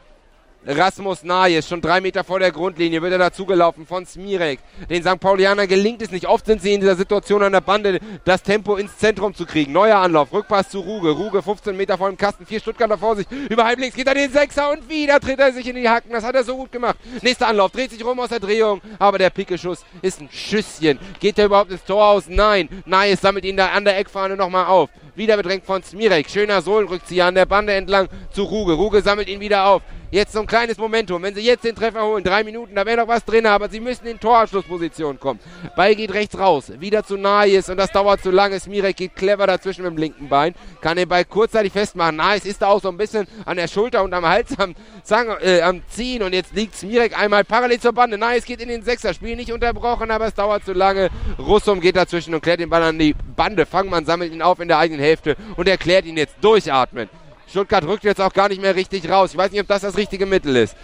[0.67, 4.59] Rasmus Najes, schon drei Meter vor der Grundlinie, wird er dazugelaufen von Smirek.
[4.89, 5.19] Den St.
[5.19, 6.27] Paulianern gelingt es nicht.
[6.27, 9.71] Oft sind sie in dieser Situation an der Bande, das Tempo ins Zentrum zu kriegen.
[9.71, 11.11] Neuer Anlauf, Rückpass zu Ruge.
[11.11, 13.27] Ruge 15 Meter vor dem Kasten, vier Stuttgarter vor sich.
[13.47, 16.11] Über halb links geht er den Sechser und wieder tritt er sich in die Hacken.
[16.11, 16.97] Das hat er so gut gemacht.
[17.21, 20.97] Nächster Anlauf, dreht sich rum aus der Drehung, aber der Pickeschuss ist ein Schüsschen.
[21.19, 22.23] Geht er überhaupt ins Tor aus?
[22.27, 22.69] Nein.
[22.85, 24.89] Najes sammelt ihn da an der Eckfahne nochmal auf.
[25.15, 26.29] Wieder bedrängt von Smirek.
[26.29, 28.73] Schöner Sohlenrückzieher an der Bande entlang zu Ruge.
[28.73, 29.81] Ruge sammelt ihn wieder auf.
[30.11, 31.23] Jetzt so ein kleines Momentum.
[31.23, 33.79] Wenn sie jetzt den Treffer holen, drei Minuten, da wäre noch was drin, aber sie
[33.79, 35.39] müssen in Torabschlussposition kommen.
[35.75, 38.59] Ball geht rechts raus, wieder zu Najes und das dauert zu lange.
[38.59, 42.17] Smirek geht clever dazwischen mit dem linken Bein, kann den Ball kurzzeitig festmachen.
[42.17, 45.27] Najes ist da auch so ein bisschen an der Schulter und am Hals am, Zang,
[45.41, 48.17] äh, am Ziehen und jetzt liegt Smirek einmal parallel zur Bande.
[48.17, 51.09] Najes geht in den Sechser, Spiel nicht unterbrochen, aber es dauert zu lange.
[51.39, 53.65] Russum geht dazwischen und klärt den Ball an die Bande.
[53.65, 57.09] Fangmann sammelt ihn auf in der eigenen Hälfte und erklärt ihn jetzt durchatmen.
[57.47, 59.31] Stuttgart rückt jetzt auch gar nicht mehr richtig raus.
[59.31, 60.75] Ich weiß nicht, ob das das richtige Mittel ist.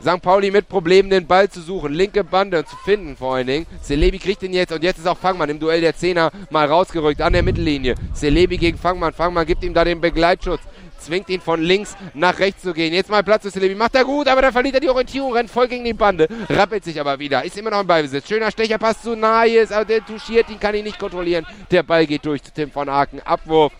[0.00, 0.20] St.
[0.20, 3.66] Pauli mit Problemen, den Ball zu suchen, linke Bande zu finden vor allen Dingen.
[3.80, 7.22] Selebi kriegt ihn jetzt und jetzt ist auch Fangmann im Duell der Zehner mal rausgerückt
[7.22, 7.94] an der Mittellinie.
[8.12, 9.14] Selebi gegen Fangmann.
[9.14, 10.60] Fangmann gibt ihm da den Begleitschutz.
[10.98, 12.92] Zwingt ihn von links nach rechts zu gehen.
[12.92, 13.74] Jetzt mal Platz für Selebi.
[13.74, 16.28] Macht er gut, aber da verliert er die Orientierung, rennt voll gegen die Bande.
[16.48, 17.44] Rappelt sich aber wieder.
[17.44, 18.28] Ist immer noch im Ballbesitz.
[18.28, 21.46] Schöner Stecher, passt zu Nahes, aber der touchiert ihn, kann ihn nicht kontrollieren.
[21.70, 23.20] Der Ball geht durch zu Tim von Aken.
[23.20, 23.72] Abwurf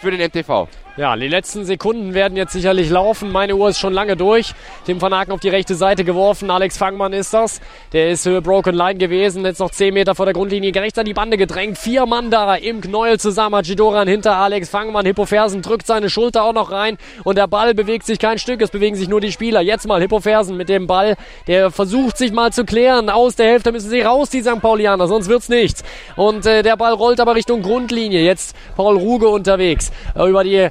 [0.00, 0.68] für den MTV.
[0.98, 3.32] Ja, die letzten Sekunden werden jetzt sicherlich laufen.
[3.32, 4.52] Meine Uhr ist schon lange durch.
[4.84, 6.50] Tim van Aken auf die rechte Seite geworfen.
[6.50, 7.62] Alex Fangmann ist das.
[7.94, 9.42] Der ist Höhe Broken Line gewesen.
[9.46, 10.74] Jetzt noch 10 Meter vor der Grundlinie.
[10.74, 11.78] Rechts an die Bande gedrängt.
[11.78, 13.54] Vier Mann da im Knäuel zusammen.
[13.54, 15.06] Ajidoran hinter Alex Fangmann.
[15.06, 16.98] Hippofersen drückt seine Schulter auch noch rein.
[17.24, 18.60] Und der Ball bewegt sich kein Stück.
[18.60, 19.62] Es bewegen sich nur die Spieler.
[19.62, 21.16] Jetzt mal Hippofersen mit dem Ball.
[21.46, 23.08] Der versucht sich mal zu klären.
[23.08, 24.60] Aus der Hälfte müssen sie raus, die St.
[24.60, 25.08] Paulianer.
[25.08, 25.84] Sonst wird's nichts.
[26.16, 28.20] Und äh, der Ball rollt aber Richtung Grundlinie.
[28.20, 29.90] Jetzt Paul Ruge unterwegs.
[30.14, 30.68] Äh, über die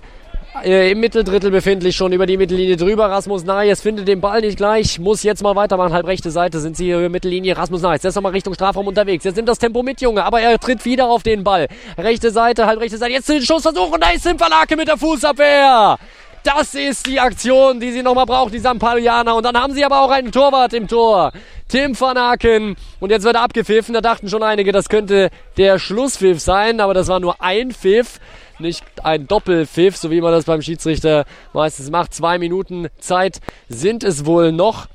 [0.64, 3.10] im Mitteldrittel befindlich, schon über die Mittellinie drüber.
[3.10, 5.94] Rasmus Najes findet den Ball nicht gleich, muss jetzt mal weitermachen.
[5.94, 7.58] Halb rechte Seite sind sie hier Mittellinie.
[7.58, 9.24] Rasmus Najes, jetzt nochmal Richtung Strafraum unterwegs.
[9.24, 11.68] Jetzt nimmt das Tempo mit, Junge, aber er tritt wieder auf den Ball.
[11.98, 13.14] Rechte Seite, halb rechte Seite.
[13.14, 15.98] Jetzt den Schussversuch und da ist Simfalake mit der Fußabwehr.
[16.44, 19.36] Das ist die Aktion, die sie nochmal braucht, die Sampalianer.
[19.36, 21.32] Und dann haben sie aber auch einen Torwart im Tor.
[21.70, 22.76] Tim van Aken.
[23.00, 23.94] Und jetzt wird er abgepfiffen.
[23.94, 26.82] Da dachten schon einige, das könnte der Schlusspfiff sein.
[26.82, 28.20] Aber das war nur ein Pfiff
[28.62, 32.14] nicht ein Doppelpfiff, so wie man das beim Schiedsrichter meistens macht.
[32.14, 34.88] Zwei Minuten Zeit sind es wohl noch.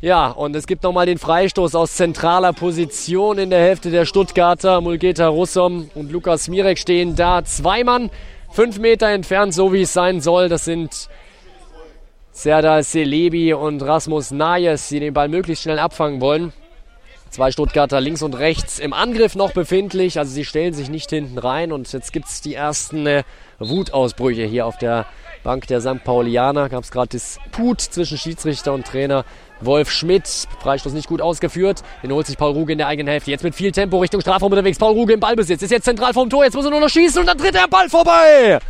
[0.00, 4.80] Ja, und es gibt nochmal den Freistoß aus zentraler Position in der Hälfte der Stuttgarter.
[4.80, 7.44] Mulgeta Russom und Lukas Mirek stehen da.
[7.44, 8.10] Zwei Mann,
[8.50, 10.48] fünf Meter entfernt, so wie es sein soll.
[10.48, 11.08] Das sind
[12.32, 16.52] Serdar Selebi und Rasmus Najes, die den Ball möglichst schnell abfangen wollen.
[17.34, 20.20] Zwei Stuttgarter links und rechts im Angriff noch befindlich.
[20.20, 21.72] Also sie stellen sich nicht hinten rein.
[21.72, 23.24] Und jetzt gibt es die ersten äh,
[23.58, 25.06] Wutausbrüche hier auf der
[25.42, 26.04] Bank der St.
[26.04, 26.68] Paulianer.
[26.68, 29.24] Gab es gerade Disput zwischen Schiedsrichter und Trainer.
[29.60, 31.82] Wolf Schmidt, Freistoß nicht gut ausgeführt.
[32.04, 33.32] Den holt sich Paul Ruge in der eigenen Hälfte.
[33.32, 34.78] Jetzt mit viel Tempo Richtung Strafraum unterwegs.
[34.78, 35.60] Paul Ruge im Ballbesitz.
[35.60, 36.44] Ist jetzt zentral vom Tor.
[36.44, 38.60] Jetzt muss er nur noch schießen und dann tritt der Ball vorbei.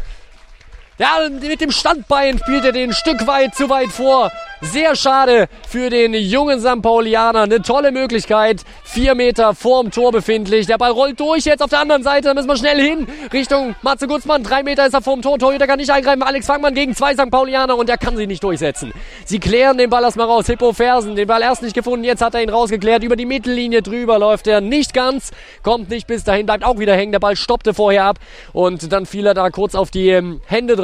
[0.96, 4.30] Ja, mit dem Standbein spielt er den Stück weit zu weit vor.
[4.60, 6.80] Sehr schade für den jungen St.
[6.80, 7.42] Paulianer.
[7.42, 8.62] Eine tolle Möglichkeit.
[8.84, 10.66] Vier Meter vorm Tor befindlich.
[10.66, 12.28] Der Ball rollt durch jetzt auf der anderen Seite.
[12.28, 13.08] Da müssen wir schnell hin.
[13.32, 14.44] Richtung Matze Gutzmann.
[14.44, 15.36] Drei Meter ist er vorm Tor.
[15.38, 16.22] Torhüter kann nicht eingreifen.
[16.22, 17.30] Alex Fangmann gegen zwei St.
[17.30, 18.92] Paulianer und er kann sie nicht durchsetzen.
[19.24, 20.46] Sie klären den Ball erstmal raus.
[20.46, 21.16] Hippo Fersen.
[21.16, 22.04] Den Ball erst nicht gefunden.
[22.04, 23.02] Jetzt hat er ihn rausgeklärt.
[23.02, 25.32] Über die Mittellinie drüber läuft er nicht ganz.
[25.64, 26.46] Kommt nicht bis dahin.
[26.46, 27.12] Bleibt auch wieder hängen.
[27.12, 28.18] Der Ball stoppte vorher ab.
[28.52, 30.83] Und dann fiel er da kurz auf die ähm, Hände drauf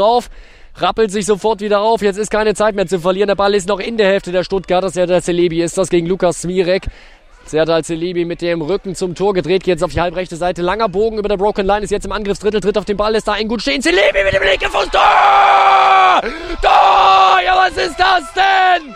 [0.76, 2.02] rappelt sich sofort wieder auf.
[2.02, 3.28] Jetzt ist keine Zeit mehr zu verlieren.
[3.28, 4.90] Der Ball ist noch in der Hälfte der Stuttgarter.
[5.06, 6.86] der Celebi ist das gegen Lukas Smirek.
[7.46, 10.62] Serdal Celebi mit dem Rücken zum Tor gedreht, jetzt auf die halbrechte Seite.
[10.62, 13.26] Langer Bogen über der Broken Line ist jetzt im Angriffsdrittel, tritt auf den Ball, ist
[13.26, 13.82] da ein gut stehen.
[13.82, 14.88] Celebi mit dem linken Fuß.
[14.90, 15.00] Tor!
[17.44, 18.94] Ja, was ist das denn?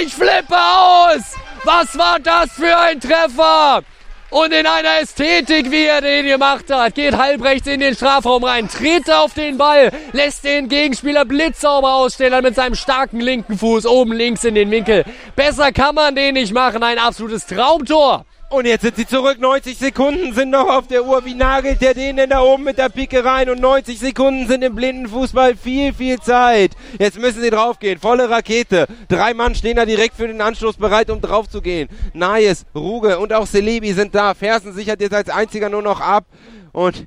[0.00, 1.36] Ich flippe aus!
[1.64, 3.82] Was war das für ein Treffer?
[4.30, 8.68] Und in einer Ästhetik, wie er den gemacht hat, geht halbrechts in den Strafraum rein,
[8.68, 13.86] tritt auf den Ball, lässt den Gegenspieler blitzsauber ausstehen, dann mit seinem starken linken Fuß
[13.86, 15.04] oben links in den Winkel.
[15.34, 18.26] Besser kann man den nicht machen, ein absolutes Traumtor.
[18.50, 19.38] Und jetzt sind sie zurück.
[19.38, 21.22] 90 Sekunden sind noch auf der Uhr.
[21.26, 23.50] Wie nagelt der den denn da oben mit der Pike rein?
[23.50, 26.72] Und 90 Sekunden sind im blinden Fußball viel, viel Zeit.
[26.98, 28.00] Jetzt müssen sie draufgehen.
[28.00, 28.86] Volle Rakete.
[29.08, 31.90] Drei Mann stehen da direkt für den Anschluss bereit, um drauf zu gehen.
[32.14, 34.32] Nayes, Ruge und auch Selebi sind da.
[34.32, 36.24] Fersen sichert jetzt als einziger nur noch ab.
[36.72, 37.06] Und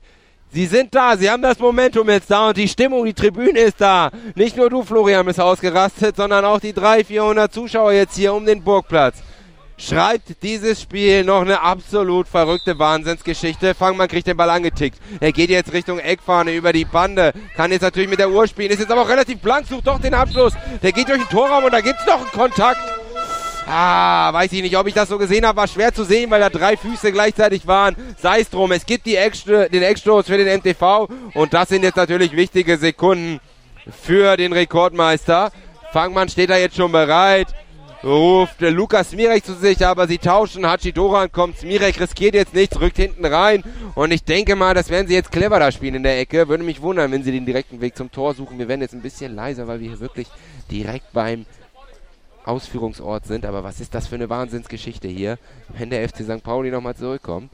[0.54, 3.80] Sie sind da, sie haben das Momentum jetzt da und die Stimmung, die Tribüne ist
[3.80, 4.12] da.
[4.36, 8.46] Nicht nur du, Florian, bist ausgerastet, sondern auch die 300, 400 Zuschauer jetzt hier um
[8.46, 9.24] den Burgplatz.
[9.82, 13.74] Schreibt dieses Spiel noch eine absolut verrückte Wahnsinnsgeschichte.
[13.74, 15.00] Fangmann kriegt den Ball angetickt.
[15.20, 17.34] Er geht jetzt Richtung Eckfahne über die Bande.
[17.56, 18.72] Kann jetzt natürlich mit der Uhr spielen.
[18.72, 20.54] Ist jetzt aber auch relativ blank, sucht doch den Abschluss.
[20.84, 22.82] Der geht durch den Torraum und da gibt's noch einen Kontakt.
[23.68, 25.58] Ah, weiß ich nicht, ob ich das so gesehen habe.
[25.58, 27.96] War schwer zu sehen, weil da drei Füße gleichzeitig waren.
[28.18, 31.08] Sei es drum, es gibt die Ecksto den Eckstoß für den MTV.
[31.34, 33.40] Und das sind jetzt natürlich wichtige Sekunden
[34.04, 35.52] für den Rekordmeister.
[35.92, 37.48] Fangmann steht da jetzt schon bereit
[38.04, 40.66] ruft Lukas Smirek zu sich, aber sie tauschen.
[40.66, 43.64] Hachidoran kommt, Smirek riskiert jetzt nichts, rückt hinten rein.
[43.96, 46.48] Und ich denke mal, das werden sie jetzt clever da spielen in der Ecke.
[46.48, 48.60] Würde mich wundern, wenn sie den direkten Weg zum Tor suchen.
[48.60, 50.28] Wir werden jetzt ein bisschen leiser, weil wir hier wirklich
[50.70, 51.46] direkt beim
[52.46, 53.46] Ausführungsort sind.
[53.46, 55.38] Aber was ist das für eine Wahnsinnsgeschichte hier,
[55.70, 56.44] wenn der FC St.
[56.44, 57.52] Pauli nochmal zurückkommt.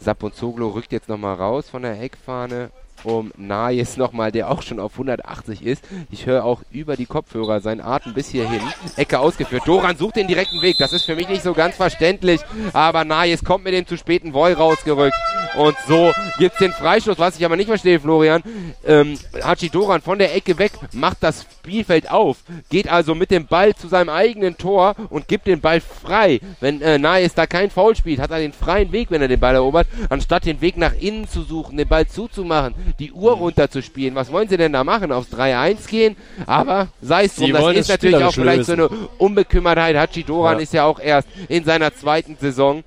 [0.00, 2.70] Saponzoglo rückt jetzt nochmal raus von der Eckfahne
[3.04, 5.84] um Nayes nochmal, der auch schon auf 180 ist.
[6.10, 8.60] Ich höre auch über die Kopfhörer seinen Atem bis hierhin.
[8.96, 9.62] Ecke ausgeführt.
[9.66, 10.76] Doran sucht den direkten Weg.
[10.78, 12.40] Das ist für mich nicht so ganz verständlich.
[12.72, 15.14] Aber Nayes kommt mit dem zu späten Voll rausgerückt.
[15.56, 18.42] Und so gibt's den Freistoß, was ich aber nicht verstehe, Florian.
[18.86, 22.38] Ähm, Hachi Doran von der Ecke weg, macht das Spielfeld auf,
[22.70, 26.40] geht also mit dem Ball zu seinem eigenen Tor und gibt den Ball frei.
[26.60, 29.40] Wenn äh, Nayes da kein Foul spielt, hat er den freien Weg, wenn er den
[29.40, 34.14] Ball erobert, anstatt den Weg nach innen zu suchen, den Ball zuzumachen, die Uhr runterzuspielen.
[34.14, 35.12] Was wollen sie denn da machen?
[35.12, 36.16] Aufs 3-1 gehen?
[36.46, 38.76] Aber sei es drum, das ist natürlich auch vielleicht lösen.
[38.76, 39.96] so eine Unbekümmertheit.
[39.96, 40.62] Hachi Doran ja.
[40.62, 42.84] ist ja auch erst in seiner zweiten Saison.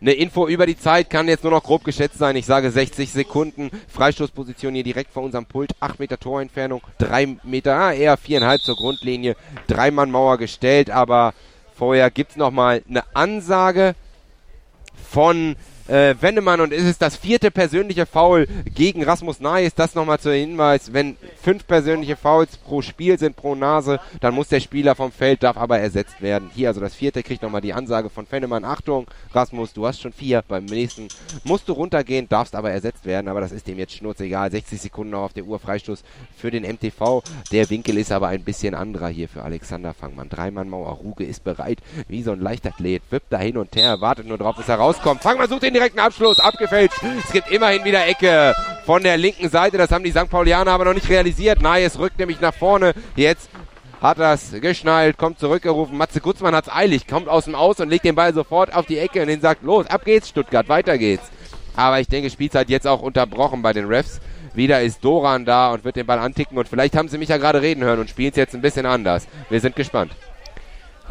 [0.00, 2.36] Eine Info über die Zeit kann jetzt nur noch grob geschätzt sein.
[2.36, 3.70] Ich sage 60 Sekunden.
[3.88, 5.72] Freistoßposition hier direkt vor unserem Pult.
[5.80, 6.80] 8 Meter Torentfernung.
[6.98, 9.36] 3 Meter, ah, eher 4,5 zur Grundlinie.
[9.66, 11.34] Dreimann Mauer gestellt, aber
[11.74, 13.94] vorher gibt's noch mal eine Ansage
[15.10, 15.56] von
[15.90, 19.74] äh, Wennemann und ist es das vierte persönliche Foul gegen Rasmus Nayes.
[19.74, 24.48] Das nochmal zur Hinweis, wenn fünf persönliche Fouls pro Spiel sind, pro Nase, dann muss
[24.48, 26.50] der Spieler vom Feld, darf aber ersetzt werden.
[26.54, 28.64] Hier also das vierte kriegt nochmal die Ansage von Fennemann.
[28.64, 31.08] Achtung, Rasmus, du hast schon vier, beim nächsten
[31.44, 34.50] musst du runtergehen, darfst aber ersetzt werden, aber das ist dem jetzt schnurzegal.
[34.50, 36.04] 60 Sekunden noch auf der Uhr, Freistoß
[36.36, 37.22] für den MTV.
[37.50, 40.28] Der Winkel ist aber ein bisschen anderer hier für Alexander Fangmann.
[40.28, 44.38] Dreimann-Mauer, Ruge ist bereit, wie so ein Leichtathlet, wippt da hin und her, wartet nur
[44.38, 45.22] drauf, bis er rauskommt.
[45.22, 46.98] Fangmann sucht den direkten Abschluss, abgefälscht.
[47.24, 48.54] Es gibt immerhin wieder Ecke
[48.84, 49.78] von der linken Seite.
[49.78, 50.28] Das haben die St.
[50.28, 51.62] Paulianer aber noch nicht realisiert.
[51.62, 52.92] Nayes rückt nämlich nach vorne.
[53.16, 53.48] Jetzt
[54.02, 55.96] hat das geschnallt, kommt zurückgerufen.
[55.96, 58.98] Matze Gutzmann hat's eilig, kommt aus dem Aus und legt den Ball sofort auf die
[58.98, 61.30] Ecke und den sagt, los, ab geht's, Stuttgart, weiter geht's.
[61.76, 64.20] Aber ich denke, Spielzeit jetzt auch unterbrochen bei den Refs.
[64.52, 67.38] Wieder ist Doran da und wird den Ball anticken und vielleicht haben sie mich ja
[67.38, 69.26] gerade reden hören und spielen es jetzt ein bisschen anders.
[69.48, 70.12] Wir sind gespannt.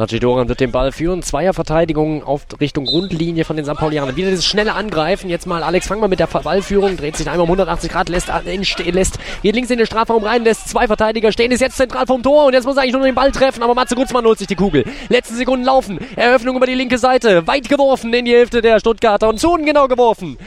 [0.08, 1.22] Doran wird den Ball führen.
[1.22, 3.74] Zweierverteidigung auf Richtung Grundlinie von den St.
[3.74, 4.16] Paulianern.
[4.16, 5.30] Wieder dieses schnelle Angreifen.
[5.30, 6.96] Jetzt mal Alex Fangmann mit der Ballführung.
[6.96, 10.70] Dreht sich einmal um 180 Grad, lässt, lässt, geht links in den Strafraum rein, lässt
[10.70, 13.16] zwei Verteidiger stehen, ist jetzt zentral vom Tor und jetzt muss er eigentlich nur den
[13.16, 14.86] Ball treffen, aber Matze Gutzmann holt sich die Kugel.
[15.10, 16.00] Letzte Sekunden laufen.
[16.16, 17.46] Eröffnung über die linke Seite.
[17.48, 20.38] Weit geworfen in die Hälfte der Stuttgarter und zu ungenau geworfen.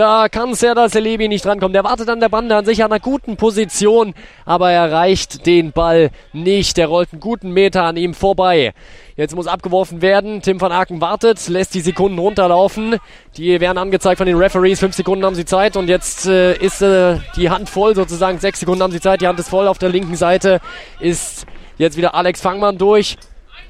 [0.00, 1.74] Da kann Serdar Celebi nicht drankommen.
[1.74, 4.14] Der wartet an der Bande an sich an einer guten Position,
[4.46, 6.78] aber er erreicht den Ball nicht.
[6.78, 8.72] Der rollt einen guten Meter an ihm vorbei.
[9.16, 10.40] Jetzt muss abgeworfen werden.
[10.40, 12.96] Tim van Aken wartet, lässt die Sekunden runterlaufen.
[13.36, 14.80] Die werden angezeigt von den Referees.
[14.80, 18.38] Fünf Sekunden haben sie Zeit und jetzt äh, ist äh, die Hand voll sozusagen.
[18.38, 19.20] Sechs Sekunden haben sie Zeit.
[19.20, 19.68] Die Hand ist voll.
[19.68, 20.62] Auf der linken Seite
[20.98, 21.44] ist
[21.76, 23.18] jetzt wieder Alex Fangmann durch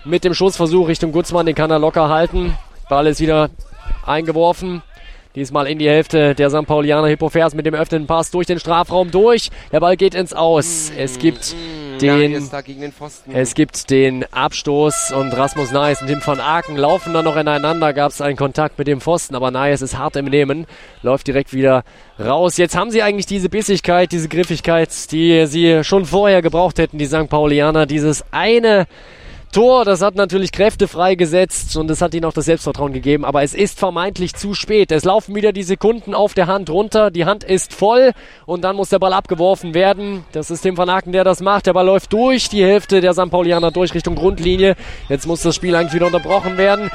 [0.04, 1.46] mit dem Schussversuch Richtung Gutzmann.
[1.46, 2.56] Den kann er locker halten.
[2.88, 3.50] Ball ist wieder
[4.06, 4.84] eingeworfen.
[5.36, 6.66] Diesmal in die Hälfte der St.
[6.66, 9.50] Paulianer Hippofers mit dem öffnenden Pass durch den Strafraum durch.
[9.70, 10.90] Der Ball geht ins Aus.
[10.96, 11.54] Es gibt
[12.00, 12.92] den, den
[13.32, 17.92] es gibt den Abstoß und Rasmus Naes und Tim van Aken laufen dann noch ineinander.
[17.92, 20.66] Gab es einen Kontakt mit dem Pfosten, aber Naes ist hart im Nehmen,
[21.02, 21.84] läuft direkt wieder
[22.18, 22.56] raus.
[22.56, 27.06] Jetzt haben sie eigentlich diese Bissigkeit, diese Griffigkeit, die sie schon vorher gebraucht hätten, die
[27.06, 27.28] St.
[27.28, 27.86] Paulianer.
[27.86, 28.88] Dieses eine
[29.52, 33.42] Tor, das hat natürlich Kräfte freigesetzt und es hat ihnen auch das Selbstvertrauen gegeben, aber
[33.42, 34.92] es ist vermeintlich zu spät.
[34.92, 38.12] Es laufen wieder die Sekunden auf der Hand runter, die Hand ist voll
[38.46, 40.24] und dann muss der Ball abgeworfen werden.
[40.30, 41.66] Das ist Tim Van Aken, der das macht.
[41.66, 43.28] Der Ball läuft durch die Hälfte der St.
[43.28, 44.76] Paulianer durch Richtung Grundlinie.
[45.08, 46.88] Jetzt muss das Spiel eigentlich wieder unterbrochen werden.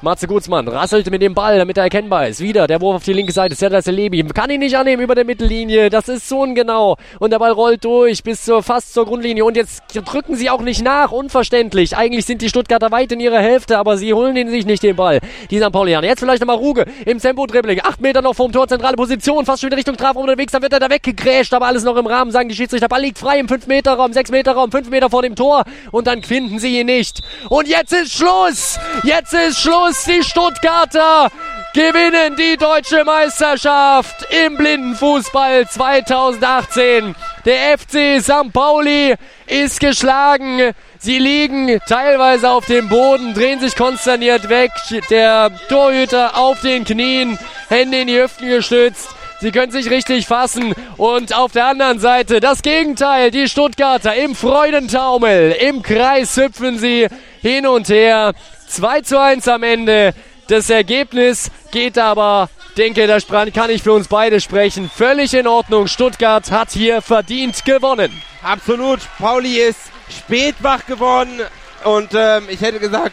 [0.00, 2.38] Matze Gutzmann rasselt mit dem Ball, damit er erkennbar ist.
[2.38, 3.56] Wieder der Wurf auf die linke Seite.
[3.56, 5.90] Serdar Celebi kann ihn nicht annehmen über der Mittellinie.
[5.90, 6.96] Das ist so ungenau.
[7.18, 9.44] Und der Ball rollt durch bis zur, fast zur Grundlinie.
[9.44, 11.10] Und jetzt drücken sie auch nicht nach.
[11.10, 11.96] Unverständlich.
[11.96, 14.94] Eigentlich sind die Stuttgarter weit in ihrer Hälfte, aber sie holen ihn sich nicht den
[14.94, 15.18] Ball.
[15.50, 15.72] Die St.
[15.72, 16.06] Paulianer.
[16.06, 17.80] Jetzt vielleicht nochmal Ruge im Tempo-Dribbling.
[17.82, 19.46] Acht Meter noch vom Tor, zentrale Position.
[19.46, 20.52] Fast schon in Richtung Strafraum unterwegs.
[20.52, 22.86] Dann wird er da weggegrätscht, aber alles noch im Rahmen, sagen die Schiedsrichter.
[22.86, 25.64] Ball liegt frei im 5-Meter-Raum, 6-Meter-Raum, 5 Meter vor dem Tor.
[25.90, 27.20] Und dann finden sie ihn nicht.
[27.48, 28.78] Und jetzt ist Schluss.
[29.02, 29.87] Jetzt ist Schluss.
[29.88, 31.30] Die Stuttgarter Stuttgarter
[31.72, 37.14] gewinnen die deutsche Meisterschaft im Blindenfußball 2018.
[37.46, 38.52] Der FC St.
[38.52, 39.14] Pauli
[39.46, 40.74] ist geschlagen.
[40.98, 44.72] Sie liegen teilweise auf dem Boden, drehen sich konsterniert weg.
[45.08, 47.38] Der Torhüter auf den Knien,
[47.70, 49.08] Hände in die Hüften gestützt.
[49.40, 50.74] Sie können sich richtig fassen.
[50.98, 53.30] Und auf der anderen Seite das Gegenteil.
[53.30, 55.52] Die Stuttgarter im Freudentaumel.
[55.52, 57.08] Im Kreis hüpfen sie
[57.40, 58.34] hin und her.
[58.68, 60.14] 2 zu 1 am Ende.
[60.48, 63.18] Das Ergebnis geht aber, denke, da
[63.54, 64.90] kann ich für uns beide sprechen.
[64.94, 65.88] Völlig in Ordnung.
[65.88, 68.10] Stuttgart hat hier verdient gewonnen.
[68.42, 69.00] Absolut.
[69.18, 71.40] Pauli ist spät wach geworden.
[71.84, 73.12] Und ähm, ich hätte gesagt,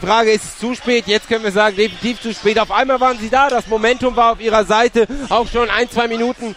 [0.00, 1.06] Frage ist es zu spät.
[1.06, 2.58] Jetzt können wir sagen, definitiv zu spät.
[2.58, 3.48] Auf einmal waren sie da.
[3.48, 5.06] Das Momentum war auf ihrer Seite.
[5.30, 6.54] Auch schon ein, zwei Minuten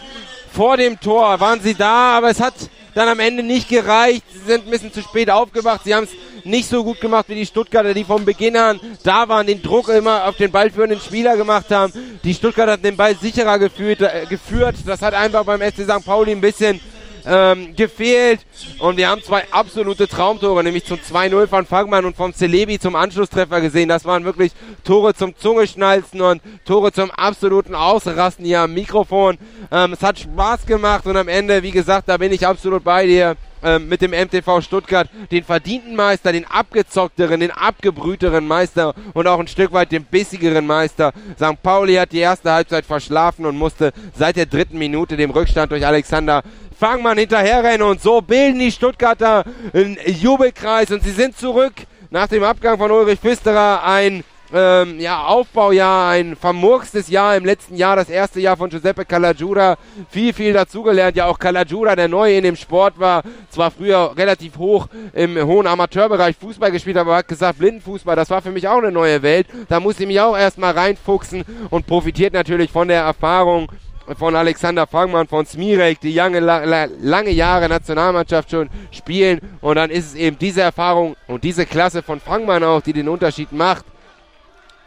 [0.52, 2.18] vor dem Tor waren sie da.
[2.18, 2.54] Aber es hat
[2.98, 4.24] dann am Ende nicht gereicht.
[4.32, 5.82] Sie sind ein bisschen zu spät aufgewacht.
[5.84, 6.10] Sie haben es
[6.44, 9.88] nicht so gut gemacht wie die Stuttgarter, die vom Beginn an da waren, den Druck
[9.88, 11.92] immer auf den ballführenden Spieler gemacht haben.
[12.24, 14.00] Die Stuttgarter hatten den Ball sicherer geführt.
[14.00, 14.76] Äh, geführt.
[14.84, 16.04] Das hat einfach beim SC St.
[16.04, 16.80] Pauli ein bisschen
[17.28, 18.40] ähm, gefehlt.
[18.78, 22.96] Und wir haben zwei absolute Traumtore, nämlich zum 2-0 von Fangmann und vom Celebi zum
[22.96, 23.88] Anschlusstreffer gesehen.
[23.88, 24.52] Das waren wirklich
[24.84, 29.38] Tore zum Zungeschnalzen und Tore zum absoluten Ausrasten hier am Mikrofon.
[29.70, 33.06] Ähm, es hat Spaß gemacht und am Ende, wie gesagt, da bin ich absolut bei
[33.06, 39.26] dir ähm, mit dem MTV Stuttgart den verdienten Meister, den abgezockteren, den abgebrühteren Meister und
[39.26, 41.12] auch ein Stück weit den bissigeren Meister.
[41.36, 41.60] St.
[41.62, 45.84] Pauli hat die erste Halbzeit verschlafen und musste seit der dritten Minute dem Rückstand durch
[45.84, 46.42] Alexander
[46.78, 51.72] Fangmann hinterherrennen und so bilden die Stuttgarter einen Jubelkreis und sie sind zurück
[52.10, 54.22] nach dem Abgang von Ulrich Pfisterer ein
[54.52, 59.76] ähm, ja, Aufbaujahr, ein vermurkstes Jahr im letzten Jahr, das erste Jahr von Giuseppe Calagiura.
[60.08, 61.16] Viel, viel dazugelernt.
[61.16, 65.66] Ja, auch Calagiura, der neu in dem Sport war, zwar früher relativ hoch im hohen
[65.66, 69.48] Amateurbereich Fußball gespielt, aber hat gesagt, Blindenfußball, das war für mich auch eine neue Welt.
[69.68, 73.70] Da muss ich mich auch erstmal reinfuchsen und profitiert natürlich von der Erfahrung
[74.16, 79.40] von Alexander Fangmann, von Smirek, die lange, lange Jahre Nationalmannschaft schon spielen.
[79.60, 83.08] Und dann ist es eben diese Erfahrung und diese Klasse von Fangmann auch, die den
[83.08, 83.84] Unterschied macht.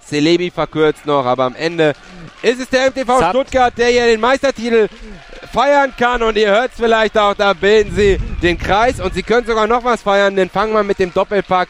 [0.03, 1.93] Celebi verkürzt noch, aber am Ende
[2.41, 3.30] ist es der MTV Zap.
[3.30, 4.89] Stuttgart, der hier den Meistertitel
[5.53, 6.23] feiern kann.
[6.23, 8.99] Und ihr hört es vielleicht auch, da bilden sie den Kreis.
[8.99, 11.69] Und sie können sogar noch was feiern, denn Fangmann mit dem Doppelpack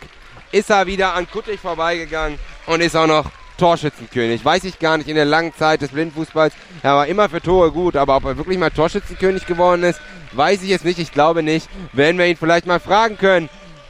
[0.52, 2.38] ist er wieder an Kuttig vorbeigegangen
[2.68, 3.26] und ist auch noch
[3.58, 4.44] Torschützenkönig.
[4.44, 6.54] Weiß ich gar nicht in der langen Zeit des Blindfußballs.
[6.84, 10.02] Er war immer für Tore gut, aber ob er wirklich mal Torschützenkönig geworden ist,
[10.34, 11.00] weiß ich jetzt nicht.
[11.00, 11.70] Ich glaube nicht.
[11.94, 13.50] Werden wir ihn vielleicht mal fragen können.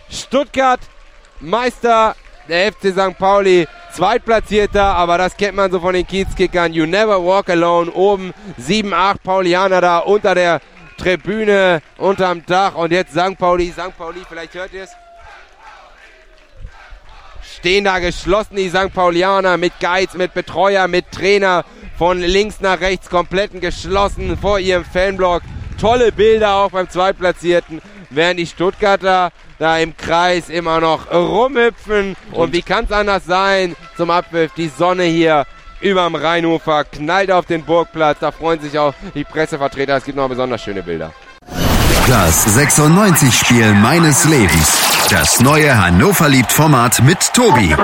[0.10, 0.82] Stuttgart,
[1.40, 2.16] Meister,
[2.50, 3.18] der FC St.
[3.18, 6.74] Pauli, Zweitplatzierter, aber das kennt man so von den Kiezkickern.
[6.74, 7.92] You never walk alone.
[7.92, 10.62] Oben 7, 8 Paulianer da unter der
[10.98, 12.76] Tribüne, unterm Dach.
[12.76, 13.38] Und jetzt St.
[13.38, 13.98] Pauli, St.
[13.98, 14.92] Pauli, vielleicht hört ihr es
[17.62, 18.92] stehen da geschlossen, die St.
[18.92, 21.64] Paulianer mit Geiz, mit Betreuer, mit Trainer
[21.96, 25.44] von links nach rechts komplett geschlossen vor ihrem Fanblock.
[25.80, 27.80] Tolle Bilder auch beim Zweitplatzierten,
[28.10, 32.16] während die Stuttgarter da im Kreis immer noch rumhüpfen.
[32.32, 34.52] Und, Und wie kann es anders sein zum Abpfiff?
[34.58, 35.46] Die Sonne hier
[35.82, 38.18] überm Rheinufer knallt auf den Burgplatz.
[38.22, 39.98] Da freuen sich auch die Pressevertreter.
[39.98, 41.14] Es gibt noch besonders schöne Bilder.
[42.08, 44.80] Das 96-Spiel meines Lebens.
[45.10, 47.76] Das neue Hannover liebt Format mit Tobi.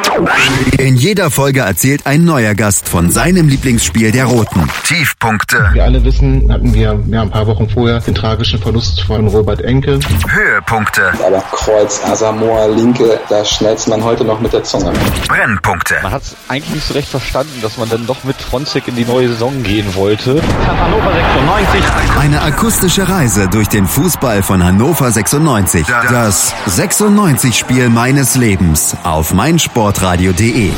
[0.77, 4.69] In jeder Folge erzählt ein neuer Gast von seinem Lieblingsspiel der Roten.
[4.85, 5.69] Tiefpunkte.
[5.73, 9.61] Wir alle wissen, hatten wir ja, ein paar Wochen vorher den tragischen Verlust von Robert
[9.61, 9.99] Enke.
[10.30, 11.11] Höhepunkte.
[11.26, 14.94] Aber Kreuz, Asamoah, Linke, da schnellt man heute noch mit der Zunge.
[15.27, 15.95] Brennpunkte.
[16.02, 18.95] Man hat es eigentlich nicht so recht verstanden, dass man dann doch mit Fronzek in
[18.95, 20.41] die neue Saison gehen wollte.
[20.65, 21.81] Hannover 96.
[22.19, 24.07] Eine akustische Reise durch den Fußball
[24.42, 25.86] von Hannover 96.
[26.10, 30.72] Das 96 95-Spiel meines Lebens auf meinsportradio.de.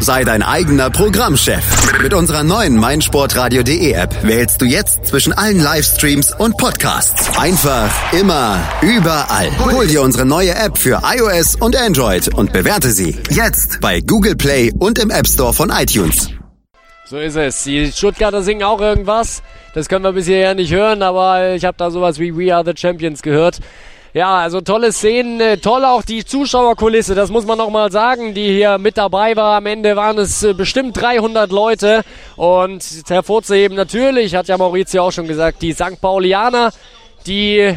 [0.00, 1.64] Sei dein eigener Programmchef.
[2.02, 7.38] Mit unserer neuen meinsportradio.de App wählst du jetzt zwischen allen Livestreams und Podcasts.
[7.38, 9.50] Einfach, immer, überall.
[9.72, 14.36] Hol dir unsere neue App für iOS und Android und bewerte sie jetzt bei Google
[14.36, 16.28] Play und im App Store von iTunes.
[17.14, 17.62] So ist es.
[17.62, 19.44] Die Stuttgarter singen auch irgendwas.
[19.72, 22.64] Das können wir bis hierher nicht hören, aber ich habe da sowas wie We Are
[22.64, 23.60] the Champions gehört.
[24.14, 28.48] Ja, also tolle Szenen, äh, toll auch die Zuschauerkulisse, das muss man nochmal sagen, die
[28.48, 29.58] hier mit dabei war.
[29.58, 32.02] Am Ende waren es äh, bestimmt 300 Leute
[32.34, 36.00] und hervorzuheben natürlich, hat ja Maurizio auch schon gesagt, die St.
[36.00, 36.72] Paulianer,
[37.28, 37.76] die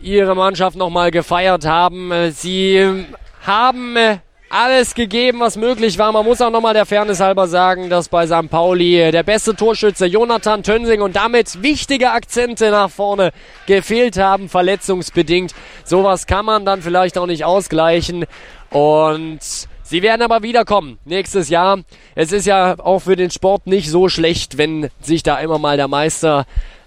[0.00, 2.12] ihre Mannschaft nochmal gefeiert haben.
[2.12, 3.06] Äh, sie
[3.44, 6.12] haben alles gegeben, was möglich war.
[6.12, 8.48] Man muss auch nochmal der Fairness halber sagen, dass bei St.
[8.50, 13.32] Pauli der beste Torschütze Jonathan Tönsing und damit wichtige Akzente nach vorne
[13.66, 15.54] gefehlt haben, verletzungsbedingt.
[15.84, 18.26] Sowas kann man dann vielleicht auch nicht ausgleichen.
[18.70, 19.40] Und
[19.88, 21.78] Sie werden aber wiederkommen nächstes Jahr.
[22.16, 25.76] Es ist ja auch für den Sport nicht so schlecht, wenn sich da immer mal
[25.76, 26.44] der Meister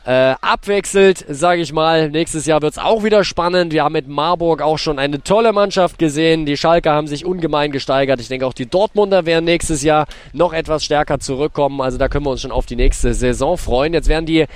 [0.09, 2.09] äh, abwechselt, sage ich mal.
[2.09, 3.71] Nächstes Jahr wird's auch wieder spannend.
[3.71, 6.47] Wir haben mit Marburg auch schon eine tolle Mannschaft gesehen.
[6.47, 8.19] Die Schalker haben sich ungemein gesteigert.
[8.19, 11.79] Ich denke auch die Dortmunder werden nächstes Jahr noch etwas stärker zurückkommen.
[11.79, 13.93] Also da können wir uns schon auf die nächste Saison freuen.
[13.93, 14.47] Jetzt werden die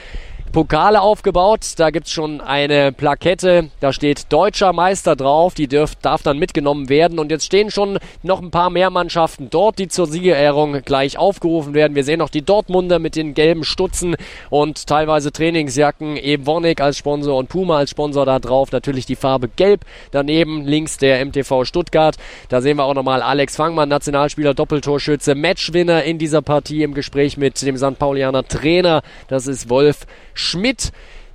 [0.53, 1.61] Pokale aufgebaut.
[1.77, 6.89] Da gibt's schon eine Plakette, da steht Deutscher Meister drauf, die dürf, darf dann mitgenommen
[6.89, 7.17] werden.
[7.17, 11.73] Und jetzt stehen schon noch ein paar mehr Mannschaften dort, die zur Siegerehrung gleich aufgerufen
[11.73, 11.95] werden.
[11.95, 14.15] Wir sehen noch die Dortmunder mit den gelben Stutzen
[14.51, 18.71] und teilweise Trainingsjacken, eben Evonik als Sponsor und Puma als Sponsor da drauf.
[18.71, 19.81] Natürlich die Farbe Gelb.
[20.11, 22.15] Daneben links der MTV Stuttgart.
[22.49, 27.37] Da sehen wir auch nochmal Alex Fangmann, Nationalspieler, Doppeltorschütze, Matchwinner in dieser Partie im Gespräch
[27.37, 27.97] mit dem St.
[27.97, 29.01] Paulianer Trainer.
[29.27, 30.91] Das ist Wolf Schmidt,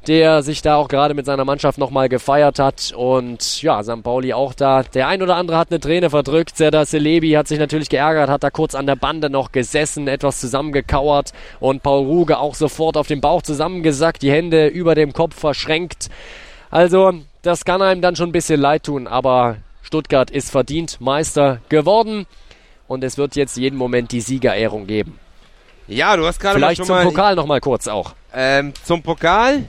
[0.06, 2.92] der sich da auch gerade mit seiner Mannschaft nochmal gefeiert hat.
[2.96, 4.02] Und ja, St.
[4.02, 4.82] Pauli auch da.
[4.82, 6.56] Der ein oder andere hat eine Träne verdrückt.
[6.56, 10.40] Serdar Celebi hat sich natürlich geärgert, hat da kurz an der Bande noch gesessen, etwas
[10.40, 11.32] zusammengekauert.
[11.60, 16.08] Und Paul Ruge auch sofort auf dem Bauch zusammengesackt, die Hände über dem Kopf verschränkt.
[16.70, 17.12] Also,
[17.42, 22.26] das kann einem dann schon ein bisschen leid tun, aber Stuttgart ist verdient Meister geworden.
[22.86, 25.18] Und es wird jetzt jeden Moment die Siegerehrung geben.
[25.86, 28.14] Ja, du hast gerade Vielleicht schon zum mal Pokal nochmal kurz auch.
[28.34, 29.64] Ähm, zum Pokal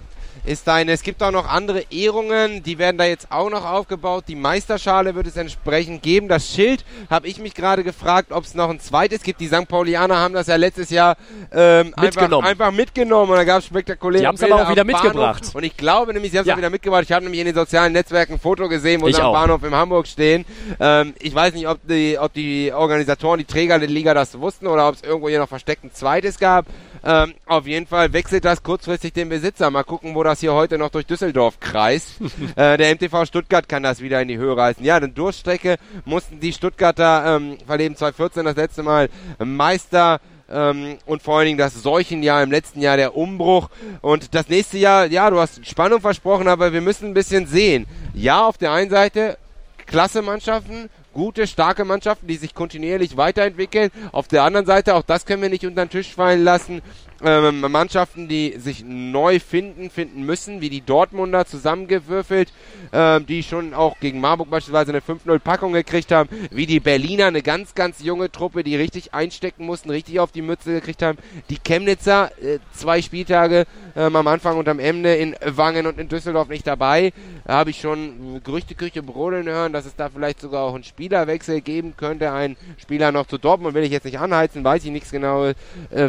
[0.45, 4.23] ist eine, es gibt auch noch andere Ehrungen, die werden da jetzt auch noch aufgebaut.
[4.29, 6.29] Die Meisterschale wird es entsprechend geben.
[6.29, 9.41] Das Schild habe ich mich gerade gefragt, ob es noch ein zweites gibt.
[9.41, 9.67] Die St.
[9.67, 11.17] Paulianer haben das ja letztes Jahr
[11.51, 12.45] ähm, Mitgenommen.
[12.45, 15.03] Einfach, einfach mitgenommen und da gab es spektakuläre Die haben's Bilder aber auch wieder Bahnhof.
[15.03, 15.43] mitgebracht.
[15.53, 16.53] Und ich glaube nämlich, sie haben es Ja.
[16.53, 17.03] auch wieder mitgebracht.
[17.03, 19.33] Ich habe nämlich in den sozialen Netzwerken ein Foto gesehen, wo Ich sie am.
[19.33, 20.45] Bahnhof in Hamburg stehen.
[20.79, 24.67] Ähm, ich weiß nicht, ob die, ob die Organisatoren, die Träger der Liga das wussten
[24.67, 26.65] oder ob es irgendwo hier noch versteckt ein zweites gab.
[27.03, 29.69] Ähm, auf jeden Fall wechselt das kurzfristig den Besitzer.
[29.71, 32.15] Mal gucken, wo das hier heute noch durch Düsseldorf kreist.
[32.55, 34.83] äh, der MTV Stuttgart kann das wieder in die Höhe reißen.
[34.83, 39.09] Ja, eine Durchstrecke mussten die Stuttgarter ähm, verleben 2014 das letzte Mal
[39.39, 40.19] Meister
[40.51, 43.69] ähm, und vor allen Dingen das Seuchenjahr im letzten Jahr der Umbruch
[44.01, 47.85] und das nächste Jahr, ja, du hast Spannung versprochen, aber wir müssen ein bisschen sehen.
[48.13, 49.37] Ja, auf der einen Seite
[49.85, 50.89] klasse Mannschaften,
[51.19, 53.91] gute, starke Mannschaften, die sich kontinuierlich weiterentwickeln.
[54.13, 56.81] Auf der anderen Seite, auch das können wir nicht unter den Tisch fallen lassen,
[57.23, 62.53] ähm, Mannschaften, die sich neu finden, finden müssen, wie die Dortmunder zusammengewürfelt,
[62.93, 67.41] ähm, die schon auch gegen Marburg beispielsweise eine 5-0-Packung gekriegt haben, wie die Berliner, eine
[67.41, 71.17] ganz, ganz junge Truppe, die richtig einstecken mussten, richtig auf die Mütze gekriegt haben,
[71.49, 73.65] die Chemnitzer, äh, zwei Spieltage
[73.95, 77.11] ähm, am Anfang und am Ende in Wangen und in Düsseldorf nicht dabei,
[77.45, 81.61] da habe ich schon Gerüchteküche brodeln hören, dass es da vielleicht sogar auch einen Spielerwechsel
[81.61, 85.11] geben könnte, ein Spieler noch zu Dortmund, will ich jetzt nicht anheizen, weiß ich nichts
[85.11, 85.53] genau, äh,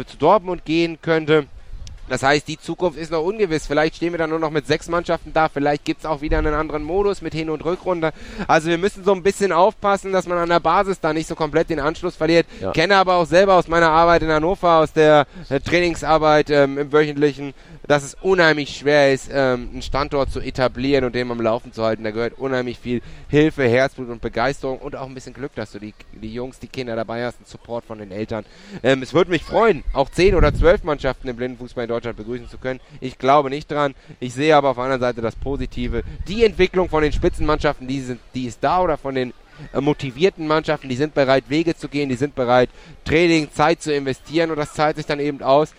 [0.05, 1.47] zu Dortmund gehen könnte.
[2.11, 3.67] Das heißt, die Zukunft ist noch ungewiss.
[3.67, 5.47] Vielleicht stehen wir dann nur noch mit sechs Mannschaften da.
[5.47, 8.11] Vielleicht gibt's auch wieder einen anderen Modus mit Hin- und Rückrunde.
[8.49, 11.35] Also wir müssen so ein bisschen aufpassen, dass man an der Basis da nicht so
[11.35, 12.47] komplett den Anschluss verliert.
[12.59, 12.73] Ja.
[12.73, 16.91] Kenne aber auch selber aus meiner Arbeit in Hannover, aus der äh, Trainingsarbeit ähm, im
[16.91, 17.53] wöchentlichen,
[17.91, 21.83] dass es unheimlich schwer ist, ähm, einen Standort zu etablieren und den am Laufen zu
[21.83, 22.05] halten.
[22.05, 25.79] Da gehört unheimlich viel Hilfe, Herzblut und Begeisterung und auch ein bisschen Glück, dass du
[25.79, 28.45] die, die Jungs, die Kinder dabei hast, einen Support von den Eltern.
[28.81, 32.47] Ähm, es würde mich freuen, auch zehn oder zwölf Mannschaften im Blindenfußball in Deutschland begrüßen
[32.47, 32.79] zu können.
[33.01, 33.93] Ich glaube nicht dran.
[34.21, 36.03] Ich sehe aber auf der anderen Seite das Positive.
[36.29, 39.33] Die Entwicklung von den Spitzenmannschaften, die, sind, die ist da oder von den
[39.73, 42.69] äh, motivierten Mannschaften, die sind bereit, Wege zu gehen, die sind bereit,
[43.03, 45.73] Training, Zeit zu investieren und das zahlt sich dann eben aus.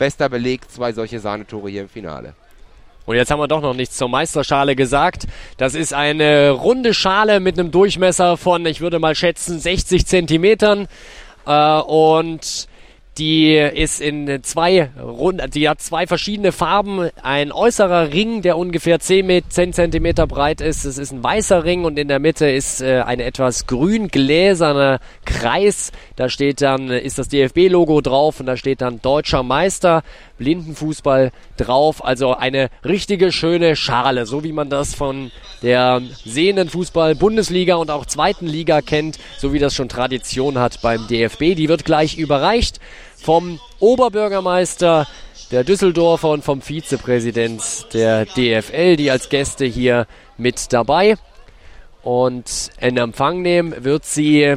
[0.00, 2.32] Bester Beleg, zwei solche Sahnetore hier im Finale.
[3.04, 5.26] Und jetzt haben wir doch noch nichts zur Meisterschale gesagt.
[5.58, 10.88] Das ist eine runde Schale mit einem Durchmesser von, ich würde mal schätzen, 60 Zentimetern.
[11.46, 12.66] Äh, und
[13.20, 17.10] die ist in zwei Runden, die hat zwei verschiedene Farben.
[17.22, 20.84] Ein äußerer Ring, der ungefähr 10, Met- 10 Zentimeter breit ist.
[20.86, 25.00] Es ist ein weißer Ring und in der Mitte ist äh, ein etwas grün gläserner
[25.26, 25.92] Kreis.
[26.16, 30.02] Da steht dann, äh, ist das DFB-Logo drauf und da steht dann Deutscher Meister,
[30.38, 32.02] Blindenfußball drauf.
[32.02, 35.30] Also eine richtige schöne Schale, so wie man das von
[35.62, 41.06] der sehenden Fußball-Bundesliga und auch zweiten Liga kennt, so wie das schon Tradition hat beim
[41.06, 41.54] DFB.
[41.54, 42.80] Die wird gleich überreicht
[43.22, 45.06] vom Oberbürgermeister
[45.50, 50.06] der Düsseldorfer und vom Vizepräsident der DFL, die als Gäste hier
[50.36, 51.16] mit dabei.
[52.02, 54.56] Und in Empfang nehmen wird sie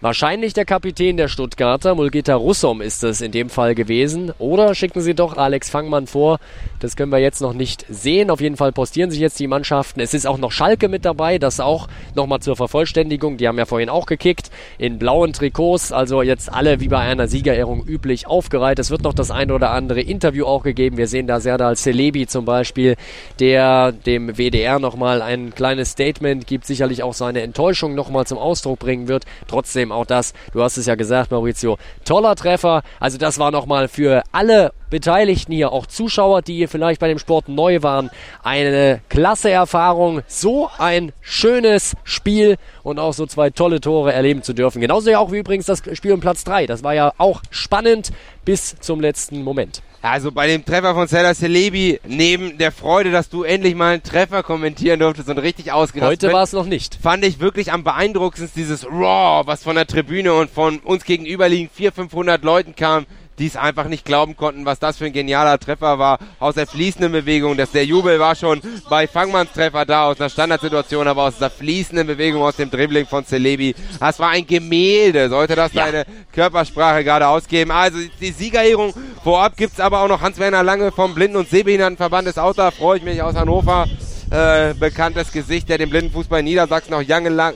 [0.00, 4.32] Wahrscheinlich der Kapitän der Stuttgarter, Mulgita Russom ist es in dem Fall gewesen.
[4.38, 6.38] Oder schicken sie doch Alex Fangmann vor.
[6.78, 8.30] Das können wir jetzt noch nicht sehen.
[8.30, 9.98] Auf jeden Fall postieren sich jetzt die Mannschaften.
[9.98, 13.38] Es ist auch noch Schalke mit dabei, das auch nochmal zur Vervollständigung.
[13.38, 15.90] Die haben ja vorhin auch gekickt in blauen Trikots.
[15.90, 18.78] Also jetzt alle wie bei einer Siegerehrung üblich aufgereiht.
[18.78, 20.96] Es wird noch das ein oder andere Interview auch gegeben.
[20.96, 22.94] Wir sehen da Serdal Celebi zum Beispiel,
[23.40, 28.78] der dem WDR nochmal ein kleines Statement gibt, sicherlich auch seine Enttäuschung nochmal zum Ausdruck
[28.78, 29.24] bringen wird.
[29.48, 32.82] Trotzdem auch das, du hast es ja gesagt, Maurizio, toller Treffer.
[33.00, 37.48] Also das war nochmal für alle Beteiligten hier, auch Zuschauer, die vielleicht bei dem Sport
[37.48, 38.10] neu waren,
[38.42, 44.54] eine klasse Erfahrung, so ein schönes Spiel und auch so zwei tolle Tore erleben zu
[44.54, 44.80] dürfen.
[44.80, 46.66] Genauso ja auch wie übrigens das Spiel um Platz 3.
[46.66, 48.10] Das war ja auch spannend
[48.44, 49.82] bis zum letzten Moment.
[50.00, 54.02] Also bei dem Treffer von Serdar Celebi, neben der Freude, dass du endlich mal einen
[54.02, 56.96] Treffer kommentieren durftest und richtig ausgerastet Heute war es noch nicht.
[57.02, 61.72] Fand ich wirklich am beeindruckendsten dieses Raw, was von der Tribüne und von uns gegenüberliegend
[61.72, 63.06] 400, 500 Leuten kam
[63.38, 66.18] die es einfach nicht glauben konnten, was das für ein genialer Treffer war.
[66.38, 70.30] Aus der fließenden Bewegung, dass der Jubel war schon bei Fangmanns Treffer da, aus einer
[70.30, 73.74] Standardsituation, aber aus der fließenden Bewegung, aus dem Dribbling von Celebi.
[74.00, 75.86] Das war ein Gemälde, sollte das ja.
[75.86, 77.70] deine Körpersprache gerade ausgeben.
[77.70, 78.92] Also die Siegerehrung
[79.22, 83.04] vorab gibt's aber auch noch Hans-Werner Lange vom Blinden- und Sehbehindertenverband des Auto, freue ich
[83.04, 83.86] mich aus Hannover.
[84.30, 87.54] Äh, bekanntes Gesicht, der den Blindenfußball in Niedersachsen auch lange, lang,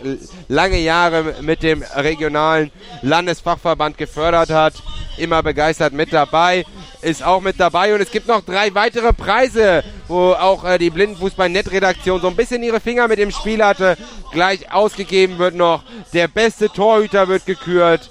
[0.48, 2.70] lange Jahre mit dem regionalen
[3.02, 4.72] Landesfachverband gefördert hat.
[5.18, 6.64] Immer begeistert mit dabei,
[7.02, 10.88] ist auch mit dabei und es gibt noch drei weitere Preise, wo auch äh, die
[10.88, 13.98] Blindenfußball-Net-Redaktion so ein bisschen ihre Finger mit dem Spiel hatte.
[14.32, 15.82] Gleich ausgegeben wird noch,
[16.14, 18.08] der beste Torhüter wird gekürt.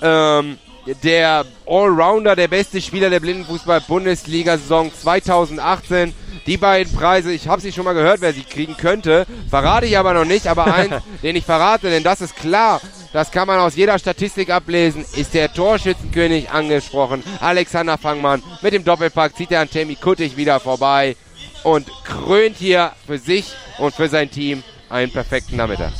[0.00, 0.58] Ähm,
[1.02, 6.14] der Allrounder, der beste Spieler der Blindenfußball-Bundesliga-Saison 2018
[6.46, 9.26] die beiden Preise, ich habe sie schon mal gehört, wer sie kriegen könnte.
[9.48, 12.80] Verrate ich aber noch nicht, aber eins, den ich verrate, denn das ist klar.
[13.12, 15.04] Das kann man aus jeder Statistik ablesen.
[15.16, 17.22] Ist der Torschützenkönig angesprochen.
[17.40, 21.16] Alexander Fangmann mit dem Doppelpack zieht er an Tammy Kuttig wieder vorbei
[21.62, 23.46] und krönt hier für sich
[23.78, 25.92] und für sein Team einen perfekten Nachmittag.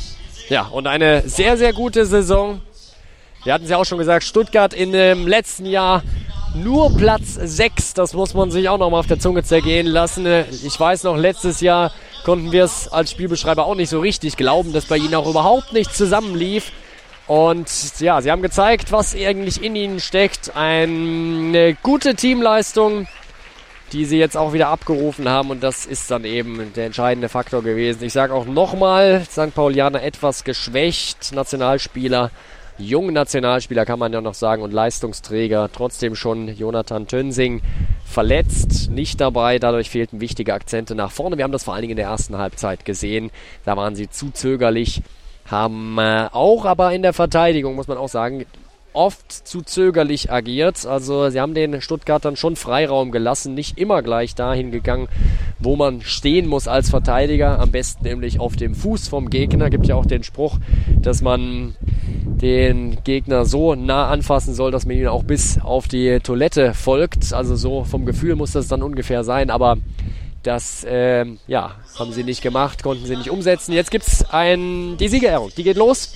[0.49, 2.61] Ja, und eine sehr, sehr gute Saison.
[3.43, 6.03] Wir hatten es ja auch schon gesagt, Stuttgart in dem letzten Jahr
[6.63, 7.93] nur Platz 6.
[7.93, 10.25] Das muss man sich auch noch mal auf der Zunge zergehen lassen.
[10.51, 11.91] Ich weiß noch, letztes Jahr
[12.23, 15.73] konnten wir es als Spielbeschreiber auch nicht so richtig glauben, dass bei ihnen auch überhaupt
[15.73, 16.71] nichts zusammenlief.
[17.27, 17.69] Und
[17.99, 20.55] ja, sie haben gezeigt, was eigentlich in ihnen steckt.
[20.55, 23.07] Eine gute Teamleistung,
[23.91, 25.49] die sie jetzt auch wieder abgerufen haben.
[25.49, 28.03] Und das ist dann eben der entscheidende Faktor gewesen.
[28.03, 29.53] Ich sage auch nochmal, St.
[29.53, 31.33] Paulianer etwas geschwächt.
[31.33, 32.31] Nationalspieler
[32.77, 35.69] jungen Nationalspieler, kann man ja noch sagen, und Leistungsträger.
[35.71, 37.61] Trotzdem schon Jonathan Tönsing
[38.05, 39.59] verletzt, nicht dabei.
[39.59, 41.37] Dadurch fehlten wichtige Akzente nach vorne.
[41.37, 43.31] Wir haben das vor allen Dingen in der ersten Halbzeit gesehen.
[43.65, 45.01] Da waren sie zu zögerlich,
[45.45, 48.45] haben äh, auch aber in der Verteidigung, muss man auch sagen,
[48.97, 50.85] oft zu zögerlich agiert.
[50.85, 55.07] Also sie haben den Stuttgartern schon Freiraum gelassen, nicht immer gleich dahin gegangen,
[55.59, 57.59] wo man stehen muss als Verteidiger.
[57.59, 59.69] Am besten nämlich auf dem Fuß vom Gegner.
[59.69, 60.57] Gibt ja auch den Spruch,
[60.99, 61.75] dass man
[62.25, 67.33] den Gegner so nah anfassen soll, dass man ihn auch bis auf die Toilette folgt.
[67.33, 69.77] Also so vom Gefühl muss das dann ungefähr sein, aber
[70.41, 73.73] das äh, ja, haben sie nicht gemacht, konnten sie nicht umsetzen.
[73.73, 75.51] Jetzt gibt es die Siegerehrung.
[75.55, 76.13] Die geht los.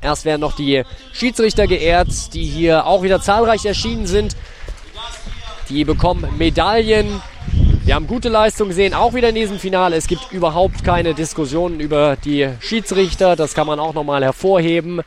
[0.00, 4.36] Erst werden noch die Schiedsrichter geehrt, die hier auch wieder zahlreich erschienen sind.
[5.68, 7.20] Die bekommen Medaillen.
[7.84, 9.96] Wir haben gute Leistungen gesehen, auch wieder in diesem Finale.
[9.96, 13.34] Es gibt überhaupt keine Diskussionen über die Schiedsrichter.
[13.34, 15.00] Das kann man auch nochmal hervorheben,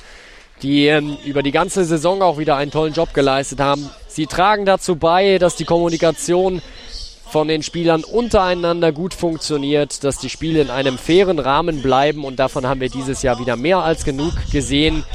[0.62, 3.90] die ähm, über die ganze Saison auch wieder einen tollen Job geleistet haben.
[4.08, 6.62] Sie tragen dazu bei, dass die Kommunikation
[7.32, 12.38] von den Spielern untereinander gut funktioniert, dass die Spiele in einem fairen Rahmen bleiben und
[12.38, 15.06] davon haben wir dieses Jahr wieder mehr als genug gesehen.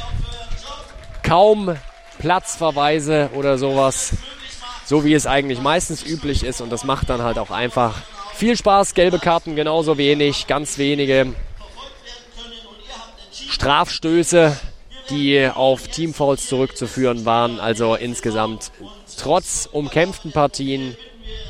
[1.22, 1.76] Kaum
[2.18, 4.14] Platzverweise oder sowas,
[4.86, 8.00] so wie es eigentlich meistens üblich ist und das macht dann halt auch einfach
[8.34, 8.94] viel Spaß.
[8.94, 11.34] Gelbe Karten genauso wenig, ganz wenige
[13.50, 14.56] Strafstöße,
[15.10, 17.60] die auf Teamfouls zurückzuführen waren.
[17.60, 18.72] Also insgesamt
[19.18, 20.96] trotz umkämpften Partien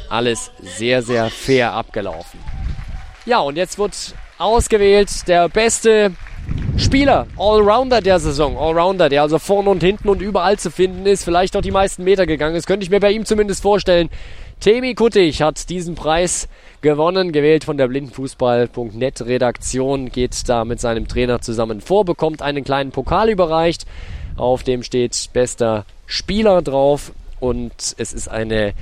[0.09, 2.41] alles sehr, sehr fair abgelaufen.
[3.25, 6.13] Ja, und jetzt wird ausgewählt der beste
[6.77, 8.57] Spieler, Allrounder der Saison.
[8.57, 12.05] Allrounder, der also vorne und hinten und überall zu finden ist, vielleicht auch die meisten
[12.05, 14.11] Meter gegangen ist, könnte ich mir bei ihm zumindest vorstellen.
[14.61, 16.49] Temi Kuttig hat diesen Preis
[16.81, 22.65] gewonnen, gewählt von der Blindenfußball.net Redaktion, geht da mit seinem Trainer zusammen vor, bekommt einen
[22.65, 23.87] kleinen Pokal überreicht,
[24.37, 28.73] auf dem steht bester Spieler drauf und es ist eine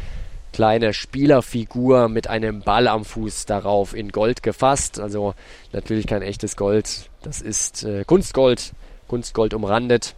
[0.55, 5.01] kleine Spielerfigur mit einem Ball am Fuß darauf in Gold gefasst.
[5.01, 5.35] Also
[5.72, 8.72] natürlich kein echtes Gold, das ist äh, Kunstgold
[9.09, 10.14] Kunstgold umrandet.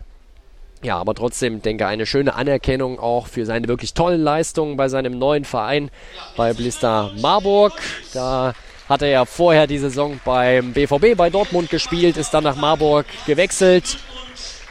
[0.82, 5.18] Ja, aber trotzdem denke eine schöne Anerkennung auch für seine wirklich tollen Leistungen bei seinem
[5.18, 5.90] neuen Verein
[6.36, 7.72] bei Blister Marburg.
[8.12, 8.52] Da
[8.90, 13.06] hat er ja vorher die Saison beim BVB bei Dortmund gespielt, ist dann nach Marburg
[13.26, 13.98] gewechselt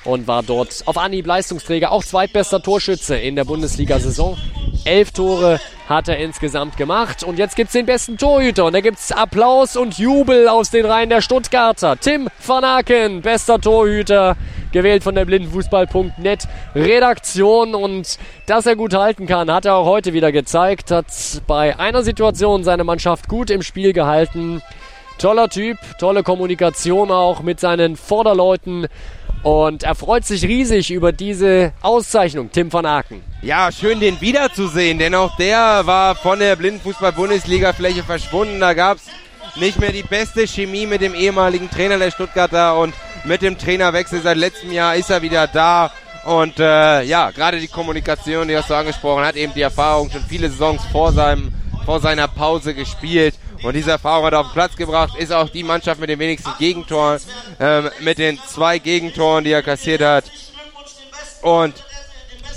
[0.06, 4.38] und war dort auf Anhieb Leistungsträger, auch zweitbester Torschütze in der Bundesliga-Saison.
[4.86, 5.60] Elf Tore
[5.90, 7.23] hat er insgesamt gemacht.
[7.23, 8.65] Und jetzt gibt's den besten Torhüter.
[8.65, 11.98] Und da gibt's Applaus und Jubel aus den Reihen der Stuttgarter.
[11.99, 14.36] Tim van Aken, bester Torhüter,
[14.72, 17.76] gewählt von der blindenfußball.net Redaktion.
[17.76, 20.91] Und dass er gut halten kann, hat er auch heute wieder gezeigt.
[20.91, 21.07] Hat
[21.48, 24.61] bei einer Situation seine Mannschaft gut im Spiel gehalten.
[25.18, 28.88] Toller Typ, tolle Kommunikation auch mit seinen Vorderleuten.
[29.45, 33.22] Und er freut sich riesig über diese Auszeichnung, Tim van Aken.
[33.43, 38.59] Ja, schön den wiederzusehen, denn auch der war von der Blindenfußball-Bundesliga-Fläche verschwunden.
[38.59, 39.03] Da gab es
[39.55, 44.23] nicht mehr die beste Chemie mit dem ehemaligen Trainer der Stuttgarter und mit dem Trainerwechsel
[44.23, 45.91] seit letztem Jahr ist er wieder da.
[46.26, 50.23] Und äh, ja, gerade die Kommunikation, die hast du angesprochen, hat eben die Erfahrung schon
[50.23, 51.53] viele Saisons vor, seinem,
[51.85, 53.35] vor seiner Pause gespielt.
[53.65, 56.19] Und diese Erfahrung hat er auf den Platz gebracht, ist auch die Mannschaft mit den
[56.19, 57.19] wenigsten Gegentoren,
[57.59, 60.25] ähm, mit den zwei Gegentoren, die er kassiert hat.
[61.41, 61.73] Und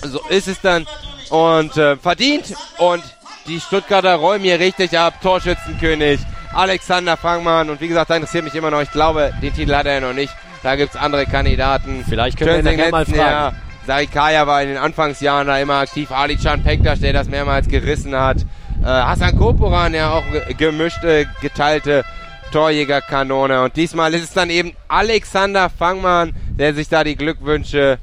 [0.03, 0.87] so ist es dann.
[1.31, 2.55] Und äh, verdient.
[2.79, 3.03] Und
[3.47, 5.21] die Stuttgarter räumen hier richtig ab.
[5.23, 6.21] Torschützenkönig
[6.55, 7.71] Alexander Fangmann.
[7.71, 8.81] Und wie gesagt, da interessiert mich immer noch.
[8.81, 10.33] Ich glaube, den Titel hat er ja noch nicht.
[10.63, 12.05] Da gibt's andere Kandidaten.
[12.09, 13.19] Vielleicht können wir ihn mal fragen.
[13.19, 13.55] Jahr.
[13.87, 16.11] Sarikaya war in den Anfangsjahren da immer aktiv.
[16.11, 18.39] Ali Can Pektas, der das mehrmals gerissen hat.
[18.83, 20.25] Äh, Hassan Koporan, ja auch
[20.57, 22.05] gemischte, geteilte
[22.53, 23.63] Torjägerkanone.
[23.63, 27.99] Und diesmal ist es dann eben Alexander Fangmann, der sich da die Glückwünsche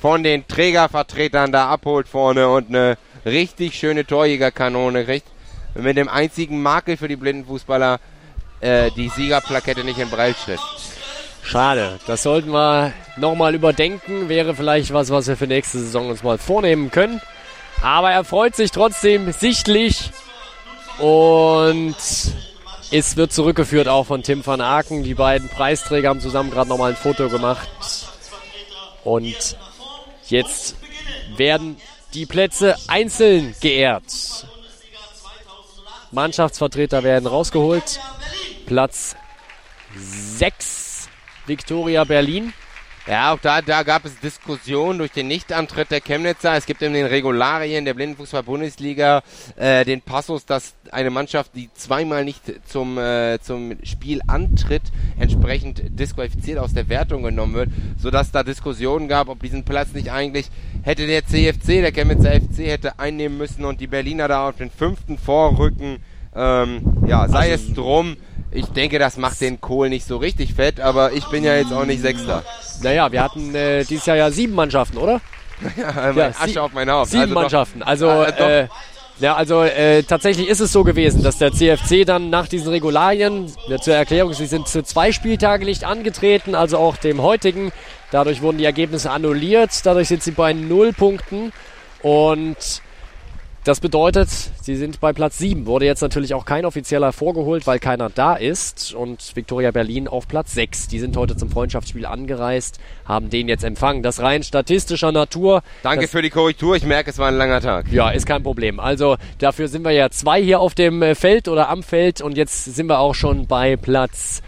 [0.00, 2.96] von den Trägervertretern da abholt vorne und eine
[3.26, 5.26] richtig schöne Torjägerkanone kriegt.
[5.74, 8.00] Mit dem einzigen Makel für die blinden Fußballer
[8.60, 10.64] äh, die Siegerplakette nicht in Breitschrift.
[11.42, 11.98] Schade.
[12.06, 14.28] Das sollten wir nochmal überdenken.
[14.28, 17.20] Wäre vielleicht was, was wir für nächste Saison uns mal vornehmen können.
[17.82, 20.10] Aber er freut sich trotzdem sichtlich.
[20.98, 21.96] Und
[22.90, 25.02] es wird zurückgeführt auch von Tim van Aken.
[25.02, 27.68] Die beiden Preisträger haben zusammen gerade nochmal ein Foto gemacht.
[29.02, 29.56] Und
[30.30, 30.76] Jetzt
[31.36, 31.76] werden
[32.14, 34.46] die Plätze einzeln geehrt.
[36.12, 38.00] Mannschaftsvertreter werden rausgeholt.
[38.66, 39.16] Platz
[39.96, 41.08] 6,
[41.46, 42.52] Viktoria Berlin.
[43.06, 46.54] Ja, auch da, da gab es Diskussionen durch den Nichtantritt der Chemnitzer.
[46.54, 49.22] Es gibt in den Regularien der Blindenfußball-Bundesliga
[49.56, 54.82] äh, den Passus, dass eine Mannschaft, die zweimal nicht zum, äh, zum Spiel antritt,
[55.18, 60.12] entsprechend disqualifiziert aus der Wertung genommen wird, sodass da Diskussionen gab, ob diesen Platz nicht
[60.12, 60.50] eigentlich
[60.82, 64.70] hätte der CFC, der Chemnitzer FC, hätte einnehmen müssen und die Berliner da auf den
[64.70, 66.02] fünften vorrücken.
[66.34, 68.16] Ähm, ja, sei also, es drum.
[68.52, 71.72] Ich denke, das macht den Kohl nicht so richtig fett, aber ich bin ja jetzt
[71.72, 72.42] auch nicht Sechster.
[72.82, 75.20] Naja, wir hatten äh, dieses Jahr ja sieben Mannschaften, oder?
[75.76, 77.10] ja, ja Asche auf mein Haupt.
[77.10, 77.82] Sieben also Mannschaften.
[77.82, 78.66] Also, äh,
[79.20, 83.52] ja, also äh, tatsächlich ist es so gewesen, dass der CFC dann nach diesen Regularien,
[83.68, 87.70] ja, zur Erklärung, sie sind zu zwei Spieltage nicht angetreten, also auch dem heutigen.
[88.10, 91.52] Dadurch wurden die Ergebnisse annulliert, dadurch sind sie bei null Punkten
[92.02, 92.56] und
[93.64, 94.30] das bedeutet,
[94.62, 95.66] sie sind bei Platz 7.
[95.66, 98.94] Wurde jetzt natürlich auch kein offizieller vorgeholt, weil keiner da ist.
[98.94, 100.88] Und Viktoria Berlin auf Platz 6.
[100.88, 104.02] Die sind heute zum Freundschaftsspiel angereist, haben den jetzt empfangen.
[104.02, 105.62] Das rein statistischer Natur.
[105.82, 106.74] Danke für die Korrektur.
[106.74, 107.92] Ich merke, es war ein langer Tag.
[107.92, 108.80] Ja, ist kein Problem.
[108.80, 112.22] Also dafür sind wir ja zwei hier auf dem äh, Feld oder am Feld.
[112.22, 114.40] Und jetzt sind wir auch schon bei Platz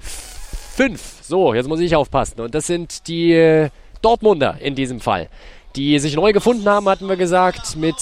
[0.00, 1.00] 5.
[1.22, 2.40] So, jetzt muss ich aufpassen.
[2.42, 3.70] Und das sind die äh,
[4.02, 5.30] Dortmunder in diesem Fall
[5.76, 7.94] die sich neu gefunden haben, hatten wir gesagt, mit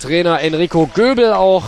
[0.00, 1.64] Trainer Enrico Göbel, auch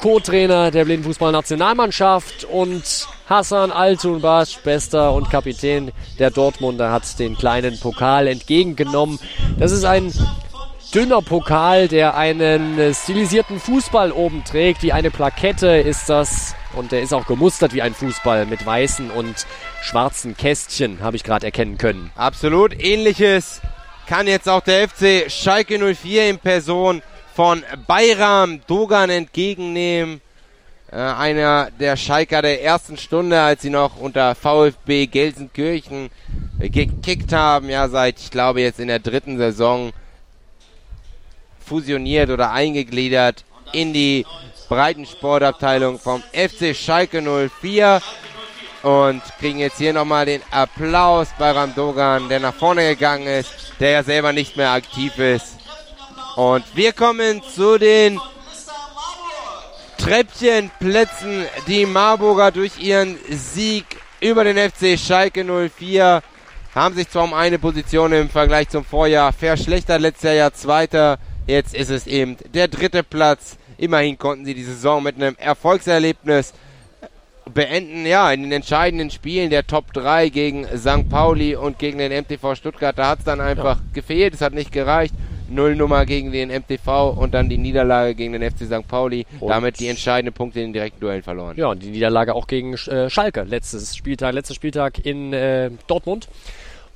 [0.00, 8.26] Co-Trainer der Blindenfußballnationalmannschaft und Hassan Altunbasch, bester und Kapitän der Dortmunder, hat den kleinen Pokal
[8.26, 9.18] entgegengenommen.
[9.58, 10.12] Das ist ein
[10.94, 14.82] dünner Pokal, der einen stilisierten Fußball oben trägt.
[14.82, 16.54] Wie eine Plakette ist das.
[16.74, 19.46] Und der ist auch gemustert wie ein Fußball mit weißen und
[19.82, 22.10] schwarzen Kästchen, habe ich gerade erkennen können.
[22.14, 23.60] Absolut ähnliches
[24.06, 27.02] kann jetzt auch der FC Schalke 04 in Person
[27.34, 30.20] von Bayram Dogan entgegennehmen.
[30.92, 36.10] Äh, einer der Schalker der ersten Stunde, als sie noch unter VfB Gelsenkirchen
[36.58, 37.68] gekickt haben.
[37.68, 39.92] Ja, seit, ich glaube, jetzt in der dritten Saison
[41.64, 44.26] fusioniert oder eingegliedert in die
[44.68, 48.00] Breitensportabteilung vom FC Schalke 04
[48.82, 53.90] und kriegen jetzt hier nochmal den Applaus bei Ramdogan, der nach vorne gegangen ist, der
[53.90, 55.59] ja selber nicht mehr aktiv ist.
[56.36, 58.20] Und wir kommen zu den
[59.98, 63.84] Treppchenplätzen, die Marburger durch ihren Sieg
[64.20, 66.22] über den FC Schalke 04
[66.74, 71.74] haben sich zwar um eine Position im Vergleich zum Vorjahr verschlechtert, letztes Jahr Zweiter, jetzt
[71.74, 73.56] ist es eben der dritte Platz.
[73.76, 76.52] Immerhin konnten sie die Saison mit einem Erfolgserlebnis
[77.52, 78.06] beenden.
[78.06, 81.08] Ja, in den entscheidenden Spielen der Top 3 gegen St.
[81.08, 83.82] Pauli und gegen den MTV Stuttgart, da hat es dann einfach ja.
[83.92, 85.14] gefehlt, es hat nicht gereicht.
[85.50, 88.86] Nullnummer gegen den MTV und dann die Niederlage gegen den FC St.
[88.86, 89.26] Pauli.
[89.40, 91.56] Und damit die entscheidenden Punkte in den direkten Duellen verloren.
[91.56, 96.28] Ja, und die Niederlage auch gegen äh, Schalke, letztes Spieltag, letzter Spieltag in äh, Dortmund.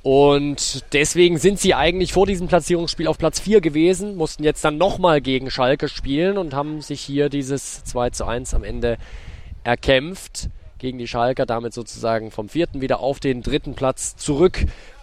[0.05, 4.77] Und deswegen sind sie eigentlich vor diesem Platzierungsspiel auf Platz 4 gewesen, mussten jetzt dann
[4.77, 8.99] nochmal gegen Schalke spielen und haben sich hier dieses 2 zu 1 am Ende
[9.63, 14.15] erkämpft gegen die Schalker, damit sozusagen vom vierten wieder auf den dritten Platz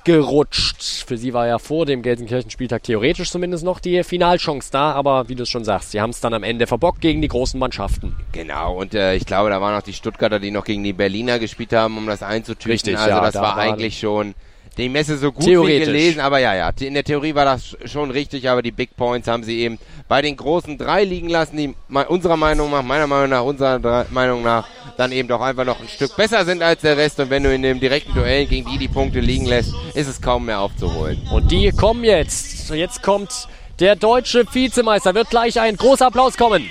[0.04, 1.04] zurückgerutscht.
[1.06, 5.34] Für sie war ja vor dem Gelsenkirchen-Spieltag theoretisch zumindest noch die Finalchance da, aber wie
[5.34, 8.16] du es schon sagst, sie haben es dann am Ende verbockt gegen die großen Mannschaften.
[8.32, 11.38] Genau, und äh, ich glaube, da waren auch die Stuttgarter, die noch gegen die Berliner
[11.38, 12.72] gespielt haben, um das einzutüten.
[12.72, 14.34] Richtig, also ja, das da war eigentlich schon
[14.76, 18.10] die Messe so gut wie gelesen, aber ja, ja, in der Theorie war das schon
[18.10, 19.78] richtig, aber die Big Points haben sie eben
[20.08, 21.74] bei den großen drei liegen lassen, die
[22.08, 24.66] unserer Meinung nach, meiner Meinung nach, unserer Meinung nach,
[24.96, 27.54] dann eben doch einfach noch ein Stück besser sind als der Rest und wenn du
[27.54, 31.20] in dem direkten Duell gegen die die Punkte liegen lässt, ist es kaum mehr aufzuholen.
[31.30, 32.70] Und die kommen jetzt.
[32.70, 33.48] Jetzt kommt
[33.80, 36.70] der deutsche Vizemeister, wird gleich ein großer Applaus kommen.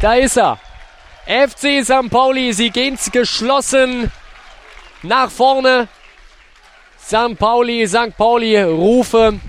[0.00, 0.58] Da ist er.
[1.26, 2.10] FC St.
[2.10, 4.10] Pauli, sie gehen geschlossen
[5.02, 5.88] nach vorne.
[7.08, 7.38] St.
[7.38, 8.18] Pauli, St.
[8.18, 9.40] Pauli, Rufe.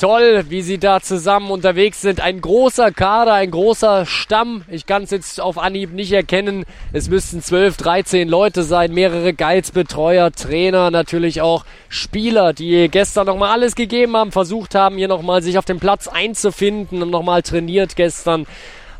[0.00, 2.20] Toll, wie sie da zusammen unterwegs sind.
[2.20, 4.62] Ein großer Kader, ein großer Stamm.
[4.68, 6.64] Ich kann es jetzt auf Anhieb nicht erkennen.
[6.92, 8.94] Es müssten 12, 13 Leute sein.
[8.94, 14.96] Mehrere Guides, Betreuer, Trainer, natürlich auch Spieler, die gestern nochmal alles gegeben haben, versucht haben,
[14.96, 18.46] hier nochmal sich auf dem Platz einzufinden und nochmal trainiert gestern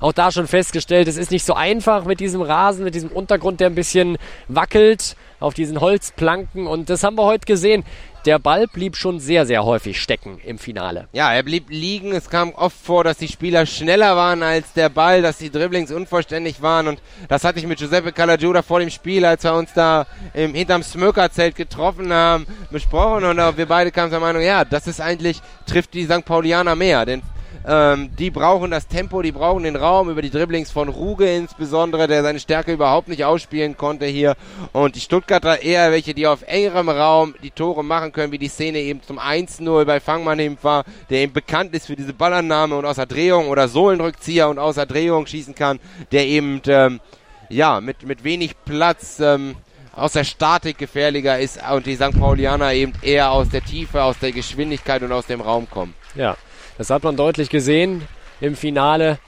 [0.01, 3.60] auch da schon festgestellt, es ist nicht so einfach mit diesem Rasen, mit diesem Untergrund,
[3.60, 4.18] der ein bisschen
[4.48, 6.66] wackelt auf diesen Holzplanken.
[6.66, 7.85] Und das haben wir heute gesehen.
[8.25, 11.09] Der Ball blieb schon sehr, sehr häufig stecken im Finale.
[11.12, 12.12] Ja, er blieb liegen.
[12.12, 15.93] Es kam oft vor, dass die Spieler schneller waren als der Ball, dass die Dribblings
[15.93, 16.89] unvollständig waren.
[16.89, 20.55] Und das hatte ich mit Giuseppe Calagiura vor dem Spiel, als wir uns da im,
[20.55, 23.25] hinterm Smokerzelt getroffen haben, besprochen.
[23.25, 26.25] Und wir beide kamen zur Meinung, ja, das ist eigentlich, trifft die St.
[26.25, 27.05] Paulianer mehr.
[27.05, 27.21] Denn
[27.66, 32.07] ähm, die brauchen das Tempo, die brauchen den Raum über die Dribblings von Ruge insbesondere,
[32.07, 34.35] der seine Stärke überhaupt nicht ausspielen konnte hier.
[34.73, 38.49] Und die Stuttgarter eher welche, die auf engerem Raum die Tore machen können, wie die
[38.49, 42.77] Szene eben zum 1-0 bei Fangmann eben war, der eben bekannt ist für diese Ballannahme
[42.77, 45.81] und außer Drehung oder Sohlenrückzieher und außer Drehung schießen kann,
[46.12, 47.01] der eben ähm,
[47.49, 49.57] ja mit, mit wenig Platz ähm,
[49.97, 52.19] aus der Statik gefährlicher ist und die St.
[52.19, 55.95] Paulianer eben eher aus der Tiefe, aus der Geschwindigkeit und aus dem Raum kommen.
[56.15, 56.36] Ja,
[56.79, 58.03] das hat man deutlich gesehen
[58.41, 59.19] im Finale.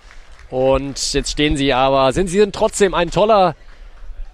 [0.50, 3.56] Und jetzt stehen sie aber, sind sie trotzdem ein toller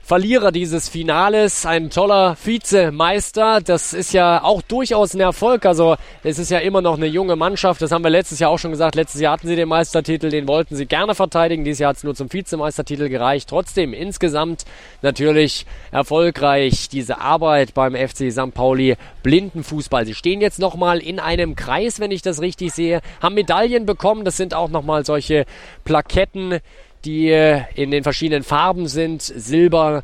[0.05, 3.61] Verlierer dieses Finales, ein toller Vizemeister.
[3.61, 5.65] Das ist ja auch durchaus ein Erfolg.
[5.65, 7.81] Also es ist ja immer noch eine junge Mannschaft.
[7.81, 8.97] Das haben wir letztes Jahr auch schon gesagt.
[8.97, 11.65] Letztes Jahr hatten sie den Meistertitel, den wollten sie gerne verteidigen.
[11.65, 13.49] Dieses Jahr hat es nur zum Vizemeistertitel gereicht.
[13.49, 14.65] Trotzdem insgesamt
[15.03, 18.53] natürlich erfolgreich diese Arbeit beim FC St.
[18.53, 20.05] Pauli Blindenfußball.
[20.05, 24.25] Sie stehen jetzt nochmal in einem Kreis, wenn ich das richtig sehe, haben Medaillen bekommen.
[24.25, 25.47] Das sind auch nochmal solche
[25.85, 26.59] Plaketten
[27.05, 27.31] die
[27.75, 29.23] in den verschiedenen Farben sind.
[29.23, 30.03] Silber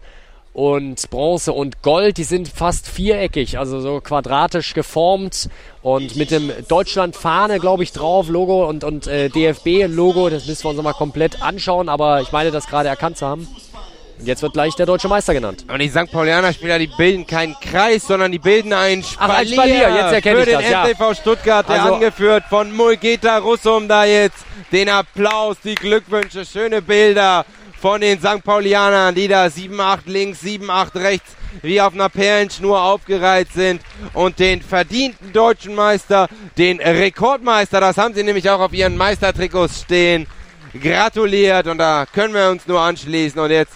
[0.59, 5.49] und Bronze und Gold, die sind fast viereckig, also so quadratisch geformt
[5.83, 10.31] und mit dem Deutschland-Fahne, glaube ich, drauf, Logo und, und äh, DFB-Logo.
[10.31, 13.47] Das müssen wir uns nochmal komplett anschauen, aber ich meine, das gerade erkannt zu haben.
[14.19, 15.65] Und jetzt wird gleich der deutsche Meister genannt.
[15.69, 16.11] Und die St.
[16.11, 19.35] Paulianer-Spieler, die bilden keinen Kreis, sondern die bilden einen Spalier.
[19.35, 20.85] Ach, ein Spalier, jetzt erkenne ich das, ja.
[20.85, 25.77] Für den MTV Stuttgart, der also, angeführt von Mulgeta Russum da jetzt den Applaus, die
[25.77, 27.45] Glückwünsche, schöne Bilder
[27.81, 28.43] von den St.
[28.43, 31.31] Paulianern, die da 7-8 links, 7-8 rechts
[31.63, 33.81] wie auf einer Perlenschnur aufgereiht sind
[34.13, 36.29] und den verdienten deutschen Meister,
[36.59, 40.27] den Rekordmeister, das haben sie nämlich auch auf ihren Meistertrikots stehen,
[40.81, 43.73] gratuliert und da können wir uns nur anschließen und jetzt,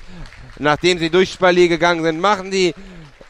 [0.62, 2.74] nachdem sie durch Spalier gegangen sind, machen die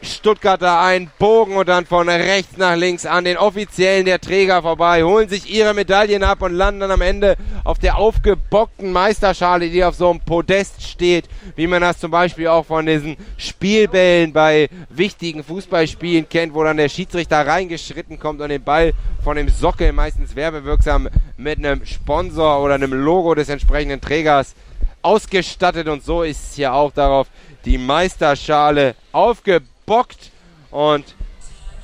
[0.04, 5.04] Stuttgarter einen Bogen und dann von rechts nach links an den Offiziellen der Träger vorbei,
[5.04, 9.84] holen sich ihre Medaillen ab und landen dann am Ende auf der aufgebockten Meisterschale, die
[9.84, 14.68] auf so einem Podest steht, wie man das zum Beispiel auch von diesen Spielbällen bei
[14.90, 19.92] wichtigen Fußballspielen kennt, wo dann der Schiedsrichter reingeschritten kommt und den Ball von dem Sockel,
[19.92, 24.56] meistens werbewirksam, mit einem Sponsor oder einem Logo des entsprechenden Trägers
[25.03, 27.27] ausgestattet und so ist hier auch darauf
[27.65, 30.31] die Meisterschale aufgebaut bockt.
[30.70, 31.05] Und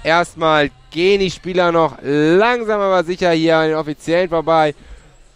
[0.02, 4.74] erstmal gehen die Spieler noch langsam aber sicher hier an den Offiziellen vorbei.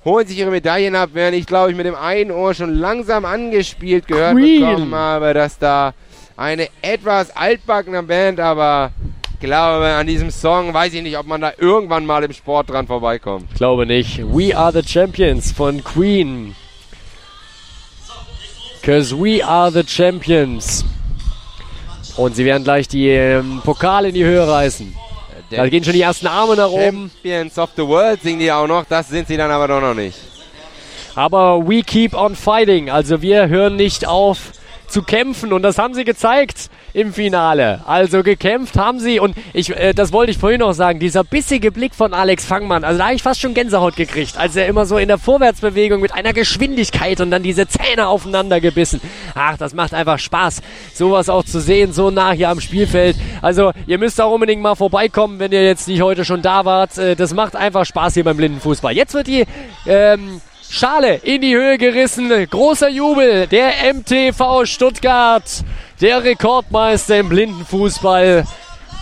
[0.04, 3.24] Holen sich ihre Medaillen ab, während ich glaube ich mit dem einen Ohr schon langsam
[3.24, 4.60] angespielt gehört Queen.
[4.60, 5.94] bekommen habe, dass da
[6.36, 8.90] eine etwas altbackene Band, aber
[9.38, 12.86] glaube, an diesem Song weiß ich nicht, ob man da irgendwann mal im Sport dran
[12.86, 13.46] vorbeikommt.
[13.50, 14.18] Ich glaube nicht.
[14.18, 16.56] We are the Champions von Queen.
[18.82, 20.84] Cause we are the Champions.
[22.16, 24.94] Und sie werden gleich die ähm, Pokale in die Höhe reißen.
[25.50, 27.10] Da gehen schon die ersten Arme nach oben.
[27.22, 29.94] Champions of the World singen die auch noch, das sind sie dann aber doch noch
[29.94, 30.18] nicht.
[31.14, 32.90] Aber we keep on fighting.
[32.90, 34.52] Also wir hören nicht auf
[34.88, 37.80] zu kämpfen und das haben sie gezeigt im Finale.
[37.86, 41.72] Also gekämpft haben sie und ich, äh, das wollte ich vorhin noch sagen, dieser bissige
[41.72, 44.86] Blick von Alex Fangmann, also da habe ich fast schon Gänsehaut gekriegt, als er immer
[44.86, 49.00] so in der Vorwärtsbewegung mit einer Geschwindigkeit und dann diese Zähne aufeinander gebissen.
[49.34, 50.62] Ach, das macht einfach Spaß,
[50.94, 53.16] sowas auch zu sehen, so nah hier am Spielfeld.
[53.40, 56.98] Also ihr müsst auch unbedingt mal vorbeikommen, wenn ihr jetzt nicht heute schon da wart.
[56.98, 58.92] Äh, das macht einfach Spaß hier beim Blindenfußball.
[58.92, 59.44] Jetzt wird die
[59.86, 60.40] ähm,
[60.72, 62.30] Schale in die Höhe gerissen.
[62.48, 63.46] Großer Jubel.
[63.46, 65.44] Der MTV Stuttgart,
[66.00, 68.44] der Rekordmeister im Blindenfußball.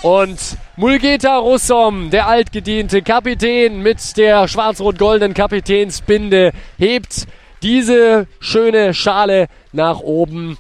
[0.02, 0.38] Und
[0.76, 7.26] Mulgeta Russom, der altgediente Kapitän mit der schwarz-rot-goldenen Kapitänsbinde, hebt
[7.62, 10.56] diese schöne Schale nach oben.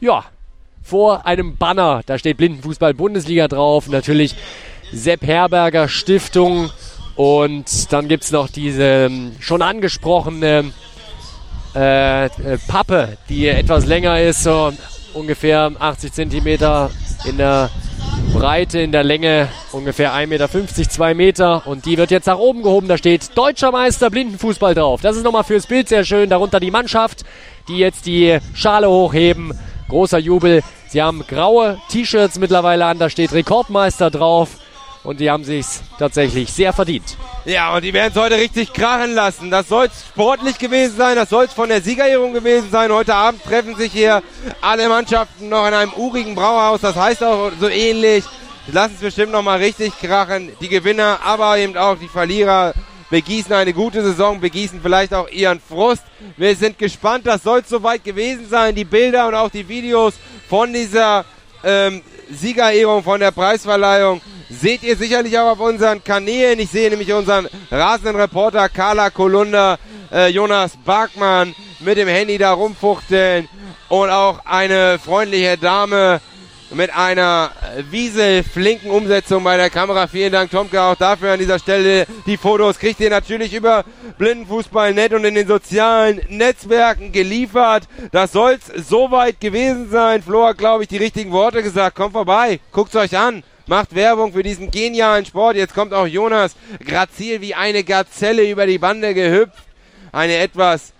[0.00, 0.24] Ja,
[0.82, 2.00] vor einem Banner.
[2.06, 3.88] Da steht Blindenfußball Bundesliga drauf.
[3.88, 4.34] Natürlich
[4.90, 6.70] Sepp Herberger Stiftung.
[7.14, 10.72] Und dann gibt es noch diese ähm, schon angesprochene
[11.74, 12.30] äh, äh,
[12.68, 14.72] Pappe, die etwas länger ist, so
[15.18, 16.90] ungefähr 80 Zentimeter
[17.24, 17.70] in der
[18.32, 21.66] Breite, in der Länge ungefähr 1,50 Meter, 2 Meter.
[21.66, 22.88] Und die wird jetzt nach oben gehoben.
[22.88, 25.00] Da steht Deutscher Meister Blindenfußball drauf.
[25.02, 26.30] Das ist nochmal fürs Bild sehr schön.
[26.30, 27.24] Darunter die Mannschaft,
[27.68, 29.52] die jetzt die Schale hochheben.
[29.88, 30.62] Großer Jubel.
[30.88, 32.98] Sie haben graue T-Shirts mittlerweile an.
[32.98, 34.50] Da steht Rekordmeister drauf
[35.08, 37.16] und die haben sich's tatsächlich sehr verdient.
[37.46, 39.50] Ja, und die werden es heute richtig krachen lassen.
[39.50, 42.92] Das soll sportlich gewesen sein, das soll von der Siegerehrung gewesen sein.
[42.92, 44.22] Heute Abend treffen sich hier
[44.60, 46.82] alle Mannschaften noch in einem urigen Brauhaus.
[46.82, 48.22] Das heißt auch so ähnlich.
[48.70, 50.52] Lassen es bestimmt noch mal richtig krachen.
[50.60, 52.74] Die Gewinner, aber eben auch die Verlierer
[53.08, 56.02] begießen eine gute Saison, begießen vielleicht auch ihren Frust.
[56.36, 58.74] Wir sind gespannt, das soll soweit gewesen sein.
[58.74, 60.12] Die Bilder und auch die Videos
[60.50, 61.24] von dieser
[61.64, 66.58] ähm, Siegerehrung, von der Preisverleihung seht ihr sicherlich auch auf unseren Kanälen.
[66.58, 69.78] Ich sehe nämlich unseren rasenden Reporter Carla Kolunda,
[70.12, 73.48] äh, Jonas Barkmann mit dem Handy da rumfuchteln
[73.88, 76.20] und auch eine freundliche Dame
[76.70, 77.50] mit einer
[77.90, 80.06] wieselflinken Umsetzung bei der Kamera.
[80.06, 82.06] Vielen Dank, Tomke, auch dafür an dieser Stelle.
[82.26, 83.84] Die Fotos kriegt ihr natürlich über
[84.18, 87.84] Blindenfußball.net und in den sozialen Netzwerken geliefert.
[88.12, 90.22] Das soll's soweit gewesen sein.
[90.22, 91.96] Flo hat, glaube ich, die richtigen Worte gesagt.
[91.96, 93.42] Kommt vorbei, guckt's euch an.
[93.68, 95.56] Macht Werbung für diesen genialen Sport.
[95.56, 99.62] Jetzt kommt auch Jonas grazil wie eine Gazelle über die Bande gehüpft.
[100.10, 100.94] Eine etwas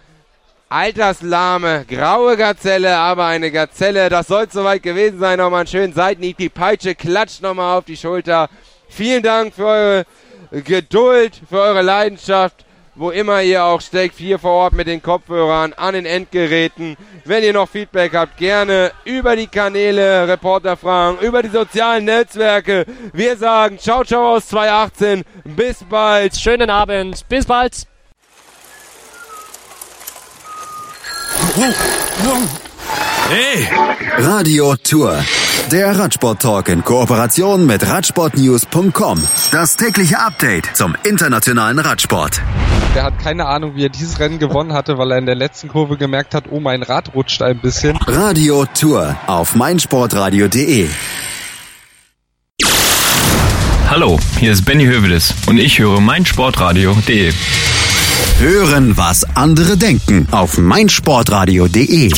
[0.68, 4.10] alterslahme, graue Gazelle, aber eine Gazelle.
[4.10, 5.38] Das soll soweit gewesen sein.
[5.38, 6.36] Nochmal einen schönen Seitenhieb.
[6.36, 8.50] Die Peitsche klatscht nochmal auf die Schulter.
[8.90, 10.06] Vielen Dank für eure
[10.50, 12.66] Geduld, für eure Leidenschaft.
[12.98, 16.96] Wo immer ihr auch steckt, hier vor Ort mit den Kopfhörern, an den Endgeräten.
[17.24, 22.86] Wenn ihr noch Feedback habt, gerne über die Kanäle, Reporterfragen, über die sozialen Netzwerke.
[23.12, 25.24] Wir sagen ciao, ciao aus 2018.
[25.44, 26.34] Bis bald.
[26.34, 27.24] Schönen Abend.
[27.28, 27.86] Bis bald.
[33.30, 33.68] Hey!
[34.16, 35.22] Radio Tour.
[35.70, 39.22] Der Radsport-Talk in Kooperation mit Radsportnews.com.
[39.52, 42.40] Das tägliche Update zum internationalen Radsport.
[42.94, 45.68] Der hat keine Ahnung, wie er dieses Rennen gewonnen hatte, weil er in der letzten
[45.68, 47.98] Kurve gemerkt hat, oh, mein Rad rutscht ein bisschen.
[48.06, 50.88] Radio Tour auf meinsportradio.de.
[53.90, 57.34] Hallo, hier ist Benny Hövedes und ich höre meinsportradio.de.
[58.38, 62.10] Hören, was andere denken auf meinsportradio.de.